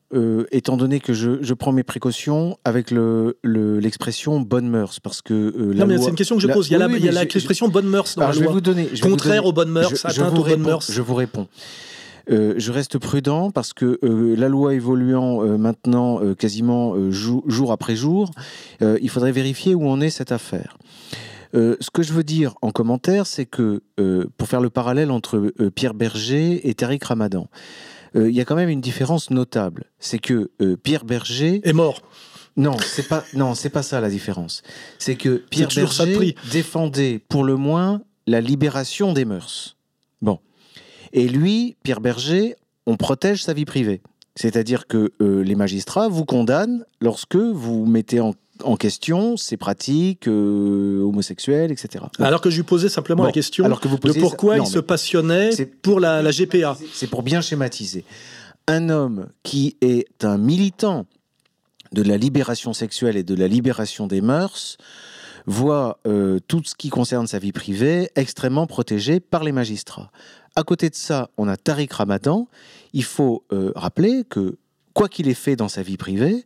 étant 0.50 0.76
donné 0.76 1.00
que 1.00 1.12
je, 1.12 1.54
prends 1.54 1.72
mes 1.72 1.82
précautions 1.82 2.58
avec 2.64 2.90
l'expression 3.44 4.38
le, 4.38 4.44
bonne 4.44 4.68
mœurs, 4.68 5.00
parce 5.00 5.22
que. 5.22 5.72
non, 5.74 5.86
mais 5.86 5.98
c'est 5.98 6.10
une 6.10 6.16
question 6.16 6.36
que 6.36 6.42
je 6.42 6.48
pose. 6.48 6.68
il 6.68 6.78
y 6.78 7.08
a 7.08 7.24
l'expression 7.24 7.68
bonne 7.68 7.86
mœurs 7.86 8.16
dans 8.16 8.26
la 8.26 8.32
je 8.32 8.40
loi. 8.40 8.48
Vais 8.48 8.52
vous 8.54 8.60
donner, 8.60 8.88
Contraire 9.00 9.46
aux 9.46 9.52
bonnes 9.52 9.70
mœurs, 9.70 10.04
atteinte 10.04 10.38
aux 10.38 10.44
bonnes 10.44 10.60
mœurs. 10.60 10.90
Je 10.90 11.02
vous 11.02 11.14
réponds. 11.14 11.48
Euh, 12.28 12.54
je 12.56 12.72
reste 12.72 12.98
prudent 12.98 13.50
parce 13.50 13.72
que 13.72 14.00
euh, 14.02 14.34
la 14.36 14.48
loi 14.48 14.74
évoluant 14.74 15.44
euh, 15.44 15.56
maintenant 15.56 16.20
quasiment 16.34 16.94
jour 17.10 17.72
après 17.72 17.96
jour, 17.96 18.30
il 18.80 19.08
faudrait 19.08 19.32
vérifier 19.32 19.74
où 19.74 19.88
en 19.88 20.00
est 20.00 20.10
cette 20.10 20.32
affaire. 20.32 20.76
Ce 21.56 21.90
que 21.90 22.02
je 22.02 22.12
veux 22.12 22.22
dire 22.22 22.54
en 22.62 22.70
commentaire, 22.70 23.26
c'est 23.26 23.46
que 23.46 23.82
pour 24.36 24.48
faire 24.48 24.60
le 24.60 24.70
parallèle 24.70 25.10
entre 25.10 25.52
Pierre 25.74 25.94
Berger 25.94 26.68
et 26.68 26.74
Tariq 26.74 27.04
Ramadan, 27.04 27.48
il 28.14 28.30
y 28.30 28.40
a 28.40 28.44
quand 28.44 28.56
même 28.56 28.68
une 28.68 28.80
différence 28.80 29.30
notable. 29.30 29.84
C'est 29.98 30.18
que 30.18 30.50
Pierre 30.82 31.04
Berger 31.04 31.60
est 31.64 31.72
mort. 31.72 32.02
Non, 32.56 32.76
c'est 32.78 33.06
pas 33.06 33.22
non, 33.34 33.54
c'est 33.54 33.70
pas 33.70 33.82
ça 33.82 34.00
la 34.00 34.08
différence. 34.08 34.62
C'est 34.98 35.16
que 35.16 35.44
Pierre 35.50 35.68
Berger 35.74 36.34
défendait 36.50 37.20
pour 37.28 37.44
le 37.44 37.56
moins 37.56 38.02
la 38.26 38.40
libération 38.40 39.12
des 39.12 39.24
mœurs. 39.24 39.76
Bon. 40.22 40.40
Et 41.12 41.28
lui, 41.28 41.76
Pierre 41.82 42.00
Berger, 42.00 42.56
on 42.86 42.96
protège 42.96 43.42
sa 43.42 43.52
vie 43.52 43.64
privée. 43.64 44.00
C'est-à-dire 44.34 44.86
que 44.86 45.12
euh, 45.20 45.42
les 45.42 45.54
magistrats 45.54 46.08
vous 46.08 46.24
condamnent 46.24 46.84
lorsque 47.00 47.36
vous 47.36 47.86
mettez 47.86 48.20
en, 48.20 48.34
question 48.78 49.36
ses 49.36 49.56
pratiques 49.56 50.28
euh, 50.28 51.02
homosexuelles, 51.02 51.72
etc. 51.72 52.04
Alors 52.18 52.40
que 52.40 52.50
je 52.50 52.56
lui 52.56 52.62
posais 52.62 52.88
simplement 52.88 53.24
la 53.24 53.32
question 53.32 53.64
alors 53.64 53.80
que 53.80 53.88
vous 53.88 53.98
de 53.98 54.12
pourquoi 54.20 54.58
il 54.58 54.66
se 54.66 54.78
passionnait 54.78 55.50
pour 55.82 56.00
la, 56.00 56.22
la 56.22 56.30
GPA. 56.30 56.76
C'est 56.92 57.08
pour 57.08 57.22
bien 57.22 57.40
schématiser. 57.40 58.04
Un 58.68 58.88
homme 58.88 59.28
qui 59.42 59.76
est 59.80 60.24
un 60.24 60.38
militant 60.38 61.06
de 61.92 62.02
la 62.02 62.16
libération 62.16 62.72
sexuelle 62.72 63.16
et 63.16 63.22
de 63.22 63.34
la 63.34 63.48
libération 63.48 64.06
des 64.06 64.20
mœurs 64.20 64.76
voit 65.46 66.00
euh, 66.06 66.40
tout 66.48 66.62
ce 66.64 66.74
qui 66.74 66.88
concerne 66.88 67.26
sa 67.26 67.38
vie 67.38 67.52
privée 67.52 68.10
extrêmement 68.16 68.66
protégé 68.66 69.20
par 69.20 69.44
les 69.44 69.52
magistrats. 69.52 70.10
À 70.56 70.64
côté 70.64 70.90
de 70.90 70.94
ça, 70.94 71.30
on 71.36 71.48
a 71.48 71.56
Tariq 71.56 71.94
Ramadan. 71.94 72.48
Il 72.92 73.04
faut 73.04 73.44
euh, 73.52 73.72
rappeler 73.76 74.24
que, 74.28 74.56
quoi 74.92 75.08
qu'il 75.08 75.28
ait 75.28 75.34
fait 75.34 75.54
dans 75.54 75.68
sa 75.68 75.82
vie 75.82 75.96
privée, 75.96 76.44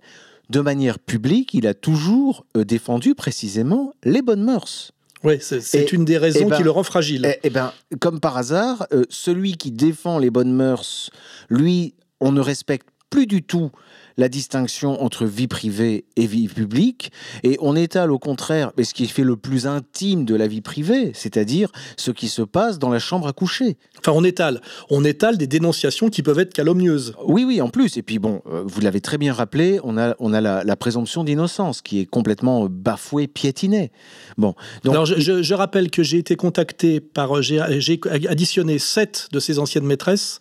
de 0.50 0.60
manière 0.60 0.98
publique, 0.98 1.54
il 1.54 1.66
a 1.66 1.74
toujours 1.74 2.44
euh, 2.56 2.64
défendu 2.64 3.14
précisément 3.14 3.94
les 4.04 4.20
bonnes 4.20 4.42
mœurs. 4.42 4.92
Oui, 5.22 5.38
c'est 5.40 5.92
une 5.92 6.04
des 6.04 6.16
raisons 6.16 6.40
eh 6.40 6.44
qui 6.44 6.50
ben, 6.50 6.62
le 6.62 6.70
rend 6.70 6.82
fragile. 6.82 7.26
Eh, 7.26 7.38
eh 7.44 7.50
bien, 7.50 7.72
comme 8.00 8.20
par 8.20 8.36
hasard, 8.36 8.86
euh, 8.92 9.04
celui 9.10 9.56
qui 9.56 9.70
défend 9.70 10.18
les 10.18 10.30
bonnes 10.30 10.52
mœurs, 10.52 11.10
lui, 11.50 11.94
on 12.20 12.32
ne 12.32 12.40
respecte 12.40 12.88
plus 13.10 13.26
du 13.26 13.42
tout 13.42 13.70
la 14.16 14.28
distinction 14.28 15.02
entre 15.02 15.26
vie 15.26 15.48
privée 15.48 16.04
et 16.16 16.26
vie 16.26 16.48
publique, 16.48 17.12
et 17.42 17.56
on 17.60 17.76
étale 17.76 18.10
au 18.10 18.18
contraire 18.18 18.72
ce 18.82 18.94
qui 18.94 19.06
fait 19.06 19.22
le 19.22 19.36
plus 19.36 19.66
intime 19.66 20.24
de 20.24 20.34
la 20.34 20.48
vie 20.48 20.60
privée, 20.60 21.12
c'est-à-dire 21.14 21.70
ce 21.96 22.10
qui 22.10 22.28
se 22.28 22.42
passe 22.42 22.78
dans 22.78 22.90
la 22.90 22.98
chambre 22.98 23.28
à 23.28 23.32
coucher. 23.32 23.76
Enfin, 23.98 24.12
on 24.12 24.24
étale. 24.24 24.60
On 24.90 25.04
étale 25.04 25.36
des 25.36 25.46
dénonciations 25.46 26.08
qui 26.10 26.22
peuvent 26.22 26.38
être 26.38 26.52
calomnieuses. 26.52 27.14
Oui, 27.24 27.44
oui, 27.44 27.60
en 27.60 27.68
plus. 27.68 27.96
Et 27.96 28.02
puis 28.02 28.18
bon, 28.18 28.42
euh, 28.46 28.62
vous 28.64 28.80
l'avez 28.80 29.00
très 29.00 29.18
bien 29.18 29.32
rappelé, 29.32 29.78
on 29.84 29.96
a, 29.96 30.16
on 30.18 30.32
a 30.32 30.40
la, 30.40 30.76
présomption 30.76 31.24
d'innocence 31.24 31.82
qui 31.82 32.00
est 32.00 32.06
complètement 32.06 32.66
bafouée, 32.70 33.26
piétinée. 33.26 33.92
Bon. 34.38 34.54
Donc, 34.82 34.94
Alors, 34.94 35.04
je, 35.04 35.54
rappelle 35.54 35.90
que 35.90 36.02
j'ai 36.02 36.18
été 36.18 36.36
contacté 36.36 37.00
par. 37.00 37.42
J'ai 37.42 37.60
additionné 37.60 38.78
sept 38.78 39.28
de 39.32 39.38
ces 39.38 39.58
anciennes 39.58 39.84
maîtresses 39.84 40.40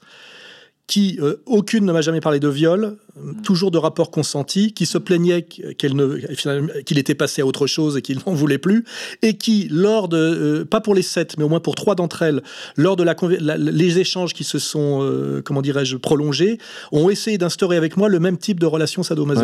qui, 0.87 1.19
euh, 1.21 1.35
aucune 1.45 1.85
ne 1.85 1.91
m'a 1.91 2.01
jamais 2.01 2.19
parlé 2.19 2.39
de 2.39 2.47
viol, 2.47 2.97
toujours 3.43 3.71
de 3.71 3.77
rapports 3.77 4.11
consentis, 4.11 4.73
qui 4.73 4.85
se 4.85 4.97
plaignait 4.97 5.43
qu'il 5.43 6.97
était 6.97 7.15
passé 7.15 7.41
à 7.41 7.45
autre 7.45 7.67
chose 7.67 7.97
et 7.97 8.01
qu'il 8.01 8.19
n'en 8.25 8.33
voulait 8.33 8.57
plus, 8.57 8.85
et 9.21 9.35
qui, 9.35 9.67
lors 9.69 10.07
de, 10.07 10.17
euh, 10.17 10.65
pas 10.65 10.81
pour 10.81 10.95
les 10.95 11.01
sept, 11.01 11.37
mais 11.37 11.43
au 11.43 11.49
moins 11.49 11.59
pour 11.59 11.75
trois 11.75 11.95
d'entre 11.95 12.21
elles, 12.21 12.41
lors 12.75 12.95
de 12.95 13.03
la, 13.03 13.15
les 13.57 13.99
échanges 13.99 14.33
qui 14.33 14.43
se 14.43 14.59
sont, 14.59 15.01
euh, 15.01 15.41
comment 15.43 15.61
dirais-je, 15.61 15.97
prolongés, 15.97 16.57
ont 16.91 17.09
essayé 17.09 17.37
d'instaurer 17.37 17.77
avec 17.77 17.97
moi 17.97 18.09
le 18.09 18.19
même 18.19 18.37
type 18.37 18.59
de 18.59 18.65
relation 18.65 19.03
sadomaso. 19.03 19.41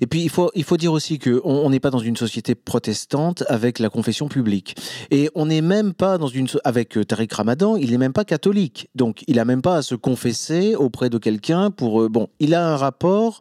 Et 0.00 0.06
puis 0.06 0.22
il 0.22 0.30
faut, 0.30 0.50
il 0.54 0.64
faut 0.64 0.76
dire 0.76 0.92
aussi 0.92 1.18
qu'on 1.18 1.40
on 1.44 1.70
n'est 1.70 1.80
pas 1.80 1.90
dans 1.90 1.98
une 1.98 2.16
société 2.16 2.54
protestante 2.54 3.44
avec 3.48 3.78
la 3.78 3.88
confession 3.88 4.28
publique, 4.28 4.76
et 5.10 5.30
on 5.34 5.46
n'est 5.46 5.62
même 5.62 5.94
pas 5.94 6.18
dans 6.18 6.28
une, 6.28 6.48
avec 6.64 6.98
Tariq 7.06 7.34
Ramadan, 7.34 7.76
il 7.76 7.90
n'est 7.90 7.98
même 7.98 8.12
pas 8.12 8.24
catholique, 8.24 8.88
donc 8.94 9.24
il 9.26 9.38
a 9.38 9.44
même 9.44 9.62
pas 9.62 9.76
à 9.76 9.82
se 9.82 9.94
confesser 9.94 10.74
auprès 10.74 11.10
de 11.10 11.18
quelqu'un 11.18 11.70
pour, 11.70 12.08
bon, 12.08 12.28
il 12.38 12.54
a 12.54 12.66
un 12.66 12.76
rapport 12.76 12.91
rapport 12.92 13.40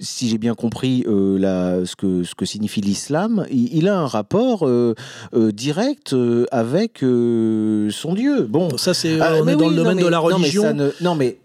si 0.00 0.28
j'ai 0.28 0.38
bien 0.38 0.54
compris 0.54 1.04
euh, 1.06 1.38
la, 1.38 1.84
ce, 1.84 1.94
que, 1.94 2.24
ce 2.24 2.34
que 2.34 2.46
signifie 2.46 2.80
l'islam, 2.80 3.46
il, 3.50 3.86
a 3.86 3.98
un 3.98 4.06
rapport 4.06 4.66
euh, 4.66 4.94
euh, 5.34 5.52
direct 5.52 6.16
avec 6.50 7.00
son 7.00 8.14
Dieu. 8.14 8.42
Bon, 8.42 8.76
ça 8.78 8.94
c'est 8.94 9.20
ah, 9.20 9.34
on 9.40 9.46
est 9.46 9.56
dans 9.56 9.68
le 9.68 9.76
domaine 9.76 9.98
de 9.98 10.06
la 10.06 10.18
religion. 10.18 10.74
Non 11.00 11.14
mais, 11.14 11.38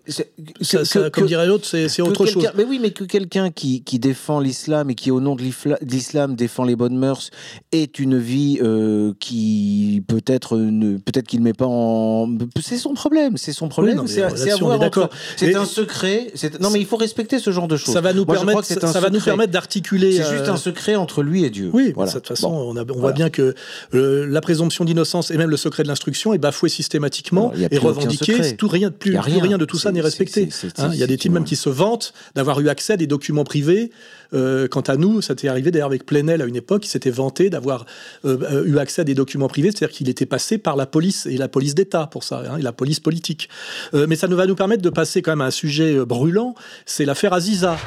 comme 1.12 1.26
dirait 1.28 1.47
l'autre, 1.47 1.66
c'est 1.66 2.01
autre 2.01 2.26
chose. 2.26 2.47
Mais 2.56 2.64
oui, 2.64 2.80
mais 2.82 2.91
que 2.91 3.03
quelqu'un 3.03 3.51
qui, 3.51 3.84
qui, 3.84 3.99
défend 3.99 4.39
l'islam 4.39 4.89
et 4.89 4.95
qui 4.95 5.12
au 5.12 5.20
nom 5.20 5.36
de 5.36 5.43
l'islam 5.82 6.36
défend 6.36 6.64
les 6.64 6.76
bonnes 6.76 6.97
mœurs 6.97 7.32
est 7.72 7.99
une 7.99 8.18
vie 8.18 8.60
qui 9.20 10.03
peut-être 10.08 10.56
peut-être 11.06 11.28
qu'il 11.28 11.41
met 11.41 11.53
pas 11.53 11.68
en, 11.68 12.30
c'est 12.62 12.78
son 12.78 12.93
problème, 12.93 13.38
c'est 13.38 13.53
son 13.53 13.68
problème. 13.68 14.08
c'est 14.08 14.24
C'est 15.36 15.56
un 15.56 15.66
secret. 15.66 16.32
Non 16.62 16.70
mais 16.70 16.80
il 16.80 16.86
faut 16.86 16.97
respecter 16.97 17.39
ce 17.39 17.51
genre 17.51 17.68
de 17.68 17.76
choses. 17.76 17.93
Ça 17.93 18.01
va 18.01 18.14
nous 18.14 18.26
permettre, 18.46 18.88
ça 18.88 19.00
va 19.00 19.10
nous 19.10 19.20
permettre 19.20 19.52
d'articuler. 19.52 20.14
C'est 20.18 20.38
juste 20.38 20.50
un 20.50 20.58
secret 20.58 20.96
entre 20.96 21.24
lui 21.24 21.43
et 21.43 21.50
Dieu. 21.50 21.70
Oui, 21.74 21.93
de 21.93 22.12
toute 22.12 22.28
façon, 22.28 22.50
on, 22.50 22.78
on 22.78 23.00
voit 23.00 23.12
bien 23.12 23.30
que 23.30 23.56
euh, 23.93 24.28
la 24.30 24.41
présomption 24.41 24.86
d'innocence 24.86 25.32
et 25.32 25.38
même 25.38 25.50
le 25.50 25.58
secret 25.58 25.84
de 25.84 25.88
l'instruction 25.88 26.34
est 26.34 26.38
bafoué 26.38 26.70
systématiquement 26.70 27.52
et 27.72 27.78
revendiqué. 27.78 28.56
Tout 28.56 28.68
rien 28.68 28.89
de 28.89 28.96
plus, 28.96 29.18
rien. 29.18 29.58
de 29.58 29.66
tout 29.66 29.78
ça 29.78 29.91
n'est 29.91 30.02
respecté. 30.02 30.50
Hein, 30.78 30.89
il 30.93 31.00
y 31.00 31.04
a 31.04 31.08
des 31.08 31.18
types 31.18 31.32
même 31.32 31.43
qui 31.43 31.56
se 31.56 31.70
vantent 31.70 32.14
d'avoir 32.36 32.60
eu 32.60 32.70
accès 32.70 32.93
à 32.93 32.98
des 32.98 33.08
documents 33.08 33.43
privés. 33.43 33.91
Euh, 34.36 34.67
quant 34.67 34.81
à 34.81 34.97
nous, 34.97 35.21
ça 35.21 35.36
t'est 35.36 35.47
arrivé 35.47 35.71
d'ailleurs 35.71 35.88
avec 35.88 36.05
Plenel 36.05 36.41
à 36.41 36.45
une 36.45 36.55
époque, 36.55 36.86
il 36.86 36.89
s'était 36.89 37.09
vanté 37.09 37.49
d'avoir 37.49 37.86
euh, 38.25 38.65
eu 38.65 38.77
accès 38.77 39.01
à 39.01 39.03
des 39.03 39.15
documents 39.15 39.47
privés, 39.47 39.71
c'est-à-dire 39.71 39.95
qu'il 39.95 40.09
était 40.09 40.25
passé 40.25 40.57
par 40.57 40.75
la 40.75 40.86
police 40.86 41.25
et 41.25 41.38
la 41.38 41.47
police 41.47 41.75
d'État 41.75 42.07
pour 42.07 42.23
ça, 42.23 42.43
hein, 42.49 42.57
et 42.57 42.61
la 42.61 42.73
police 42.73 42.99
politique. 42.99 43.49
mais 43.93 44.15
ça 44.15 44.27
nous 44.27 44.38
va 44.38 44.45
nous 44.45 44.55
permettre 44.55 44.81
de 44.81 44.89
passer 44.89 45.21
quand 45.21 45.31
même 45.31 45.41
à 45.41 45.45
un 45.45 45.51
sujet 45.51 46.05
brûlant, 46.05 46.55
c'est 46.86 47.05
l'affaire 47.05 47.33
Aziza. 47.33 47.77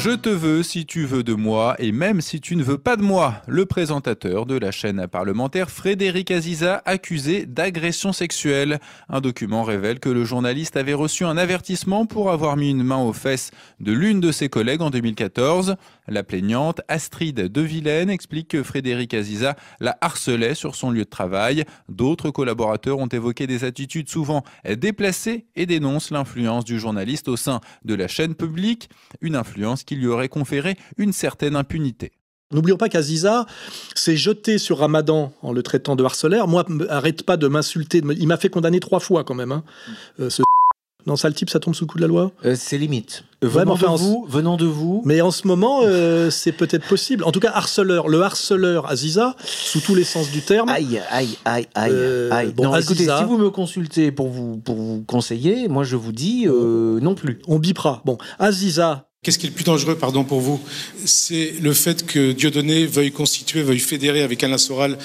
Je 0.00 0.10
te 0.12 0.28
veux 0.28 0.62
si 0.62 0.86
tu 0.86 1.06
veux 1.06 1.24
de 1.24 1.34
moi 1.34 1.74
et 1.80 1.90
même 1.90 2.20
si 2.20 2.40
tu 2.40 2.54
ne 2.54 2.62
veux 2.62 2.78
pas 2.78 2.96
de 2.96 3.02
moi. 3.02 3.34
Le 3.48 3.66
présentateur 3.66 4.46
de 4.46 4.56
la 4.56 4.70
chaîne 4.70 5.08
parlementaire 5.08 5.72
Frédéric 5.72 6.30
Aziza 6.30 6.82
accusé 6.84 7.46
d'agression 7.46 8.12
sexuelle. 8.12 8.78
Un 9.08 9.20
document 9.20 9.64
révèle 9.64 9.98
que 9.98 10.08
le 10.08 10.24
journaliste 10.24 10.76
avait 10.76 10.94
reçu 10.94 11.24
un 11.24 11.36
avertissement 11.36 12.06
pour 12.06 12.30
avoir 12.30 12.56
mis 12.56 12.70
une 12.70 12.84
main 12.84 13.02
aux 13.02 13.12
fesses 13.12 13.50
de 13.80 13.90
l'une 13.90 14.20
de 14.20 14.30
ses 14.30 14.48
collègues 14.48 14.82
en 14.82 14.90
2014. 14.90 15.74
La 16.08 16.22
plaignante 16.22 16.80
Astrid 16.88 17.36
de 17.36 17.60
Vilaine 17.60 18.08
explique 18.08 18.48
que 18.48 18.62
Frédéric 18.62 19.12
Aziza 19.12 19.56
la 19.78 19.98
harcelait 20.00 20.54
sur 20.54 20.74
son 20.74 20.90
lieu 20.90 21.04
de 21.04 21.10
travail. 21.10 21.64
D'autres 21.88 22.30
collaborateurs 22.30 22.98
ont 22.98 23.08
évoqué 23.08 23.46
des 23.46 23.64
attitudes 23.64 24.08
souvent 24.08 24.42
déplacées 24.64 25.46
et 25.54 25.66
dénoncent 25.66 26.10
l'influence 26.10 26.64
du 26.64 26.78
journaliste 26.80 27.28
au 27.28 27.36
sein 27.36 27.60
de 27.84 27.94
la 27.94 28.08
chaîne 28.08 28.34
publique, 28.34 28.88
une 29.20 29.36
influence 29.36 29.84
qui 29.84 29.96
lui 29.96 30.06
aurait 30.06 30.28
conféré 30.28 30.76
une 30.96 31.12
certaine 31.12 31.56
impunité. 31.56 32.12
N'oublions 32.50 32.78
pas 32.78 32.88
qu'Aziza 32.88 33.44
s'est 33.94 34.16
jeté 34.16 34.56
sur 34.56 34.78
Ramadan 34.78 35.34
en 35.42 35.52
le 35.52 35.62
traitant 35.62 35.96
de 35.96 36.04
harceleur. 36.04 36.48
Moi, 36.48 36.64
arrête 36.88 37.22
pas 37.24 37.36
de 37.36 37.46
m'insulter. 37.46 38.00
Il 38.18 38.26
m'a 38.26 38.38
fait 38.38 38.48
condamner 38.48 38.80
trois 38.80 39.00
fois 39.00 39.22
quand 39.22 39.34
même. 39.34 39.52
Hein. 39.52 39.64
Euh, 40.18 40.30
non, 41.08 41.16
ça 41.16 41.28
le 41.28 41.34
type, 41.34 41.50
ça 41.50 41.58
tombe 41.58 41.74
sous 41.74 41.84
le 41.84 41.88
coup 41.88 41.96
de 41.96 42.02
la 42.02 42.06
loi? 42.08 42.32
Euh, 42.44 42.54
C'est 42.58 42.78
limite. 42.78 43.24
venant, 43.42 43.74
de 43.76 43.86
vous, 43.98 44.26
venant 44.28 44.56
de 44.56 44.66
vous. 44.66 45.02
Mais 45.04 45.20
en 45.22 45.30
ce 45.30 45.46
moment, 45.46 45.80
euh, 45.84 46.30
c'est 46.30 46.52
peut-être 46.52 46.86
possible. 46.86 47.24
En 47.24 47.32
tout 47.32 47.40
cas, 47.40 47.50
harceleur, 47.54 48.08
le 48.08 48.22
harceleur 48.22 48.90
Aziza, 48.90 49.34
sous 49.42 49.80
tous 49.80 49.94
les 49.94 50.04
sens 50.04 50.30
du 50.30 50.42
terme. 50.42 50.68
Aïe, 50.68 51.00
aïe, 51.10 51.36
aïe, 51.44 51.66
aïe. 51.74 52.52
Bon, 52.54 52.76
écoutez, 52.76 53.04
si 53.06 53.24
vous 53.26 53.38
me 53.38 53.50
consultez 53.50 54.12
pour 54.12 54.28
vous, 54.28 54.58
pour 54.58 54.76
vous 54.76 55.02
conseiller, 55.06 55.66
moi 55.68 55.82
je 55.82 55.96
vous 55.96 56.12
dis 56.12 56.46
non 56.46 57.14
plus. 57.14 57.40
On 57.48 57.58
bipera. 57.58 58.02
Bon, 58.04 58.18
Aziza, 58.38 59.08
Qu'est-ce 59.22 59.38
qui 59.38 59.46
est 59.46 59.50
le 59.50 59.54
plus 59.54 59.64
dangereux, 59.64 59.96
pardon, 59.96 60.22
pour 60.22 60.40
vous? 60.40 60.60
C'est 61.04 61.54
le 61.60 61.72
fait 61.72 62.06
que 62.06 62.30
Dieudonné 62.30 62.86
veuille 62.86 63.10
constituer, 63.10 63.62
veuille 63.62 63.80
fédérer 63.80 64.22
avec 64.22 64.44
Alain 64.44 64.58
Soral 64.58 64.96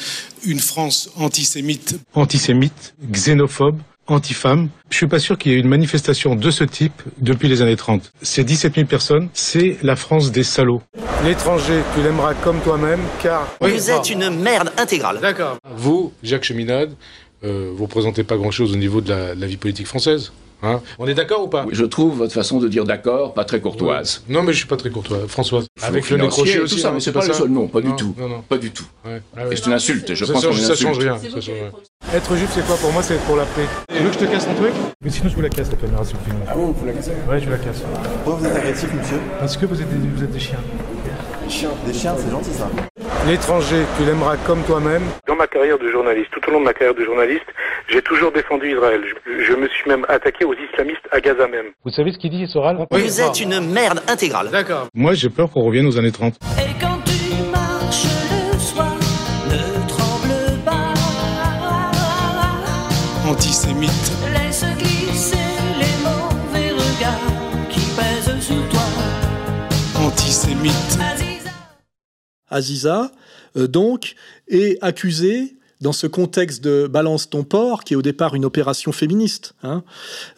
une 0.45 0.60
France 0.60 1.10
antisémite. 1.16 1.95
Antisémite, 2.14 2.93
xénophobe, 3.12 3.80
anti-femme. 4.08 4.70
Je 4.89 4.97
suis 4.97 5.08
pas 5.08 5.20
sûr 5.20 5.38
qu'il 5.38 5.51
y 5.51 5.56
ait 5.56 5.60
une 5.60 5.68
manifestation 5.68 6.36
de 6.36 6.51
ce 6.51 6.64
type 6.64 7.01
depuis 7.18 7.47
les 7.47 7.62
années 7.62 7.76
30. 7.76 8.12
Ces 8.22 8.43
17 8.43 8.76
000 8.76 8.88
personnes, 8.88 9.30
c'est 9.34 9.78
la 9.84 9.95
France 9.95 10.32
des 10.32 10.43
salauds. 10.43 10.82
L'étranger, 11.24 11.82
tu 11.95 12.01
l'aimeras 12.01 12.34
comme 12.34 12.60
toi-même, 12.62 12.99
car... 13.22 13.47
Vous 13.62 13.91
êtes 13.91 14.10
une 14.10 14.30
merde 14.30 14.72
intégrale. 14.78 15.20
D'accord. 15.22 15.58
Vous, 15.76 16.14
Jacques 16.22 16.43
Cheminade, 16.43 16.93
euh, 17.43 17.72
vous 17.76 17.86
représentez 17.86 18.24
pas 18.24 18.38
grand-chose 18.38 18.74
au 18.74 18.78
niveau 18.78 19.01
de 19.01 19.14
la 19.38 19.47
vie 19.47 19.58
politique 19.58 19.88
française. 19.88 20.32
Hein 20.64 20.82
On 20.97 21.07
est 21.07 21.14
d'accord 21.14 21.43
ou 21.43 21.47
pas 21.47 21.66
Je 21.72 21.84
trouve 21.84 22.18
votre 22.18 22.34
façon 22.34 22.59
de 22.59 22.68
dire 22.68 22.86
d'accord 22.86 23.34
pas 23.34 23.43
très 23.43 23.59
courtoise. 23.59 24.24
Non, 24.30 24.43
mais 24.43 24.53
je 24.53 24.59
suis 24.59 24.68
pas 24.68 24.78
très 24.78 24.89
courtoise, 24.89 25.28
Françoise. 25.28 25.66
Avec 25.82 26.09
le 26.09 26.18
nécrochet 26.18 26.59
aussi. 26.59 26.76
Tout 26.76 26.82
ça, 26.82 26.91
mais 26.91 27.01
c'est 27.01 27.11
pas, 27.11 27.26
le 27.26 27.34
seul. 27.34 27.49
Non, 27.49 27.68
pas 27.68 27.82
du 27.82 27.93
tout. 27.95 28.16
Pas 28.47 28.57
du 28.57 28.72
tout. 28.72 28.86
Ah 29.05 29.43
c'est 29.51 29.66
une 29.66 29.74
insulte. 29.74 30.14
Je 30.14 30.26
pense 30.26 30.45
qu'on 30.45 30.53
ça 30.53 30.76
change 30.76 30.97
rien. 30.97 31.18
Ça 31.18 31.30
change 31.30 31.49
rien. 31.49 31.72
Être 32.14 32.36
juif, 32.36 32.49
c'est 32.53 32.66
quoi 32.66 32.76
pour 32.78 32.91
moi 32.91 33.01
C'est 33.01 33.18
pour 33.26 33.36
la 33.36 33.45
paix. 33.45 33.68
Tu 33.89 34.03
veux 34.03 34.09
que 34.09 34.14
je 34.14 34.20
te 34.20 34.26
casse 34.26 34.45
ton 34.45 34.53
truc? 34.55 34.74
Mais 35.01 35.09
sinon, 35.09 35.30
je 35.30 35.36
vous 35.36 35.41
la 35.41 35.49
casse 35.49 35.72
la 35.72 35.78
caméra, 35.78 36.03
s'il 36.05 36.16
vous 36.18 36.24
plaît. 36.24 36.34
Ah 36.47 36.53
bon, 36.53 36.72
vous 36.72 36.86
la 36.86 36.93
cassez? 36.93 37.11
Ouais, 37.28 37.39
je 37.39 37.45
vous 37.45 37.51
la 37.51 37.57
casse. 37.57 37.82
Pourquoi 38.24 38.36
vous 38.36 38.45
êtes 38.45 38.55
agressif, 38.55 38.93
monsieur? 38.93 39.20
Parce 39.39 39.57
que 39.57 39.66
vous 39.66 39.82
êtes 39.82 39.89
des, 39.89 40.07
vous 40.16 40.24
êtes 40.24 40.32
des 40.32 40.39
chiens. 40.39 40.59
Des 41.43 41.49
chiens 41.49 41.70
Des 41.86 41.93
chiens, 41.93 42.16
c'est 42.18 42.30
gentil 42.30 42.53
ça. 42.53 42.70
L'étranger, 43.26 43.86
tu 43.97 44.03
l'aimeras 44.03 44.36
comme 44.36 44.61
toi-même. 44.63 45.01
Dans 45.28 45.38
ma 45.38 45.47
carrière 45.47 45.80
de 45.80 45.89
journaliste, 45.89 46.30
tout 46.32 46.41
au 46.49 46.51
long 46.51 46.59
de 46.59 46.65
ma 46.65 46.74
carrière 46.74 46.93
de 46.93 47.05
journaliste, 47.05 47.45
j'ai 47.88 48.01
toujours 48.01 48.34
défendu 48.34 48.74
Israël. 48.74 49.01
Je, 49.26 49.53
me 49.53 49.69
suis 49.69 49.89
même 49.89 50.05
attaqué 50.09 50.43
aux 50.43 50.53
islamistes 50.53 51.07
à 51.09 51.21
Gaza 51.21 51.47
même. 51.47 51.67
Vous 51.86 51.91
savez 51.91 52.11
ce 52.11 52.17
qu'il 52.17 52.32
dit, 52.32 52.45
Soral? 52.47 52.86
Vous 52.91 53.21
êtes 53.21 53.39
une 53.39 53.61
merde 53.61 54.01
intégrale. 54.09 54.49
D'accord. 54.51 54.88
Moi, 54.93 55.13
j'ai 55.13 55.30
peur 55.30 55.49
qu'on 55.49 55.61
revienne 55.61 55.88
aux 55.88 55.97
années 55.97 56.11
30. 56.11 56.34
Et 56.34 56.82
quand 56.82 56.92
Aziza, 72.54 73.12
euh, 73.58 73.68
donc, 73.68 74.16
est 74.47 74.78
accusé 74.82 75.56
dans 75.82 75.91
ce 75.91 76.08
contexte 76.08 76.64
de 76.64 76.88
balance 76.88 77.30
ton 77.30 77.43
port, 77.43 77.84
qui 77.84 77.93
est 77.93 77.97
au 77.97 78.01
départ 78.01 78.36
une 78.36 78.45
opération 78.45 78.93
féministe, 78.93 79.54
hein. 79.64 79.84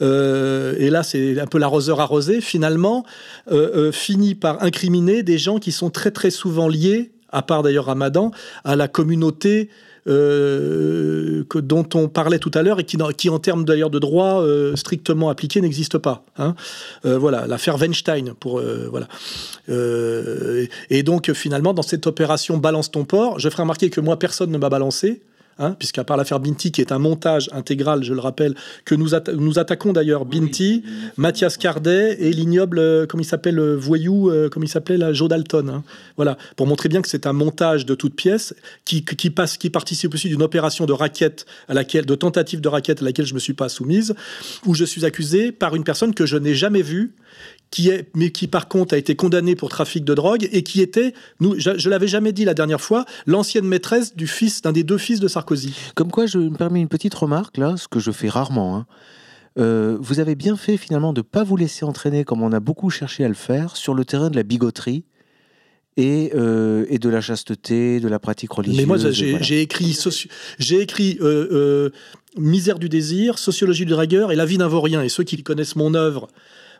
euh, 0.02 0.74
et 0.80 0.90
là 0.90 1.04
c'est 1.04 1.40
un 1.40 1.46
peu 1.46 1.60
l'arroseur 1.60 2.00
arrosé, 2.00 2.42
finalement, 2.42 3.06
euh, 3.52 3.92
finit 3.92 4.34
par 4.34 4.64
incriminer 4.64 5.22
des 5.22 5.38
gens 5.38 5.60
qui 5.60 5.72
sont 5.72 5.92
très 5.92 6.10
très 6.10 6.32
souvent 6.32 6.68
liés, 6.68 7.12
à 7.30 7.44
part 7.44 7.62
d'ailleurs 7.62 7.86
Ramadan, 7.86 8.32
à 8.64 8.76
la 8.76 8.88
communauté 8.88 9.70
euh, 10.08 11.44
que, 11.50 11.58
dont 11.58 11.88
on 11.96 12.08
parlait 12.08 12.38
tout 12.38 12.52
à 12.54 12.62
l'heure 12.62 12.80
et 12.80 12.84
qui, 12.84 13.30
en 13.30 13.40
termes 13.40 13.66
d'ailleurs 13.66 13.90
de 13.90 13.98
droit 13.98 14.42
euh, 14.42 14.76
strictement 14.76 15.30
appliqué, 15.30 15.62
n'existe 15.62 15.98
pas. 15.98 16.24
Hein. 16.38 16.56
Euh, 17.06 17.18
voilà, 17.18 17.48
l'affaire 17.48 17.78
Weinstein. 17.78 18.34
Pour, 18.40 18.62
voilà. 18.92 19.08
et 20.90 21.04
donc, 21.04 21.34
finalement, 21.34 21.74
dans 21.74 21.82
cette 21.82 22.06
opération 22.08 22.58
Balance 22.58 22.92
ton 22.92 23.04
port, 23.06 23.40
je 23.40 23.50
ferai 23.50 23.64
remarquer 23.64 23.90
que 23.90 24.00
moi, 24.00 24.20
personne 24.20 24.52
ne 24.52 24.58
m'a 24.58 24.70
balancé. 24.70 25.22
Hein, 25.58 25.74
puisqu'à 25.80 26.04
part 26.04 26.18
l'affaire 26.18 26.42
Binti, 26.42 26.74
qui 26.74 26.82
est 26.82 26.92
un 26.92 27.00
montage 27.00 27.50
intégral, 27.54 28.04
je 28.04 28.14
le 28.14 28.20
rappelle, 28.20 28.56
que 28.84 28.94
nous, 28.94 29.12
nous 29.38 29.58
attaquons 29.58 29.94
d'ailleurs 29.94 30.26
Binti, 30.26 30.84
Mathias 31.16 31.56
Cardet 31.56 32.18
et 32.20 32.34
l'ignoble, 32.34 32.78
euh, 32.78 33.06
comme 33.06 33.22
il 33.22 33.26
s'appelle, 33.26 33.58
euh, 33.60 33.74
voyou, 33.74 34.30
euh, 34.30 34.50
comme 34.50 34.64
il 34.64 34.68
s'appelait, 34.68 34.98
la 34.98 35.14
Joe 35.14 35.30
Dalton. 35.30 35.70
Hein. 35.70 35.84
Voilà, 36.18 36.38
pour 36.58 36.68
montrer 36.68 36.90
bien 36.90 37.02
que 37.02 37.08
c'est 37.08 37.26
un 37.26 37.32
montage 37.32 37.86
de 37.86 37.96
toutes 37.96 38.16
pièces 38.16 38.54
qui, 38.84 39.06
qui, 39.06 39.30
passe, 39.30 39.58
qui 39.58 39.70
participe 39.70 40.14
aussi 40.14 40.28
d'une 40.28 40.44
opération 40.44 40.86
de 40.86 40.92
raquette 40.92 41.46
à 41.70 41.74
laquelle, 41.74 42.06
de 42.06 42.16
tentative 42.16 42.60
de 42.60 42.68
raquette 42.68 43.02
à 43.02 43.06
laquelle 43.06 43.26
je 43.26 43.34
me 43.34 43.40
suis 43.40 43.54
pas 43.54 43.70
soumise, 43.70 44.14
où 44.66 44.74
je 44.74 44.84
suis 44.84 45.06
accusé 45.06 45.54
par 45.54 45.74
une 45.74 45.86
personne 45.86 46.14
que 46.14 46.26
je 46.26 46.36
n'ai 46.36 46.54
jamais 46.54 46.82
vue, 46.82 47.14
qui 47.76 47.90
est, 47.90 48.08
mais 48.16 48.32
qui 48.32 48.48
par 48.48 48.70
contre 48.70 48.94
a 48.94 48.98
été 48.98 49.18
condamné 49.18 49.54
pour 49.54 49.68
trafic 49.68 50.06
de 50.06 50.14
drogue 50.14 50.48
et 50.54 50.64
qui 50.64 50.80
était, 50.80 51.14
nous, 51.42 51.60
je, 51.60 51.78
je 51.78 51.90
l'avais 51.90 52.08
jamais 52.08 52.32
dit 52.32 52.46
la 52.46 52.54
dernière 52.54 52.80
fois, 52.80 53.04
l'ancienne 53.26 53.66
maîtresse 53.66 54.16
du 54.16 54.28
fils 54.28 54.62
d'un 54.62 54.72
des 54.72 54.86
deux 54.86 54.98
fils 54.98 55.20
de 55.20 55.28
Sarkozy. 55.28 55.76
Comme 55.94 56.10
quoi, 56.10 56.26
je 56.26 56.38
me 56.38 56.56
permets 56.56 56.80
une 56.80 56.88
petite 56.88 57.14
remarque 57.14 57.58
là, 57.58 57.76
ce 57.76 57.90
que 57.90 58.00
je 58.00 58.12
fais 58.12 58.30
rarement. 58.30 58.78
Hein. 58.78 58.86
Euh, 59.60 59.98
vous 60.00 60.22
avez 60.22 60.36
bien 60.36 60.56
fait 60.56 60.78
finalement 60.78 61.12
de 61.12 61.20
ne 61.20 61.24
pas 61.24 61.44
vous 61.44 61.58
laisser 61.58 61.84
entraîner 61.84 62.24
comme 62.24 62.44
on 62.44 62.54
a 62.54 62.62
beaucoup 62.62 62.90
cherché 62.90 63.26
à 63.26 63.28
le 63.28 63.34
faire 63.34 63.76
sur 63.76 63.94
le 63.94 64.06
terrain 64.06 64.30
de 64.30 64.38
la 64.38 64.44
bigoterie. 64.44 65.04
Et, 65.98 66.32
euh, 66.36 66.86
et 66.90 66.98
de 66.98 67.08
la 67.08 67.22
chasteté, 67.22 68.02
de 68.02 68.10
la 68.10 68.20
pratique 68.20 68.52
religieuse. 68.52 68.80
Mais 68.82 68.86
moi, 68.86 68.98
j'ai 68.98 69.62
écrit, 69.62 69.98
j'ai 70.60 70.82
écrit 70.82 71.18
euh, 71.22 71.90
Misère 72.38 72.80
du 72.80 72.90
désir, 72.90 73.38
Sociologie 73.38 73.86
du 73.86 73.92
dragueur 73.92 74.34
et 74.34 74.36
La 74.36 74.46
vie 74.46 74.58
d'un 74.58 74.68
vaurien. 74.68 75.04
Et 75.04 75.08
ceux 75.08 75.24
qui 75.24 75.42
connaissent 75.42 75.78
mon 75.78 75.94
œuvre 75.94 76.28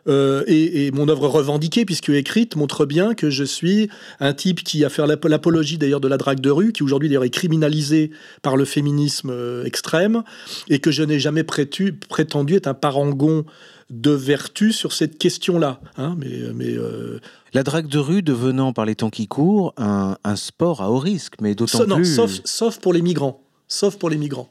euh, 0.08 0.44
et, 0.46 0.90
mon 0.92 1.08
œuvre 1.08 1.28
revendiquée, 1.28 1.84
puisque 1.84 2.10
écrite, 2.10 2.56
montre 2.56 2.86
bien 2.86 3.14
que 3.14 3.30
je 3.30 3.44
suis 3.44 3.88
un 4.20 4.32
type 4.32 4.62
qui 4.62 4.84
a 4.84 4.88
fait 4.88 5.02
l'apologie 5.06 5.78
d'ailleurs 5.78 6.00
de 6.00 6.08
la 6.08 6.16
drague 6.16 6.40
de 6.40 6.50
rue, 6.50 6.72
qui 6.72 6.82
aujourd'hui 6.82 7.08
d'ailleurs 7.08 7.24
est 7.24 7.30
criminalisé 7.30 8.10
par 8.42 8.56
le 8.56 8.64
féminisme 8.64 9.30
euh, 9.30 9.64
extrême, 9.64 10.22
et 10.68 10.78
que 10.78 10.90
je 10.90 11.02
n'ai 11.02 11.18
jamais 11.18 11.44
prétendu 11.44 12.54
être 12.54 12.66
un 12.66 12.74
parangon 12.74 13.44
de 13.90 14.10
vertu 14.10 14.72
sur 14.72 14.92
cette 14.92 15.18
question-là. 15.18 15.80
Hein, 15.96 16.16
mais, 16.18 16.40
mais 16.54 16.72
euh, 16.72 17.20
La 17.54 17.62
drague 17.62 17.88
de 17.88 17.98
rue 17.98 18.22
devenant, 18.22 18.72
par 18.72 18.84
les 18.84 18.96
temps 18.96 19.10
qui 19.10 19.28
courent, 19.28 19.74
un, 19.76 20.16
sport 20.36 20.82
à 20.82 20.90
haut 20.90 20.98
risque, 20.98 21.34
mais 21.40 21.54
d'autant 21.54 21.84
plus... 21.86 22.04
Sauf, 22.04 22.40
sauf 22.44 22.78
pour 22.78 22.92
les 22.92 23.02
migrants. 23.02 23.42
Sauf 23.68 23.96
pour 23.96 24.10
les 24.10 24.16
migrants 24.16 24.48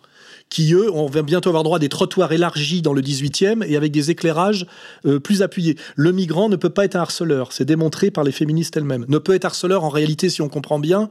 qui, 0.50 0.74
eux, 0.74 0.91
on 0.93 1.08
va 1.08 1.22
bientôt 1.22 1.50
avoir 1.50 1.64
droit 1.64 1.78
à 1.78 1.80
des 1.80 1.89
trottoirs 1.89 2.32
élargis 2.32 2.82
dans 2.82 2.93
le 2.93 3.02
18e 3.02 3.64
et 3.68 3.76
avec 3.76 3.91
des 3.91 4.12
éclairages 4.12 4.66
euh, 5.06 5.20
plus 5.20 5.41
appuyés. 5.41 5.78
Le 5.96 6.12
migrant 6.12 6.50
ne 6.50 6.56
peut 6.56 6.70
pas 6.70 6.86
être 6.86 6.96
un 6.96 7.02
harceleur, 7.02 7.52
c'est 7.52 7.66
démontré 7.66 8.12
par 8.12 8.24
les 8.24 8.32
féministes 8.32 8.78
elles-mêmes. 8.78 9.06
Ne 9.08 9.18
peut 9.18 9.34
être 9.34 9.46
harceleur 9.46 9.84
en 9.84 9.89
réalité, 9.89 10.30
si 10.30 10.41
on 10.41 10.50
comprend 10.50 10.80
bien, 10.80 11.10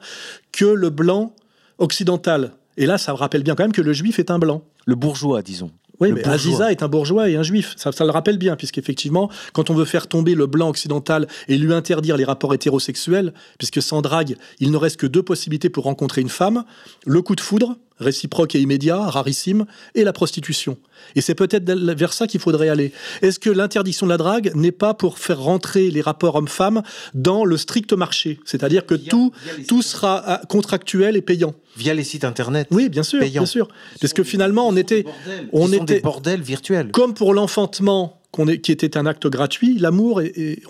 que 0.53 0.65
le 0.65 0.91
blanc 0.91 1.35
occidental. 1.79 2.53
Et 2.77 2.87
là, 2.87 2.99
ça 2.99 3.13
rappelle 3.13 3.43
bien 3.43 3.55
quand 3.55 3.65
même 3.65 3.73
que 3.73 3.83
le 3.83 3.93
juif 3.93 4.19
est 4.19 4.31
un 4.31 4.39
blanc. 4.39 4.63
Le 4.87 4.95
bourgeois, 4.95 5.43
disons. 5.43 5.71
Oui, 6.01 6.13
mais 6.13 6.27
Aziza 6.27 6.73
est 6.73 6.83
un 6.83 6.89
bourgeois 6.89 7.29
et 7.29 7.37
un 7.37 7.43
juif. 7.43 7.75
Ça, 7.77 7.93
ça 7.93 8.05
le 8.05 8.11
rappelle 8.11 8.37
bien, 8.37 8.57
puisqu'effectivement, 8.57 9.31
quand 9.53 9.71
on 9.71 9.75
veut 9.75 9.85
faire 9.85 10.09
tomber 10.09 10.35
le 10.35 10.47
blanc 10.47 10.69
occidental 10.69 11.29
et 11.47 11.57
lui 11.57 11.73
interdire 11.73 12.17
les 12.17 12.25
rapports 12.25 12.53
hétérosexuels, 12.53 13.33
puisque 13.59 13.81
sans 13.81 14.03
drague, 14.03 14.37
il 14.59 14.71
ne 14.73 14.77
reste 14.77 14.97
que 14.97 15.07
deux 15.07 15.23
possibilités 15.23 15.69
pour 15.69 15.85
rencontrer 15.85 16.21
une 16.21 16.29
femme, 16.29 16.65
le 17.07 17.23
coup 17.23 17.37
de 17.37 17.41
foudre, 17.41 17.77
réciproque 17.99 18.55
et 18.55 18.61
immédiat, 18.61 18.99
rarissime, 18.99 19.67
et 19.95 20.05
la 20.05 20.13
prostitution. 20.13 20.77
Et 21.17 21.21
c'est 21.21 21.35
peut-être 21.35 21.71
vers 21.71 22.13
ça 22.13 22.27
qu'il 22.27 22.41
faudrait 22.41 22.69
aller. 22.69 22.93
Est-ce 23.23 23.39
que 23.39 23.51
l'interdiction 23.51 24.07
de 24.07 24.11
la 24.11 24.17
drague 24.17 24.53
n'est 24.55 24.73
pas 24.73 24.95
pour 24.95 25.19
faire 25.19 25.41
rentrer 25.41 25.91
les 25.91 26.01
rapports 26.01 26.35
hommes-femmes 26.35 26.83
dans 27.15 27.45
le 27.45 27.57
strict 27.57 27.93
marché? 27.93 28.41
C'est-à-dire 28.45 28.87
que 28.87 28.95
tout, 28.95 29.33
tout 29.69 29.83
sera 29.83 30.23
ah, 30.27 30.43
contractuel 30.49 31.17
et 31.17 31.23
payant 31.23 31.55
Via 31.77 31.93
les 31.93 32.05
sites 32.05 32.25
internet. 32.25 32.69
Oui, 32.71 32.89
bien 32.89 33.03
sûr, 33.03 33.21
bien 33.21 33.47
sûr. 33.47 33.67
Parce 34.01 34.13
que 34.13 34.23
finalement, 34.23 34.69
on 34.69 34.77
était, 34.77 35.05
on 35.53 35.73
était 35.73 35.97
des 35.97 36.01
bordels 36.01 36.41
virtuels. 36.41 36.93
Comme 36.93 37.15
pour 37.15 37.35
l'enfantement 37.35 38.21
qui 38.63 38.73
était 38.73 38.97
un 38.97 39.07
acte 39.07 39.27
gratuit, 39.27 39.79
l'amour, 39.79 40.23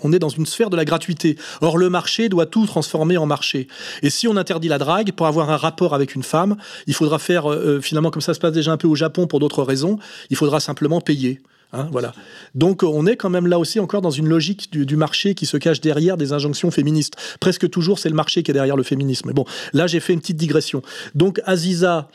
on 0.03 0.13
est 0.13 0.19
dans 0.19 0.29
une 0.29 0.45
sphère 0.45 0.69
de 0.69 0.77
la 0.77 0.85
gratuité. 0.85 1.37
Or, 1.61 1.77
le 1.77 1.89
marché 1.89 2.29
doit 2.29 2.45
tout 2.45 2.65
transformer 2.65 3.17
en 3.17 3.25
marché. 3.25 3.67
Et 4.01 4.09
si 4.09 4.27
on 4.27 4.37
interdit 4.37 4.67
la 4.67 4.77
drague, 4.77 5.11
pour 5.11 5.27
avoir 5.27 5.49
un 5.49 5.57
rapport 5.57 5.93
avec 5.93 6.15
une 6.15 6.23
femme, 6.23 6.55
il 6.87 6.93
faudra 6.93 7.19
faire, 7.19 7.51
euh, 7.51 7.77
euh, 7.77 7.81
finalement, 7.81 8.11
comme 8.11 8.21
ça 8.21 8.33
se 8.33 8.39
passe 8.39 8.53
déjà 8.53 8.71
un 8.71 8.77
peu 8.77 8.87
au 8.87 8.95
Japon 8.95 9.27
pour 9.27 9.39
d'autres 9.39 9.63
raisons, 9.63 9.97
il 10.29 10.37
faudra 10.37 10.59
simplement 10.59 11.01
payer. 11.01 11.41
Hein, 11.73 11.89
voilà. 11.91 12.13
Donc 12.53 12.83
on 12.83 13.05
est 13.05 13.17
quand 13.17 13.29
même 13.29 13.47
là 13.47 13.59
aussi 13.59 13.79
encore 13.79 14.01
dans 14.01 14.11
une 14.11 14.27
logique 14.27 14.71
du, 14.71 14.85
du, 14.85 14.95
marché 14.95 15.33
qui 15.33 15.45
se 15.45 15.57
cache 15.57 15.81
derrière 15.81 16.15
des 16.15 16.31
injonctions 16.31 16.71
féministes. 16.71 17.15
Presque 17.39 17.69
toujours, 17.69 17.99
c'est 17.99 18.09
le 18.09 18.15
marché 18.15 18.43
qui 18.43 18.51
est 18.51 18.53
derrière 18.53 18.77
le 18.77 18.83
féminisme. 18.83 19.27
Mais 19.27 19.33
bon, 19.33 19.45
là 19.73 19.87
j'ai 19.87 19.99
fait 19.99 20.13
une 20.13 20.21
petite 20.21 20.37
digression. 20.37 20.81
Donc 21.15 21.41
Aziza 21.45 22.07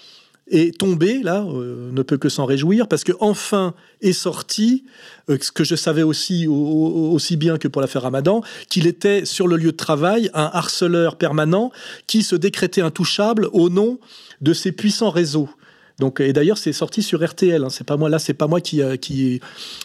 est 0.50 0.76
tombé, 0.78 1.22
là, 1.22 1.44
euh, 1.48 1.90
ne 1.92 2.02
peut 2.02 2.18
que 2.18 2.28
s'en 2.28 2.44
réjouir, 2.44 2.88
parce 2.88 3.04
que 3.04 3.12
enfin 3.20 3.74
est 4.00 4.12
sorti, 4.12 4.84
euh, 5.28 5.38
ce 5.40 5.52
que 5.52 5.64
je 5.64 5.76
savais 5.76 6.02
aussi, 6.02 6.46
aussi 6.48 7.36
bien 7.36 7.58
que 7.58 7.68
pour 7.68 7.80
l'affaire 7.80 8.02
Ramadan, 8.02 8.42
qu'il 8.68 8.86
était 8.86 9.24
sur 9.24 9.46
le 9.46 9.56
lieu 9.56 9.72
de 9.72 9.76
travail 9.76 10.30
un 10.34 10.50
harceleur 10.52 11.16
permanent 11.16 11.70
qui 12.06 12.22
se 12.22 12.36
décrétait 12.36 12.82
intouchable 12.82 13.48
au 13.52 13.68
nom 13.68 13.98
de 14.40 14.52
ses 14.52 14.72
puissants 14.72 15.10
réseaux. 15.10 15.48
Donc, 16.00 16.18
et 16.20 16.32
d'ailleurs, 16.32 16.58
c'est 16.58 16.72
sorti 16.72 17.02
sur 17.02 17.24
RTL. 17.24 17.62
Hein. 17.62 17.68
c'est 17.70 17.86
pas 17.86 17.96
moi 17.96 18.08
là, 18.08 18.18
c'est 18.18 18.34
pas 18.34 18.46
moi 18.46 18.60
qui, 18.60 18.82
euh, 18.82 18.96
qui, 18.96 19.40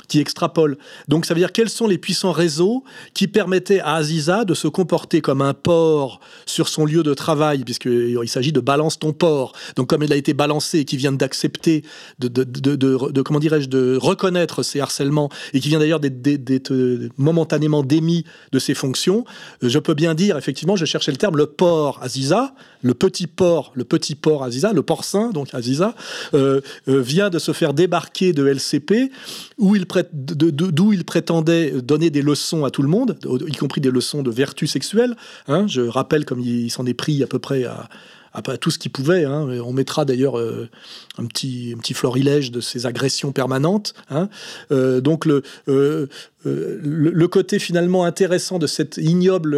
qui 0.08 0.20
extrapole. 0.20 0.78
Donc, 1.08 1.26
ça 1.26 1.34
veut 1.34 1.40
dire 1.40 1.52
quels 1.52 1.70
sont 1.70 1.88
les 1.88 1.98
puissants 1.98 2.32
réseaux 2.32 2.84
qui 3.14 3.28
permettaient 3.28 3.82
à 3.82 3.96
Aziza 3.96 4.46
de 4.46 4.54
se 4.54 4.68
comporter 4.68 5.22
comme 5.22 5.42
un 5.42 5.54
porc 5.54 6.20
sur 6.46 6.70
son 6.70 6.86
lieu 6.86 7.04
de 7.04 7.14
travail, 7.14 7.64
puisqu'il 7.64 8.30
s'agit 8.30 8.52
de 8.52 8.60
balance 8.60 8.98
ton 8.98 9.14
porc. 9.14 9.54
Donc, 9.76 9.88
comme 9.90 10.04
il 10.04 10.14
a 10.14 10.16
été 10.16 10.34
balancé 10.34 10.80
et 10.80 10.86
qui 10.86 10.98
vient 10.98 11.12
d'accepter, 11.12 11.84
de, 12.20 12.30
de, 12.30 12.76
de, 12.76 13.22
comment 13.22 13.40
dirais-je, 13.40 13.68
de 13.68 13.98
reconnaître 14.02 14.64
ses 14.64 14.80
harcèlements 14.80 15.30
et 15.54 15.60
qui 15.60 15.68
vient 15.68 15.80
d'ailleurs 15.80 16.00
d'être 16.00 16.74
momentanément 17.18 17.84
démis 17.84 18.24
de 18.54 18.60
ses 18.60 18.74
fonctions, 18.74 19.26
euh, 19.64 19.70
je 19.70 19.80
peux 19.80 19.94
bien 19.94 20.16
dire, 20.16 20.38
effectivement, 20.38 20.78
je 20.78 20.86
cherchais 20.86 21.12
le 21.12 21.18
terme, 21.18 21.36
le 21.36 21.48
porc 21.48 22.00
Aziza, 22.02 22.56
le 22.86 22.94
petit 22.94 23.26
porc, 23.26 23.72
le 23.74 23.84
petit 23.84 24.14
porc 24.14 24.44
Aziza, 24.44 24.72
le 24.72 24.84
porcin, 24.84 25.32
donc 25.32 25.56
Aziza, 25.56 25.96
euh, 26.36 26.62
euh, 26.88 27.02
vient 27.02 27.32
de 27.32 27.40
se 27.40 27.52
faire 27.52 27.74
débarquer 27.74 28.32
de 28.32 28.46
LCP, 28.46 29.12
où 29.58 29.76
il 29.76 29.86
d'où 30.14 30.94
il 30.94 31.04
prétendait 31.04 31.72
donner 31.82 32.12
des 32.12 32.22
leçons 32.22 32.64
à 32.64 32.70
tout 32.70 32.84
le 32.84 32.88
monde, 32.88 33.18
y 33.48 33.56
compris 33.56 33.82
des 33.82 33.90
leçons 33.90 34.22
de 34.22 34.30
vertu 34.30 34.68
sexuelle. 34.68 35.16
Hein. 35.48 35.66
Je 35.66 35.82
rappelle 35.82 36.26
comme 36.26 36.42
il 36.42 36.70
s'en 36.70 36.86
est 36.86 36.94
pris 36.94 37.24
à 37.24 37.28
peu 37.28 37.40
près 37.40 37.64
à 37.64 37.90
à 38.36 38.58
tout 38.58 38.72
ce 38.72 38.80
qu'il 38.80 38.92
pouvait. 38.92 39.24
Hein. 39.24 39.48
On 39.64 39.74
mettra 39.74 40.06
d'ailleurs 40.06 40.38
euh, 40.38 40.70
un, 41.18 41.26
petit, 41.26 41.76
florilège 41.94 42.52
de 42.52 42.62
ces 42.62 42.86
agressions 42.86 43.32
permanentes. 43.32 43.94
Hein. 44.10 44.30
Euh, 44.72 45.02
donc 45.02 45.26
le, 45.26 45.44
euh, 45.68 46.08
le, 46.44 47.28
côté 47.28 47.60
finalement 47.60 48.06
intéressant 48.06 48.60
de 48.60 48.68
cette 48.68 48.98
ignoble 48.98 49.58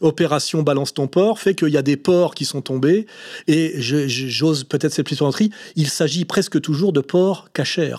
opération 0.00 0.62
Balance 0.62 0.94
ton 0.94 1.08
port 1.08 1.38
fait 1.40 1.54
qu'il 1.54 1.70
y 1.70 1.76
a 1.76 1.82
des 1.82 1.96
ports 1.96 2.34
qui 2.34 2.44
sont 2.44 2.62
tombés. 2.62 3.06
Et 3.48 3.74
j'ose 3.78 4.64
peut-être 4.64 4.92
cette 4.92 5.06
plaisanterie, 5.06 5.50
il 5.76 5.88
s'agit 5.88 6.24
presque 6.24 6.60
toujours 6.60 6.92
de 6.92 7.00
ports 7.00 7.48
cachers. 7.52 7.96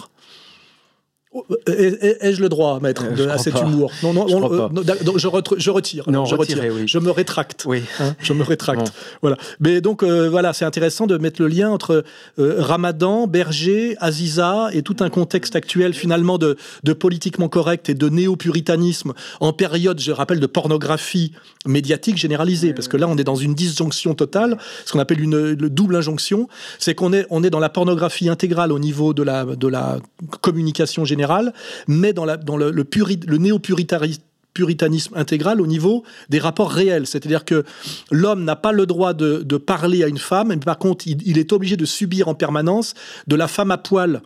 Ai-je 1.68 2.42
le 2.42 2.48
droit, 2.48 2.80
maître, 2.80 3.04
euh, 3.20 3.30
à 3.30 3.38
cet 3.38 3.60
humour 3.60 3.92
Non, 4.04 4.14
non, 4.14 4.28
je, 4.28 4.36
je, 5.58 5.70
retire. 5.70 6.10
Non, 6.10 6.26
je 6.26 6.36
retire. 6.36 6.64
Je 6.86 7.00
me 7.00 7.12
rétracte. 7.12 7.66
Oui. 7.68 7.84
Hein, 8.00 8.16
je 8.20 8.34
me 8.34 8.44
rétracte. 8.44 8.94
Voilà. 9.22 9.38
Mais 9.60 9.82
donc, 9.82 10.04
euh, 10.04 10.30
voilà, 10.30 10.54
c'est 10.54 10.66
intéressant 10.66 11.08
de 11.08 11.18
mettre 11.18 11.42
le 11.42 11.50
lien 11.50 11.70
entre 11.70 12.06
euh, 12.40 12.56
Ramadan, 12.60 13.28
Berger, 13.28 13.98
Aziza 14.00 14.70
et 14.72 14.82
tout 14.82 14.98
un 15.02 15.10
contexte 15.10 15.58
actuel, 15.58 15.94
finalement, 15.94 16.38
de, 16.38 16.56
de 16.84 16.94
politiquement 16.94 17.50
correct 17.50 17.90
et 17.90 17.96
de 17.96 18.08
néo-puritanisme 18.08 19.14
en 19.42 19.52
période, 19.52 20.00
je 20.00 20.12
rappelle, 20.12 20.40
de 20.40 20.48
pornographie 20.48 21.34
médiatique 21.66 22.18
généralisée. 22.18 22.74
Parce 22.74 22.88
que 22.88 22.96
là, 22.96 23.08
on 23.10 23.18
est 23.18 23.26
dans 23.26 23.36
une 23.36 23.56
disjonction 23.56 24.14
totale, 24.14 24.58
ce 24.86 24.94
qu'on 24.94 25.00
appelle 25.00 25.20
une, 25.20 25.56
double 25.56 25.98
injonction. 25.98 26.48
C'est 26.80 26.96
qu'on 26.96 27.12
est, 27.12 27.26
on 27.30 27.44
est 27.44 27.50
dans 27.50 27.60
la 27.60 27.70
pornographie 27.70 28.30
intégrale 28.30 28.72
au 28.72 28.80
niveau 28.80 29.14
de 29.14 29.24
la, 29.24 29.44
de 29.44 29.68
la 29.68 29.98
communication 30.42 31.04
générale 31.04 31.25
mais 31.88 32.14
dans, 32.14 32.26
le, 32.26 32.72
le 32.72 33.38
néo-puritanisme 33.38 35.16
intégral 35.16 35.62
au 35.62 35.68
niveau 35.68 36.04
des 36.30 36.40
rapports 36.40 36.72
réels. 36.72 37.08
C'est-à-dire 37.08 37.46
que 37.46 37.64
l'homme 38.12 38.44
n'a 38.44 38.56
pas 38.56 38.72
le 38.72 38.86
droit 38.86 39.14
de, 39.14 39.58
parler 39.58 40.04
à 40.04 40.08
une 40.08 40.18
femme, 40.18 40.50
mais 40.50 40.58
par 40.58 40.78
contre, 40.78 41.08
il, 41.08 41.38
est 41.38 41.54
obligé 41.54 41.78
de 41.78 41.86
subir 41.86 42.28
en 42.28 42.36
permanence 42.36 42.94
de 43.28 43.36
la 43.36 43.48
femme 43.48 43.72
à 43.72 43.78
poil 43.78 44.22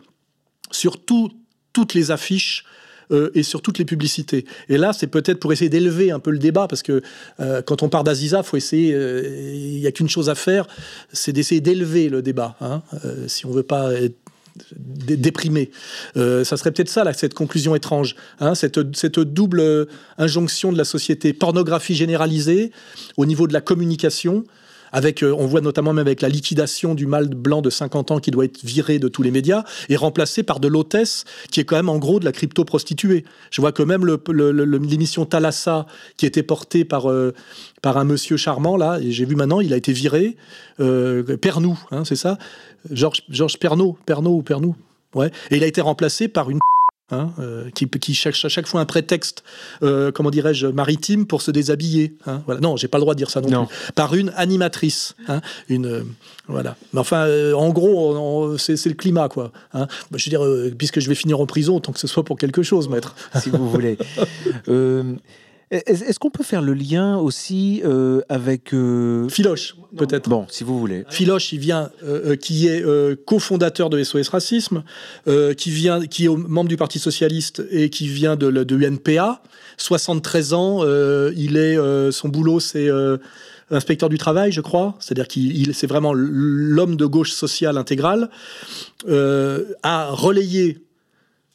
sur 0.72 0.98
toutes 1.04 1.94
les 1.94 2.12
affiches 2.12 2.66
euh, 3.12 3.32
et 3.34 3.42
sur 3.42 3.64
toutes 3.64 3.80
les 3.80 3.86
publicités. 3.86 4.46
Et 4.68 4.78
là, 4.78 4.94
c'est 4.94 5.08
peut-être 5.08 5.40
pour 5.40 5.52
essayer 5.52 5.70
d'élever 5.70 6.12
un 6.12 6.20
peu 6.20 6.30
le 6.30 6.38
débat, 6.38 6.68
parce 6.68 6.84
que 6.84 7.02
euh, 7.40 7.64
quand 7.64 7.82
on 7.82 7.90
part 7.90 8.04
d'Aziza, 8.04 8.44
faut 8.44 8.58
essayer. 8.58 8.94
Euh, 8.94 9.52
il 9.52 9.80
n'y 9.80 9.88
a 9.88 9.92
qu'une 9.92 10.10
chose 10.10 10.30
à 10.30 10.36
faire, 10.36 10.68
c'est 11.12 11.34
d'essayer 11.34 11.60
d'élever 11.60 12.10
le 12.10 12.22
débat. 12.22 12.56
Hein. 12.62 12.84
si 13.26 13.48
on 13.48 13.52
veut 13.52 13.64
pas 13.64 13.94
être 13.94 14.16
déprimé. 14.78 15.72
Euh, 16.18 16.44
ça 16.44 16.58
serait 16.58 16.72
peut-être 16.72 16.90
ça, 16.90 17.04
là, 17.04 17.14
cette 17.14 17.34
conclusion 17.34 17.76
étrange, 17.76 18.16
hein, 18.40 18.56
cette, 18.56 18.80
double 18.80 19.88
injonction 20.18 20.72
de 20.72 20.78
la 20.78 20.86
société, 20.86 21.34
pornographie 21.34 21.96
généralisée 21.96 22.72
au 23.18 23.26
niveau 23.26 23.48
de 23.48 23.54
la 23.54 23.62
communication, 23.62 24.44
avec, 24.92 25.24
euh, 25.24 25.34
on 25.38 25.46
voit 25.46 25.62
notamment 25.62 25.94
même 25.94 26.08
avec 26.08 26.22
la 26.22 26.30
liquidation 26.30 26.96
du 26.96 27.06
mâle 27.06 27.30
blanc 27.30 27.62
de 27.62 27.70
50 27.70 28.12
ans 28.12 28.20
qui 28.20 28.32
doit 28.32 28.46
être 28.46 28.64
viré 28.64 29.00
de 29.00 29.08
tous 29.08 29.22
les 29.22 29.32
médias 29.32 29.64
et 29.90 29.96
remplacé 29.96 30.44
par 30.44 30.60
de 30.60 30.68
l'hôtesse 30.68 31.26
qui 31.52 31.60
est 31.60 31.64
quand 31.64 31.76
même 31.76 31.90
en 31.90 31.98
gros 31.98 32.20
de 32.20 32.26
la 32.26 32.32
crypto-prostituée. 32.32 33.26
Je 33.52 33.62
vois 33.62 33.72
que 33.72 33.84
même 33.84 34.06
l'émission 34.28 35.26
Thalassa 35.26 35.86
qui 36.18 36.26
était 36.26 36.44
portée 36.44 36.86
par, 36.86 37.10
euh, 37.10 37.34
par 37.82 37.98
un 37.98 38.04
monsieur 38.04 38.38
charmant, 38.38 38.78
là, 38.78 39.00
j'ai 39.02 39.26
vu 39.26 39.36
maintenant, 39.36 39.62
il 39.62 39.74
a 39.74 39.78
été 39.78 39.94
viré, 39.94 40.38
euh, 40.80 41.38
Pernou, 41.38 41.80
hein, 41.92 42.04
c'est 42.06 42.16
ça 42.16 42.38
Georges 42.92 43.24
Georges 43.30 43.58
Pernaud, 43.58 43.98
Pernaud 44.06 44.38
ou 44.38 44.42
Pernou 44.42 44.76
Ouais. 45.16 45.32
Et 45.50 45.58
il 45.58 45.64
a 45.64 45.68
été 45.68 45.82
remplacé 45.82 46.28
par 46.28 46.50
une 46.50 46.60
Hein, 47.12 47.32
euh, 47.40 47.72
qui, 47.74 47.88
qui, 47.88 48.14
cherche 48.14 48.46
à 48.46 48.50
chaque 48.50 48.68
fois 48.68 48.82
un 48.82 48.86
prétexte, 48.86 49.44
euh, 49.82 50.12
comment 50.12 50.30
dirais-je, 50.30 50.68
maritime 50.68 51.26
pour 51.26 51.42
se 51.42 51.50
déshabiller. 51.50 52.14
Hein, 52.28 52.44
voilà. 52.46 52.62
Non, 52.62 52.78
j'ai 52.78 52.88
pas 52.88 53.00
le 53.00 53.02
droit 53.02 53.16
de 53.16 53.18
dire 53.18 53.32
ça 53.32 53.42
non, 53.42 53.66
plus. 53.66 53.92
Par 53.94 54.14
une 54.14 54.32
animatrice. 54.36 55.16
Hein, 55.28 55.42
une, 55.70 55.88
euh, 55.88 56.04
voilà. 56.48 56.76
Mais 56.94 57.00
enfin, 57.00 57.28
en 57.56 57.70
gros, 57.70 58.60
c'est 58.60 58.86
le 58.86 58.94
climat, 58.94 59.28
quoi. 59.28 59.52
Hein. 59.74 59.88
Bah, 60.12 60.20
je 60.20 60.30
veux 60.30 60.30
dire, 60.30 60.76
puisque 60.78 61.00
je 61.00 61.10
vais 61.10 61.16
finir 61.16 61.40
en 61.40 61.48
prison, 61.48 61.80
tant 61.80 61.94
que 61.94 62.00
ce 62.00 62.06
soit 62.06 62.24
pour 62.24 62.38
quelque 62.38 62.62
chose, 62.62 62.88
maître. 62.90 63.16
si 63.42 63.50
vous 63.50 63.68
voulez. 63.68 63.98
Est-ce 65.72 66.18
qu'on 66.18 66.32
peut 66.32 66.44
faire 66.44 66.64
le 66.64 66.74
lien 66.74 67.18
aussi 67.18 67.82
euh, 67.86 68.22
avec 68.28 68.74
euh, 68.74 69.30
Philoche, 69.30 69.76
peut-être. 69.96 70.28
Bon, 70.28 70.48
si 70.50 70.64
vous 70.64 70.80
voulez. 70.80 71.06
Philoche, 71.10 71.54
il 71.54 71.60
vient, 71.60 71.92
euh, 72.04 72.36
qui 72.36 72.68
est 72.68 72.84
cofondateur 73.26 73.92
de 73.92 74.04
SOS 74.04 74.30
Racisme, 74.30 74.84
qui 75.58 75.70
vient, 75.70 76.06
qui 76.08 76.26
est 76.26 76.30
membre 76.30 76.70
du 76.70 76.78
Parti 76.78 76.98
socialiste 76.98 77.64
et 77.70 77.90
qui 77.92 78.08
vient 78.08 78.36
de, 78.36 78.50
de 78.50 78.76
l'UNPA. 78.76 79.44
73 79.78 80.54
ans, 80.54 80.84
il 81.36 81.58
est, 81.58 81.78
son 82.12 82.30
boulot, 82.30 82.60
c'est 82.60 82.90
inspecteur 83.70 84.10
du 84.10 84.18
travail, 84.18 84.52
je 84.52 84.62
crois. 84.62 84.96
C'est-à-dire 85.00 85.28
qu'il, 85.28 85.76
c'est 85.76 85.88
vraiment 85.88 86.14
l'homme 86.14 86.96
de 86.96 87.06
gauche 87.06 87.32
sociale 87.32 87.78
intégrale, 87.78 88.30
a 89.08 90.10
relayé 90.10 90.80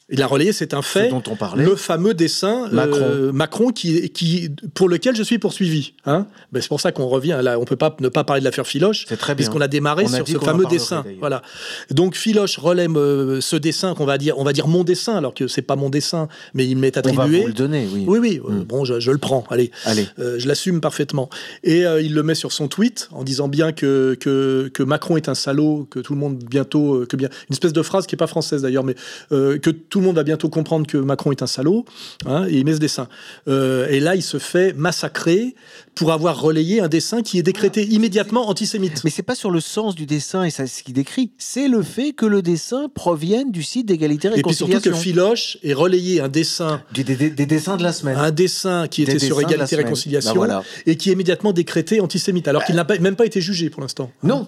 il 0.09 0.21
a 0.21 0.27
relayé, 0.27 0.53
c'est 0.53 0.75
un 0.75 0.83
fait. 0.83 1.09
dont 1.09 1.23
on 1.27 1.35
parlait. 1.35 1.65
Le 1.65 1.75
fameux 1.75 2.13
dessin 2.13 2.69
euh, 2.71 3.31
Macron, 3.31 3.69
qui, 3.69 4.11
qui, 4.11 4.51
pour 4.75 4.87
lequel 4.87 5.15
je 5.15 5.23
suis 5.23 5.39
poursuivi. 5.39 5.93
Hein 6.05 6.27
ben, 6.51 6.61
c'est 6.61 6.67
pour 6.67 6.79
ça 6.79 6.91
qu'on 6.91 7.07
revient. 7.07 7.39
Là, 7.41 7.59
on 7.59 7.65
peut 7.65 7.75
pas 7.75 7.95
ne 7.99 8.09
pas 8.09 8.23
parler 8.23 8.39
de 8.39 8.45
l'affaire 8.45 8.67
Philoche. 8.67 9.05
C'est 9.09 9.17
très 9.17 9.33
bien. 9.33 9.37
Puisqu'on 9.37 9.61
a 9.61 9.67
démarré 9.67 10.07
sur 10.07 10.27
ce 10.27 10.37
fameux 10.37 10.65
dessin. 10.65 11.03
Voilà. 11.19 11.41
Donc 11.89 12.15
Philoche 12.15 12.59
relaie 12.59 12.87
euh, 12.87 13.41
ce 13.41 13.55
dessin 13.55 13.95
qu'on 13.95 14.05
va 14.05 14.19
dire, 14.19 14.37
on 14.37 14.43
va 14.43 14.53
dire 14.53 14.67
mon 14.67 14.83
dessin, 14.83 15.15
alors 15.15 15.33
que 15.33 15.47
c'est 15.47 15.63
pas 15.63 15.75
mon 15.75 15.89
dessin, 15.89 16.27
mais 16.53 16.67
il 16.67 16.77
m'est 16.77 16.95
attribué. 16.97 17.23
On 17.23 17.27
va 17.27 17.39
vous 17.39 17.47
le 17.47 17.53
donner, 17.53 17.87
oui. 17.91 18.05
Oui, 18.07 18.19
oui. 18.19 18.41
Euh, 18.45 18.51
hmm. 18.51 18.63
bon, 18.63 18.85
je, 18.85 19.11
le 19.11 19.17
prends. 19.17 19.43
Allez. 19.49 19.71
Allez. 19.85 20.07
je 20.19 20.47
l'assume 20.47 20.81
parfaitement. 20.81 21.31
Et 21.63 21.81
il 21.81 22.13
le 22.13 22.21
met 22.21 22.35
sur 22.35 22.51
son 22.51 22.67
tweet 22.67 23.09
en 23.11 23.23
disant 23.23 23.47
bien 23.47 23.71
que, 23.71 24.15
que, 24.19 24.69
que 24.71 24.83
Macron 24.83 25.17
est 25.17 25.29
un 25.29 25.35
salaud, 25.35 25.87
que 25.89 25.99
tout 25.99 26.13
le 26.13 26.19
monde 26.19 26.43
bientôt, 26.43 27.05
que 27.09 27.15
bien, 27.15 27.29
une 27.49 27.53
espèce 27.53 27.73
de 27.73 27.81
phrase 27.81 28.05
qui 28.05 28.13
est 28.13 28.17
pas 28.17 28.27
française 28.27 28.61
d'ailleurs, 28.61 28.83
mais 28.83 28.93
que 29.31 29.69
tout 29.71 29.94
le 29.99 30.05
monde 30.05 30.15
va 30.15 30.23
bientôt 30.23 30.49
comprendre 30.49 30.87
que 30.87 30.97
Macron 30.97 31.31
est 31.31 31.41
un 31.41 31.47
salaud, 31.47 31.85
hein, 32.25 32.45
et 32.49 32.57
il 32.57 32.65
met 32.65 32.73
ce 32.73 32.79
dessin. 32.79 33.07
Euh, 33.47 33.87
et 33.89 33.99
là, 33.99 34.15
il 34.15 34.23
se 34.23 34.37
fait 34.37 34.73
massacrer 34.73 35.55
pour 35.95 36.11
avoir 36.11 36.39
relayé 36.41 36.81
un 36.81 36.87
dessin 36.87 37.21
qui 37.21 37.39
est 37.39 37.43
décrété 37.43 37.85
immédiatement 37.85 38.49
antisémite. 38.49 39.03
Mais 39.03 39.09
c'est 39.09 39.23
pas 39.23 39.35
sur 39.35 39.49
le 39.49 39.61
sens 39.61 39.95
du 39.95 40.05
dessin 40.05 40.43
et 40.43 40.49
ça, 40.49 40.67
ce 40.67 40.83
qu'il 40.83 40.93
décrit, 40.93 41.31
c'est 41.37 41.67
le 41.67 41.81
fait 41.81 42.11
que 42.11 42.25
le 42.25 42.41
dessin 42.41 42.89
provienne 42.93 43.51
du 43.51 43.63
site 43.63 43.87
d'égalité 43.87 44.27
et 44.27 44.31
réconciliation. 44.31 44.65
Et 44.65 44.69
puis 44.69 44.83
surtout 44.83 44.97
que 44.97 45.01
Philoche 45.01 45.57
ait 45.63 45.73
relayé 45.73 46.19
un 46.19 46.27
dessin... 46.27 46.81
des, 46.93 47.03
dessins 47.29 47.77
de 47.77 47.83
la 47.83 47.93
semaine. 47.93 48.17
Un 48.17 48.31
dessin 48.31 48.87
qui 48.87 49.03
était 49.03 49.19
sur 49.19 49.39
égalité 49.39 49.75
et 49.75 49.77
réconciliation 49.77 50.35
bah 50.35 50.63
et 50.85 50.97
qui 50.97 51.09
est 51.09 51.13
immédiatement 51.13 51.53
décrété 51.53 52.01
antisémite, 52.01 52.47
alors 52.47 52.63
qu'il 52.65 52.75
n'a 52.75 52.85
même 52.99 53.15
pas 53.15 53.25
été 53.25 53.41
jugé 53.41 53.69
pour 53.69 53.81
l'instant. 53.81 54.11
Non. 54.23 54.47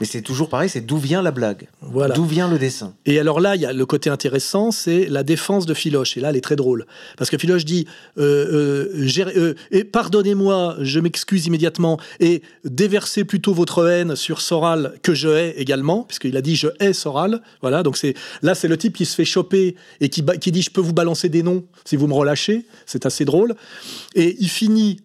Mais 0.00 0.06
c'est 0.06 0.22
toujours 0.22 0.48
pareil, 0.48 0.68
c'est 0.68 0.80
d'où 0.80 0.96
vient 0.96 1.22
la 1.22 1.32
blague 1.32 1.68
voilà. 1.80 2.14
D'où 2.14 2.24
vient 2.24 2.48
le 2.48 2.58
dessin 2.58 2.94
Et 3.04 3.18
alors 3.18 3.40
là, 3.40 3.56
il 3.56 3.62
y 3.62 3.66
a 3.66 3.72
le 3.72 3.86
côté 3.86 4.10
intéressant, 4.10 4.70
c'est 4.70 5.06
la 5.08 5.22
défense 5.22 5.66
de 5.66 5.74
Philoche. 5.74 6.16
Et 6.16 6.20
là, 6.20 6.30
elle 6.30 6.36
est 6.36 6.42
très 6.42 6.56
drôle. 6.56 6.86
Parce 7.18 7.30
que 7.30 7.38
Philoche 7.38 7.64
dit 7.64 7.86
euh, 8.18 8.84
euh, 8.94 9.54
euh 9.74 9.84
Pardonnez-moi, 9.90 10.76
je 10.84 11.00
m'excuse 11.00 11.46
immédiatement, 11.46 11.98
et 12.20 12.42
déversez 12.64 13.24
plutôt 13.24 13.54
votre 13.54 13.86
haine 13.88 14.16
sur 14.16 14.40
Soral, 14.40 14.94
que 15.02 15.14
je 15.14 15.28
hais 15.28 15.54
également, 15.60 16.02
puisqu'il 16.04 16.36
a 16.36 16.42
dit 16.42 16.56
Je 16.56 16.68
hais 16.80 16.92
Soral. 16.92 17.42
Voilà, 17.60 17.82
donc 17.82 17.96
c'est 17.96 18.14
là, 18.42 18.54
c'est 18.54 18.68
le 18.68 18.76
type 18.76 18.96
qui 18.96 19.06
se 19.06 19.14
fait 19.14 19.24
choper 19.24 19.76
et 20.00 20.08
qui, 20.08 20.24
qui 20.40 20.52
dit 20.52 20.62
Je 20.62 20.70
peux 20.70 20.80
vous 20.80 20.92
balancer 20.92 21.28
des 21.28 21.42
noms 21.42 21.64
si 21.84 21.96
vous 21.96 22.06
me 22.06 22.14
relâchez. 22.14 22.66
C'est 22.86 23.06
assez 23.06 23.24
drôle. 23.24 23.54
Et 24.14 24.36
il 24.40 24.48
finit 24.48 24.98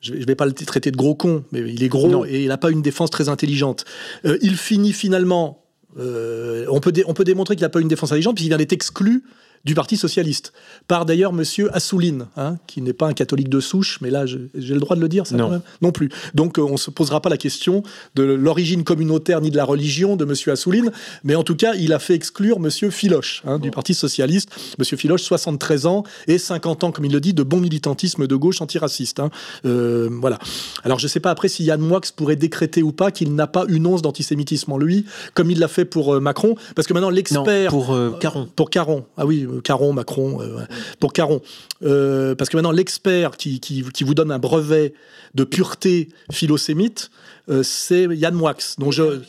je 0.00 0.12
ne 0.12 0.26
vais 0.26 0.34
pas 0.34 0.44
le 0.44 0.52
traiter 0.52 0.90
de 0.90 0.96
gros 0.98 1.14
con, 1.14 1.44
mais 1.50 1.60
il 1.60 1.82
est 1.82 1.88
gros 1.88 2.26
et 2.26 2.42
il 2.42 2.48
n'a 2.48 2.58
pas 2.58 2.70
une 2.70 2.82
défense 2.82 3.08
très 3.08 3.30
intelligente. 3.30 3.86
Euh, 4.26 4.36
il 4.42 4.56
finit 4.56 4.92
finalement, 4.92 5.64
euh, 5.98 6.66
on, 6.68 6.80
peut 6.80 6.92
on 7.06 7.14
peut 7.14 7.24
démontrer 7.24 7.56
qu'il 7.56 7.62
n'a 7.62 7.70
pas 7.70 7.80
une 7.80 7.88
défense 7.88 8.12
intelligente, 8.12 8.34
puisqu'il 8.34 8.50
vient 8.50 8.58
d'être 8.58 8.74
exclu 8.74 9.24
du 9.64 9.74
Parti 9.74 9.96
socialiste, 9.96 10.52
par 10.88 11.06
d'ailleurs 11.06 11.32
Monsieur 11.32 11.74
Assouline, 11.74 12.26
hein, 12.36 12.56
qui 12.66 12.82
n'est 12.82 12.92
pas 12.92 13.06
un 13.06 13.14
catholique 13.14 13.48
de 13.48 13.60
souche, 13.60 13.98
mais 14.02 14.10
là 14.10 14.26
j'ai 14.26 14.48
le 14.54 14.80
droit 14.80 14.94
de 14.94 15.00
le 15.00 15.08
dire, 15.08 15.26
ça 15.26 15.36
non. 15.36 15.62
non 15.80 15.92
plus. 15.92 16.10
Donc 16.34 16.58
euh, 16.58 16.62
on 16.62 16.72
ne 16.72 16.76
se 16.76 16.90
posera 16.90 17.22
pas 17.22 17.30
la 17.30 17.38
question 17.38 17.82
de 18.14 18.22
l'origine 18.22 18.84
communautaire 18.84 19.40
ni 19.40 19.50
de 19.50 19.56
la 19.56 19.64
religion 19.64 20.16
de 20.16 20.24
Monsieur 20.26 20.52
Assouline, 20.52 20.92
mais 21.22 21.34
en 21.34 21.44
tout 21.44 21.56
cas 21.56 21.74
il 21.74 21.94
a 21.94 21.98
fait 21.98 22.14
exclure 22.14 22.60
Monsieur 22.60 22.90
Filoche 22.90 23.42
hein, 23.46 23.58
du 23.58 23.70
Parti 23.70 23.94
socialiste. 23.94 24.50
Monsieur 24.78 24.98
Filoche, 24.98 25.22
73 25.22 25.86
ans 25.86 26.04
et 26.26 26.36
50 26.36 26.84
ans, 26.84 26.92
comme 26.92 27.06
il 27.06 27.12
le 27.12 27.20
dit, 27.20 27.32
de 27.32 27.42
bon 27.42 27.60
militantisme 27.60 28.26
de 28.26 28.36
gauche 28.36 28.60
antiraciste. 28.60 29.18
Hein. 29.18 29.30
Euh, 29.64 30.10
voilà. 30.20 30.38
Alors 30.82 30.98
je 30.98 31.06
ne 31.06 31.08
sais 31.08 31.20
pas 31.20 31.30
après 31.30 31.48
si 31.48 31.64
Yann 31.64 31.80
Moix 31.80 32.02
pourrait 32.14 32.36
décréter 32.36 32.82
ou 32.82 32.92
pas 32.92 33.10
qu'il 33.10 33.34
n'a 33.34 33.46
pas 33.46 33.64
une 33.68 33.86
once 33.86 34.02
d'antisémitisme 34.02 34.72
en 34.72 34.78
lui, 34.78 35.06
comme 35.32 35.50
il 35.50 35.58
l'a 35.58 35.68
fait 35.68 35.86
pour 35.86 36.14
euh, 36.14 36.20
Macron, 36.20 36.54
parce 36.74 36.86
que 36.86 36.92
maintenant 36.92 37.10
l'expert 37.10 37.70
pour 37.70 37.96
Caron. 38.20 38.48
Pour 38.54 38.68
Caron, 38.68 39.04
ah 39.16 39.24
oui 39.24 39.46
Caron, 39.60 39.92
Macron, 39.92 40.40
euh, 40.40 40.64
pour 41.00 41.12
Caron. 41.12 41.40
Euh, 41.82 42.34
parce 42.34 42.50
que 42.50 42.56
maintenant, 42.56 42.72
l'expert 42.72 43.36
qui, 43.36 43.84
vous 44.02 44.14
donne 44.14 44.30
un 44.30 44.38
brevet 44.38 44.94
de 45.34 45.44
pureté 45.44 46.08
philosémite, 46.30 47.10
euh, 47.48 47.62
c'est 47.62 48.04
Yann 48.04 48.34
Moix. 48.34 48.54
Donc 48.78 48.92
je, 48.92 49.20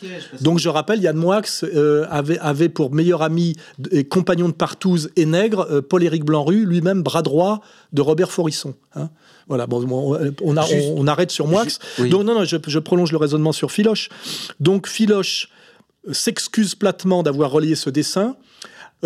donc 0.41 0.59
je 0.59 0.69
rappelle, 0.69 1.01
Yann 1.01 1.17
Moix 1.17 1.41
avait, 2.09 2.39
avait 2.39 2.69
pour 2.69 2.93
meilleur 2.93 3.21
ami 3.21 3.55
et 3.91 4.03
compagnon 4.05 4.47
de 4.47 4.53
partouze 4.53 5.09
et 5.15 5.25
nègre 5.25 5.81
Paul-Éric 5.81 6.23
Blanru, 6.23 6.65
lui-même 6.65 7.03
bras 7.03 7.21
droit 7.21 7.61
de 7.93 8.01
Robert 8.01 8.31
Forisson. 8.31 8.75
Hein. 8.95 9.09
Voilà, 9.47 9.67
bon, 9.67 9.85
on, 10.41 10.57
on, 10.57 11.07
arrête 11.07 11.31
sur 11.31 11.47
Moix. 11.47 11.65
Donc 11.99 12.23
non, 12.23 12.33
non, 12.33 12.45
je, 12.45 12.57
je, 12.65 12.79
prolonge 12.79 13.11
le 13.11 13.17
raisonnement 13.17 13.51
sur 13.51 13.71
Philoche. 13.71 14.09
Donc 14.59 14.87
Philoche 14.87 15.49
s'excuse 16.11 16.75
platement 16.75 17.23
d'avoir 17.23 17.51
relié 17.51 17.75
ce 17.75 17.89
dessin. 17.89 18.35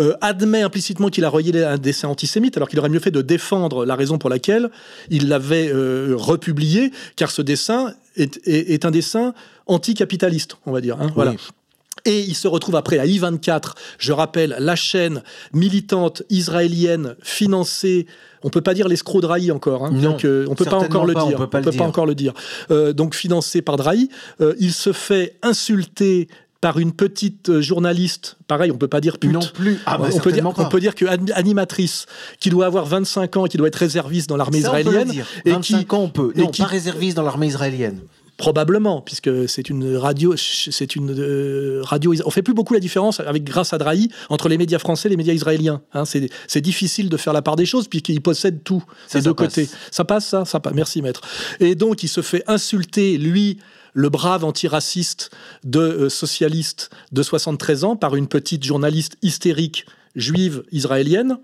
Euh, 0.00 0.16
admet 0.22 0.62
implicitement 0.62 1.08
qu'il 1.08 1.26
a 1.26 1.28
relié 1.28 1.62
un 1.62 1.76
dessin 1.76 2.08
antisémite, 2.08 2.56
alors 2.56 2.70
qu'il 2.70 2.78
aurait 2.78 2.88
mieux 2.88 3.00
fait 3.00 3.10
de 3.10 3.20
défendre 3.20 3.84
la 3.84 3.96
raison 3.96 4.16
pour 4.16 4.30
laquelle 4.30 4.70
il 5.10 5.28
l'avait 5.28 5.70
euh, 5.70 6.14
republié, 6.16 6.90
car 7.16 7.30
ce 7.30 7.42
dessin 7.42 7.92
est, 8.16 8.84
un 8.86 8.90
dessin 8.90 9.34
anticapitaliste, 9.66 10.56
on 10.64 10.72
va 10.72 10.80
dire. 10.80 10.96
Hein, 10.98 11.10
voilà. 11.14 11.34
Et 12.06 12.20
il 12.20 12.34
se 12.34 12.48
retrouve 12.48 12.76
après 12.76 12.98
à 12.98 13.04
I24, 13.04 13.72
je 13.98 14.12
rappelle, 14.12 14.56
la 14.58 14.74
chaîne 14.74 15.22
militante 15.52 16.22
israélienne 16.30 17.16
financée 17.22 18.06
on 18.42 18.48
peut 18.48 18.62
pas 18.62 18.72
dire 18.72 18.88
l'escroc 18.88 19.20
Drahi 19.20 19.50
encore. 19.50 19.84
Hein, 19.84 19.90
non, 19.92 20.16
on 20.48 20.54
peut 20.54 20.64
pas 20.64 20.78
encore 20.78 21.04
le 21.04 21.12
dire. 21.12 21.34
On 21.34 21.46
peut 21.46 21.46
pas, 21.46 21.60
pas 21.60 21.84
encore 21.84 22.06
le 22.06 22.14
dire. 22.14 22.32
Euh, 22.70 22.94
donc 22.94 23.14
financé 23.14 23.60
par 23.60 23.76
Drahi, 23.76 24.08
il 24.58 24.72
se 24.72 24.94
fait 24.94 25.36
insulter 25.42 26.26
par 26.60 26.78
une 26.78 26.92
petite 26.92 27.48
euh, 27.48 27.62
journaliste, 27.62 28.36
pareil, 28.46 28.70
on 28.70 28.76
peut 28.76 28.88
pas 28.88 29.00
dire 29.00 29.18
pute. 29.18 29.32
Non 29.32 29.40
plus. 29.40 29.78
Ah 29.86 29.96
bah, 29.96 30.08
on, 30.12 30.18
peut 30.18 30.32
dire, 30.32 30.46
on 30.46 30.68
peut 30.68 30.80
dire 30.80 30.94
que 30.94 31.06
animatrice 31.32 32.06
qui 32.38 32.50
doit 32.50 32.66
avoir 32.66 32.84
25 32.84 33.36
ans 33.38 33.46
et 33.46 33.48
qui 33.48 33.56
doit 33.56 33.68
être 33.68 33.76
réserviste 33.76 34.28
dans 34.28 34.36
l'armée 34.36 34.58
israélienne. 34.58 35.02
On 35.02 35.06
peut 35.06 35.12
dire. 35.12 35.26
25 35.46 35.88
qui, 35.88 35.94
ans, 35.94 36.00
on 36.00 36.08
peut. 36.08 36.32
Non, 36.36 36.48
qui, 36.48 36.60
pas 36.62 36.68
réserviste 36.68 37.16
dans 37.16 37.22
l'armée 37.22 37.46
israélienne. 37.46 38.00
Probablement, 38.36 39.02
puisque 39.02 39.48
c'est 39.50 39.68
une 39.68 39.96
radio, 39.96 40.34
c'est 40.36 40.96
une 40.96 41.14
euh, 41.18 41.82
radio. 41.82 42.14
On 42.24 42.30
fait 42.30 42.42
plus 42.42 42.54
beaucoup 42.54 42.72
la 42.72 42.80
différence 42.80 43.20
avec 43.20 43.44
grâce 43.44 43.74
à 43.74 43.78
Drahi 43.78 44.08
entre 44.30 44.48
les 44.48 44.56
médias 44.56 44.78
français 44.78 45.08
et 45.08 45.10
les 45.10 45.18
médias 45.18 45.34
israéliens. 45.34 45.82
Hein, 45.92 46.04
c'est 46.06 46.60
difficile 46.60 47.10
de 47.10 47.16
faire 47.18 47.34
la 47.34 47.42
part 47.42 47.56
des 47.56 47.66
choses 47.66 47.86
puisqu'ils 47.86 48.22
possèdent 48.22 48.64
tout 48.64 48.82
ces 49.08 49.20
deux 49.20 49.34
côtés. 49.34 49.68
Ça 49.90 50.04
passe, 50.04 50.26
ça, 50.26 50.46
ça 50.46 50.58
passe. 50.58 50.72
Merci 50.74 51.02
maître. 51.02 51.20
Et 51.58 51.74
donc 51.74 52.02
il 52.02 52.08
se 52.08 52.22
fait 52.22 52.42
insulter 52.46 53.18
lui 53.18 53.58
le 53.94 54.08
brave 54.08 54.44
antiraciste 54.44 55.30
de 55.64 55.80
euh, 55.80 56.08
socialiste 56.08 56.90
de 57.12 57.22
73 57.22 57.84
ans 57.84 57.96
par 57.96 58.16
une 58.16 58.28
petite 58.28 58.64
journaliste 58.64 59.16
hystérique 59.22 59.86
juive 60.16 60.64
israélienne. 60.72 61.38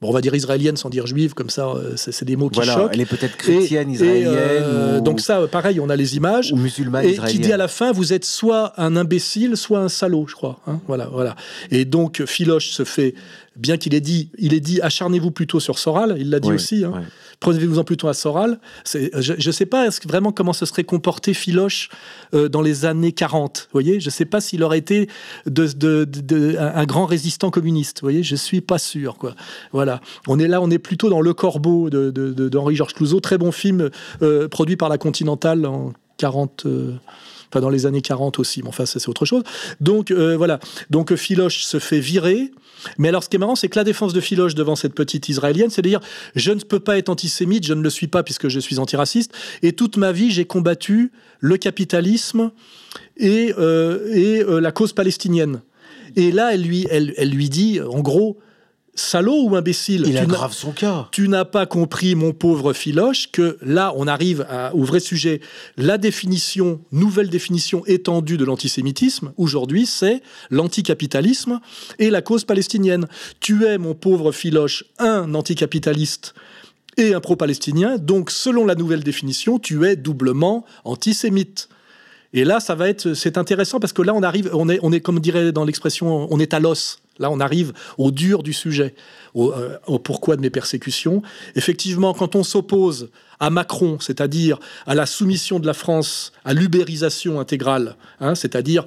Bon, 0.00 0.08
on 0.08 0.12
va 0.12 0.20
dire 0.20 0.34
israélienne 0.34 0.76
sans 0.76 0.90
dire 0.90 1.06
juive, 1.06 1.32
comme 1.32 1.48
ça, 1.48 1.68
euh, 1.68 1.92
c'est 1.96 2.24
des 2.24 2.34
mots 2.34 2.48
qui 2.48 2.56
voilà, 2.56 2.74
choquent. 2.74 2.90
Elle 2.92 3.02
est 3.02 3.06
peut-être 3.06 3.36
chrétienne, 3.36 3.88
israélienne. 3.88 4.34
Euh, 4.34 5.00
donc 5.00 5.20
ça, 5.20 5.46
pareil, 5.46 5.78
on 5.78 5.88
a 5.90 5.94
les 5.94 6.16
images. 6.16 6.52
Ou 6.52 6.56
musulmane 6.56 7.04
Et 7.04 7.16
qui 7.16 7.38
dit 7.38 7.52
à 7.52 7.56
la 7.56 7.68
fin, 7.68 7.92
vous 7.92 8.12
êtes 8.12 8.24
soit 8.24 8.72
un 8.80 8.96
imbécile, 8.96 9.56
soit 9.56 9.78
un 9.78 9.88
salaud, 9.88 10.26
je 10.26 10.34
crois. 10.34 10.58
Hein. 10.66 10.80
voilà, 10.88 11.08
voilà. 11.12 11.36
Et 11.70 11.84
donc 11.84 12.24
Philoche 12.26 12.70
se 12.70 12.82
fait, 12.82 13.14
bien 13.54 13.76
qu'il 13.76 13.94
ait 13.94 14.00
dit, 14.00 14.30
il 14.38 14.54
est 14.54 14.60
dit, 14.60 14.80
acharnez-vous 14.80 15.30
plutôt 15.30 15.60
sur 15.60 15.78
Soral. 15.78 16.16
Il 16.18 16.30
l'a 16.30 16.40
dit 16.40 16.50
aussi. 16.50 16.84
Hein 16.84 17.04
prenez-vous-en 17.42 17.82
plutôt 17.84 18.08
à 18.08 18.14
Soral. 18.14 18.58
Je 18.86 19.34
ne 19.34 19.52
sais 19.52 19.66
pas 19.66 19.88
vraiment 20.06 20.30
comment 20.30 20.52
se 20.52 20.64
serait 20.64 20.84
comporté 20.84 21.34
Philoche 21.34 21.90
euh, 22.34 22.48
dans 22.48 22.62
les 22.62 22.84
années 22.84 23.12
40. 23.12 23.68
Voyez, 23.72 23.98
je 24.00 24.06
ne 24.06 24.10
sais 24.10 24.24
pas 24.24 24.40
s'il 24.40 24.62
aurait 24.62 24.78
été 24.78 25.08
un 25.46 26.84
grand 26.84 27.04
résistant 27.04 27.50
communiste. 27.50 28.00
Voyez, 28.00 28.22
je 28.22 28.36
suis 28.36 28.60
pas 28.60 28.78
sûr. 28.78 29.16
Voilà, 29.72 30.00
on 30.28 30.38
est 30.38 30.46
là, 30.48 30.62
on 30.62 30.70
est 30.70 30.78
plutôt 30.78 31.10
dans 31.10 31.20
Le 31.20 31.34
Corbeau 31.34 31.90
d'Henri 31.90 32.76
Georges 32.76 32.94
Clouzot, 32.94 33.20
très 33.20 33.38
bon 33.38 33.50
film 33.50 33.90
euh, 34.22 34.48
produit 34.48 34.76
par 34.76 34.88
la 34.88 34.96
Continentale 34.96 35.66
en 35.66 35.92
40 36.18 36.66
enfin 37.52 37.60
dans 37.60 37.70
les 37.70 37.86
années 37.86 38.00
40 38.00 38.38
aussi, 38.38 38.62
mais 38.62 38.68
enfin 38.68 38.86
ça 38.86 38.98
c'est 38.98 39.08
autre 39.08 39.24
chose. 39.24 39.42
Donc 39.80 40.10
euh, 40.10 40.36
voilà, 40.36 40.58
donc 40.90 41.14
Philoche 41.14 41.64
se 41.64 41.78
fait 41.78 42.00
virer. 42.00 42.52
Mais 42.98 43.08
alors 43.08 43.22
ce 43.22 43.28
qui 43.28 43.36
est 43.36 43.38
marrant, 43.38 43.56
c'est 43.56 43.68
que 43.68 43.78
la 43.78 43.84
défense 43.84 44.12
de 44.12 44.20
Philoche 44.20 44.54
devant 44.54 44.76
cette 44.76 44.94
petite 44.94 45.28
israélienne, 45.28 45.70
c'est 45.70 45.82
de 45.82 45.88
dire 45.88 46.00
je 46.34 46.52
ne 46.52 46.60
peux 46.60 46.80
pas 46.80 46.98
être 46.98 47.08
antisémite, 47.08 47.66
je 47.66 47.74
ne 47.74 47.82
le 47.82 47.90
suis 47.90 48.08
pas 48.08 48.22
puisque 48.22 48.48
je 48.48 48.60
suis 48.60 48.78
antiraciste, 48.78 49.32
et 49.62 49.72
toute 49.72 49.96
ma 49.96 50.12
vie 50.12 50.30
j'ai 50.30 50.44
combattu 50.44 51.12
le 51.40 51.56
capitalisme 51.56 52.50
et, 53.16 53.52
euh, 53.58 54.12
et 54.12 54.42
euh, 54.42 54.60
la 54.60 54.72
cause 54.72 54.92
palestinienne. 54.92 55.62
Et 56.16 56.30
là, 56.30 56.52
elle 56.52 56.62
lui, 56.62 56.86
elle, 56.90 57.14
elle 57.16 57.30
lui 57.30 57.48
dit, 57.48 57.80
en 57.80 58.00
gros, 58.00 58.38
salaud 58.94 59.44
ou 59.48 59.56
imbécile 59.56 60.02
Il 60.06 60.12
Tu 60.12 60.18
aggrave 60.18 60.52
son 60.52 60.72
cas. 60.72 61.08
tu 61.12 61.28
n'as 61.28 61.44
pas 61.46 61.64
compris, 61.66 62.14
mon 62.14 62.32
pauvre 62.32 62.72
Philoche, 62.74 63.30
que 63.32 63.56
là, 63.62 63.92
on 63.96 64.06
arrive 64.06 64.46
à- 64.50 64.74
au 64.74 64.82
vrai 64.84 65.00
sujet. 65.00 65.40
La 65.78 65.96
définition, 65.98 66.80
nouvelle 66.92 67.30
définition 67.30 67.84
étendue 67.86 68.36
de 68.36 68.44
l'antisémitisme, 68.44 69.32
aujourd'hui, 69.38 69.86
c'est 69.86 70.20
l'anticapitalisme 70.50 71.60
et 71.98 72.10
la 72.10 72.22
cause 72.22 72.44
palestinienne. 72.44 73.06
Tu 73.40 73.64
es, 73.64 73.78
mon 73.78 73.94
pauvre 73.94 74.32
Philoche, 74.32 74.84
un 74.98 75.34
anticapitaliste 75.34 76.34
et 76.96 77.14
un 77.14 77.20
pro-palestinien, 77.20 77.96
donc 77.98 78.30
selon 78.30 78.66
la 78.66 78.74
nouvelle 78.74 79.02
définition, 79.02 79.58
tu 79.58 79.84
es 79.86 79.96
doublement 79.96 80.64
antisémite. 80.84 81.68
Et 82.34 82.44
là, 82.44 82.60
ça 82.60 82.74
va 82.74 82.88
être, 82.88 83.12
c'est 83.14 83.36
intéressant 83.36 83.78
parce 83.80 83.92
que 83.92 84.00
là, 84.02 84.14
on 84.14 84.22
arrive, 84.22 84.50
on 84.54 84.68
est, 84.68 84.78
on 84.82 84.92
est 84.92 85.00
comme 85.00 85.20
dirait 85.20 85.52
dans 85.52 85.64
l'expression, 85.64 86.26
on 86.32 86.38
est 86.40 86.54
à 86.54 86.60
l'os. 86.60 87.01
Là, 87.18 87.30
on 87.30 87.40
arrive 87.40 87.72
au 87.98 88.10
dur 88.10 88.42
du 88.42 88.52
sujet, 88.52 88.94
au, 89.34 89.52
euh, 89.52 89.78
au 89.86 89.98
pourquoi 89.98 90.36
de 90.36 90.40
mes 90.40 90.50
persécutions. 90.50 91.22
Effectivement, 91.54 92.14
quand 92.14 92.36
on 92.36 92.42
s'oppose 92.42 93.10
à 93.42 93.50
Macron, 93.50 93.98
c'est-à-dire 93.98 94.60
à 94.86 94.94
la 94.94 95.04
soumission 95.04 95.58
de 95.58 95.66
la 95.66 95.74
France 95.74 96.32
à 96.44 96.54
l'ubérisation 96.54 97.40
intégrale, 97.40 97.96
hein, 98.20 98.36
c'est-à-dire, 98.36 98.84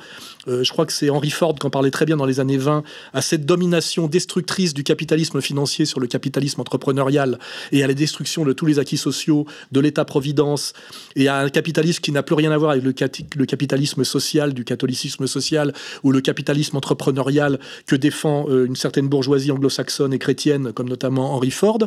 euh, 0.47 0.63
je 0.63 0.71
crois 0.71 0.85
que 0.85 0.93
c'est 0.93 1.09
Henry 1.09 1.29
Ford 1.29 1.55
qui 1.55 1.67
en 1.67 1.69
parlait 1.69 1.91
très 1.91 2.05
bien 2.05 2.15
dans 2.15 2.25
les 2.25 2.39
années 2.39 2.57
20, 2.57 2.83
à 3.13 3.21
cette 3.21 3.45
domination 3.45 4.07
destructrice 4.07 4.73
du 4.73 4.85
capitalisme 4.85 5.41
financier 5.41 5.83
sur 5.83 5.99
le 5.99 6.07
capitalisme 6.07 6.61
entrepreneurial 6.61 7.37
et 7.73 7.83
à 7.83 7.87
la 7.87 7.93
destruction 7.93 8.45
de 8.45 8.53
tous 8.53 8.65
les 8.65 8.79
acquis 8.79 8.95
sociaux, 8.95 9.45
de 9.73 9.81
l'État-providence, 9.81 10.71
et 11.17 11.27
à 11.27 11.39
un 11.39 11.49
capitalisme 11.49 11.99
qui 11.99 12.13
n'a 12.13 12.23
plus 12.23 12.35
rien 12.35 12.53
à 12.53 12.57
voir 12.57 12.71
avec 12.71 12.85
le, 12.85 13.45
capitalisme 13.45 14.05
social, 14.05 14.53
du 14.53 14.63
catholicisme 14.63 15.27
social, 15.27 15.73
ou 16.03 16.13
le 16.13 16.21
capitalisme 16.21 16.77
entrepreneurial 16.77 17.59
que 17.87 17.97
défend 17.97 18.45
euh, 18.47 18.67
une 18.67 18.77
certaine 18.77 19.09
bourgeoisie 19.09 19.51
anglo-saxonne 19.51 20.13
et 20.13 20.19
chrétienne, 20.19 20.71
comme 20.71 20.87
notamment 20.87 21.33
Henry 21.33 21.51
Ford. 21.51 21.79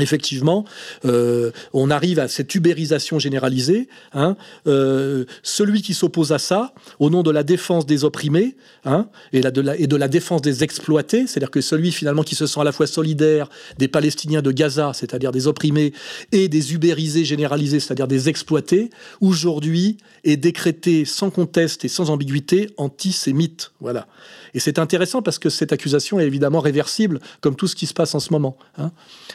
Effectivement, 0.00 0.64
euh, 1.04 1.52
on 1.72 1.88
arrive 1.88 2.18
à 2.18 2.26
cette 2.26 2.52
ubérisation 2.56 3.20
généralisée. 3.20 3.86
hein. 4.12 4.36
Euh, 4.66 5.24
celui 5.44 5.82
qui 5.82 5.94
s'oppose 5.94 6.32
à 6.32 6.40
ça, 6.40 6.74
au 6.98 7.10
nom 7.10 7.22
de 7.22 7.30
la 7.30 7.44
défense 7.44 7.86
des 7.86 8.02
opprimés 8.02 8.56
hein, 8.84 9.06
et, 9.32 9.40
de 9.40 9.96
la 9.96 10.08
défense 10.08 10.42
des 10.42 10.64
exploités, 10.64 11.28
c'est-à-dire 11.28 11.52
que 11.52 11.60
celui 11.60 11.92
finalement 11.92 12.24
qui 12.24 12.34
se 12.34 12.48
sent 12.48 12.58
à 12.58 12.64
la 12.64 12.72
fois 12.72 12.88
solidaire 12.88 13.48
des 13.78 13.86
Palestiniens 13.86 14.42
de 14.42 14.50
Gaza, 14.50 14.90
c'est-à-dire 14.94 15.30
des 15.30 15.46
opprimés, 15.46 15.92
et 16.32 16.48
des 16.48 16.74
ubérisés 16.74 17.24
généralisés, 17.24 17.78
c'est-à-dire 17.78 18.08
des 18.08 18.28
exploités, 18.28 18.90
aujourd'hui 19.20 19.98
est 20.24 20.36
décrété 20.36 21.04
sans 21.04 21.30
conteste 21.30 21.84
et 21.84 21.88
sans 21.88 22.10
ambiguïté 22.10 22.70
antisémite. 22.78 23.70
Voilà. 23.80 24.08
Et 24.54 24.60
c'est 24.60 24.78
intéressant 24.78 25.20
parce 25.20 25.38
que 25.38 25.50
cette 25.50 25.72
accusation 25.72 26.20
est 26.20 26.26
évidemment 26.26 26.60
réversible, 26.60 27.20
comme 27.40 27.56
tout 27.56 27.66
ce 27.66 27.74
qui 27.74 27.86
se 27.86 27.94
passe 27.94 28.14
en 28.14 28.20
ce 28.20 28.32
moment. 28.32 28.56
hein. 28.78 28.92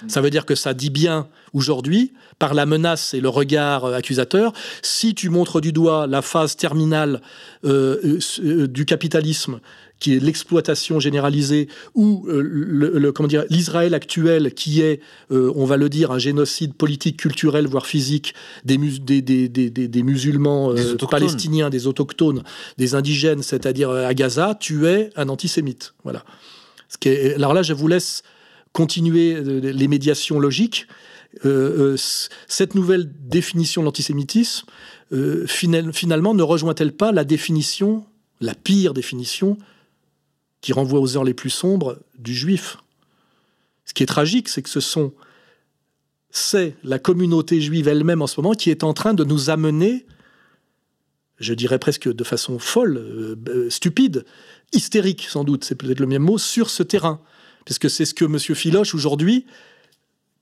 Ça 0.08 0.22
veut 0.22 0.30
dire 0.30 0.46
que 0.46 0.56
ça 0.56 0.74
dit 0.74 0.90
bien 0.90 1.28
aujourd'hui, 1.54 2.14
par 2.40 2.54
la 2.54 2.66
menace 2.66 3.14
et 3.14 3.20
le 3.20 3.30
regard 3.30 3.86
euh, 3.86 3.94
accusateur, 3.96 4.54
si 4.82 5.14
tu 5.14 5.30
montres 5.30 5.62
du 5.62 5.74
doigt 5.74 6.08
la 6.08 6.22
phase 6.22 6.56
terminale 6.56 7.22
euh, 7.66 8.20
euh, 8.40 8.68
du 8.68 8.86
capitalisme, 8.86 9.60
qui 10.00 10.16
est 10.16 10.20
l'exploitation 10.20 11.00
généralisée, 11.00 11.68
ou 11.94 12.26
euh, 12.30 12.42
le, 12.42 12.98
le- 12.98 13.12
comment 13.12 13.28
dire 13.28 13.44
l'Israël 13.50 13.94
actuel, 13.94 14.54
qui 14.54 14.82
est, 14.82 15.02
euh, 15.32 15.52
on 15.56 15.66
va 15.66 15.76
le 15.78 15.90
dire, 15.90 16.12
un 16.12 16.20
génocide 16.20 16.74
politique, 16.74 17.18
culturel, 17.18 17.68
voire 17.68 17.86
physique 17.86 18.34
des, 18.64 18.78
mus- 18.78 19.00
des, 19.00 19.22
des, 19.22 19.50
des, 19.50 19.70
des- 19.70 20.04
musulmans 20.04 20.72
euh, 20.72 20.76
palestiniens, 21.12 21.70
des 21.70 21.86
autochtones, 21.88 22.44
des 22.78 22.96
indigènes, 22.96 23.44
c'est-à-dire 23.44 23.90
à 23.92 24.14
Gaza, 24.14 24.56
tu 24.60 24.88
es 24.88 25.10
un 25.18 25.28
antisémite. 25.30 25.94
Voilà. 26.04 26.24
Ce 26.88 26.98
qui 26.98 27.10
est- 27.10 27.36
alors 27.36 27.54
là, 27.54 27.62
je 27.62 27.74
vous 27.74 27.88
laisse 27.88 28.24
continuer 28.72 29.42
les 29.42 29.88
médiations 29.88 30.40
logiques. 30.40 30.88
Euh, 31.46 31.94
euh, 31.94 31.98
cette 32.48 32.74
nouvelle 32.74 33.12
définition 33.28 33.82
de 33.82 33.86
l'antisémitisme, 33.86 34.66
euh, 35.14 35.46
final- 35.46 35.94
finalement, 35.94 36.34
ne 36.34 36.42
rejoint-elle 36.42 36.92
pas 36.94 37.12
la 37.12 37.24
définition, 37.24 38.06
la 38.42 38.56
pire 38.56 38.94
définition, 38.94 39.58
qui 40.62 40.74
renvoie 40.74 41.00
aux 41.00 41.18
heures 41.18 41.24
les 41.24 41.34
plus 41.34 41.50
sombres 41.50 42.00
du 42.18 42.34
juif 42.34 42.78
Ce 43.86 43.94
qui 43.94 44.04
est 44.04 44.08
tragique, 44.08 44.50
c'est 44.50 44.62
que 44.62 44.70
ce 44.70 44.80
sont 44.80 45.14
c'est 46.32 46.76
la 46.84 47.00
communauté 47.00 47.60
juive 47.60 47.88
elle-même 47.88 48.22
en 48.22 48.28
ce 48.28 48.40
moment 48.40 48.54
qui 48.54 48.70
est 48.70 48.84
en 48.84 48.94
train 48.94 49.14
de 49.14 49.24
nous 49.24 49.50
amener, 49.50 50.06
je 51.40 51.54
dirais 51.54 51.80
presque 51.80 52.12
de 52.12 52.24
façon 52.24 52.60
folle, 52.60 52.98
euh, 52.98 53.70
stupide, 53.70 54.26
hystérique 54.74 55.26
sans 55.30 55.44
doute, 55.44 55.64
c'est 55.64 55.76
peut-être 55.76 56.00
le 56.00 56.08
même 56.08 56.22
mot, 56.22 56.38
sur 56.38 56.70
ce 56.70 56.84
terrain. 56.84 57.22
Puisque 57.66 57.90
c'est 57.90 58.06
ce 58.06 58.14
que 58.14 58.26
M. 58.26 58.38
Philoche, 58.40 58.96
aujourd'hui, 58.96 59.46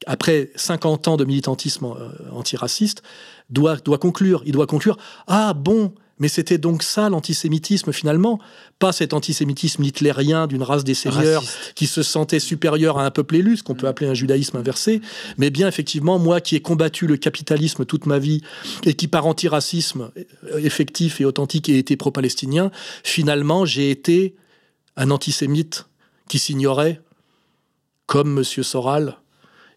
après 0.06 0.52
50 0.56 1.08
ans 1.08 1.18
de 1.18 1.26
militantisme 1.26 1.86
euh, 1.86 2.10
antiraciste, 2.32 3.02
doit, 3.50 3.78
doit 3.78 3.98
conclure. 3.98 4.44
Il 4.46 4.52
doit 4.52 4.68
conclure 4.68 4.98
Ah 5.28 5.54
bon, 5.54 5.94
mais 6.20 6.28
c'était 6.28 6.58
donc 6.58 6.84
ça 6.84 7.10
l'antisémitisme 7.10 7.92
finalement 7.92 8.40
Pas 8.80 8.92
cet 8.92 9.14
antisémitisme 9.14 9.84
hitlérien 9.84 10.48
d'une 10.48 10.64
race 10.64 10.84
des 10.84 10.94
seigneurs 10.94 11.42
Raciste. 11.42 11.74
qui 11.76 11.88
se 11.88 12.04
sentait 12.04 12.40
supérieur 12.40 12.98
à 12.98 13.06
un 13.06 13.12
peuple 13.12 13.36
élu, 13.36 13.58
ce 13.58 13.64
qu'on 13.64 13.76
peut 13.76 13.88
appeler 13.88 14.10
un 14.10 14.14
judaïsme 14.14 14.58
inversé, 14.58 15.02
mais 15.38 15.50
bien 15.50 15.68
effectivement, 15.68 16.20
moi 16.20 16.42
qui 16.42 16.56
ai 16.56 16.62
combattu 16.62 17.08
le 17.08 17.18
capitalisme 17.18 17.86
toute 17.86 18.06
ma 18.06 18.20
vie 18.20 18.42
et 18.86 18.94
qui 18.94 19.08
par 19.08 19.26
antiracisme 19.26 20.12
euh, 20.18 20.58
effectif 20.58 21.22
et 21.22 21.26
authentique 21.26 21.70
ai 21.70 21.78
été 21.78 21.96
pro-palestinien, 21.98 22.72
finalement 23.04 23.66
j'ai 23.66 23.92
été 23.92 24.36
un 24.96 25.12
antisémite 25.12 25.86
qui 26.28 26.40
s'ignorait, 26.40 27.02
comme 28.06 28.38
M. 28.40 28.44
Soral, 28.44 29.18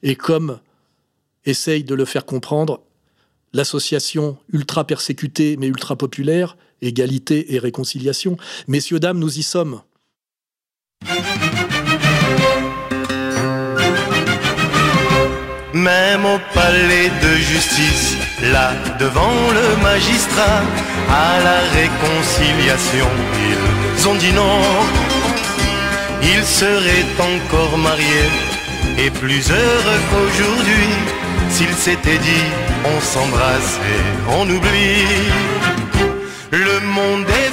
et 0.03 0.17
comme 0.17 0.61
essaye 1.45 1.85
de 1.85 1.95
le 1.95 2.05
faire 2.05 2.25
comprendre 2.25 2.81
l'association 3.53 4.39
ultra 4.53 4.85
persécutée 4.87 5.57
mais 5.57 5.67
ultra 5.67 5.97
populaire, 5.97 6.57
égalité 6.83 7.55
et 7.55 7.59
réconciliation. 7.59 8.37
Messieurs, 8.69 9.01
dames, 9.01 9.19
nous 9.19 9.39
y 9.39 9.43
sommes. 9.43 9.81
Même 15.73 16.27
au 16.27 16.39
palais 16.53 17.11
de 17.23 17.37
justice, 17.37 18.17
là 18.53 18.73
devant 18.99 19.53
le 19.53 19.83
magistrat, 19.83 20.63
à 21.09 21.41
la 21.43 21.61
réconciliation, 21.71 23.07
ils 23.97 24.09
ont 24.09 24.17
dit 24.17 24.33
non. 24.33 24.61
Ils 26.23 26.45
seraient 26.45 27.07
encore 27.19 27.79
mariés 27.79 28.31
et 28.99 29.11
plus 29.11 29.49
heureux 29.51 30.01
qu'aujourd'hui 30.11 31.20
s'ils 31.51 31.75
s'étaient 31.75 32.19
dit 32.19 32.47
on 32.85 33.01
s'embrasse 33.01 33.79
et 33.93 34.03
on 34.39 34.43
oublie. 34.43 35.05
Le 36.53 36.77
monde 36.97 37.27
est 37.29 37.50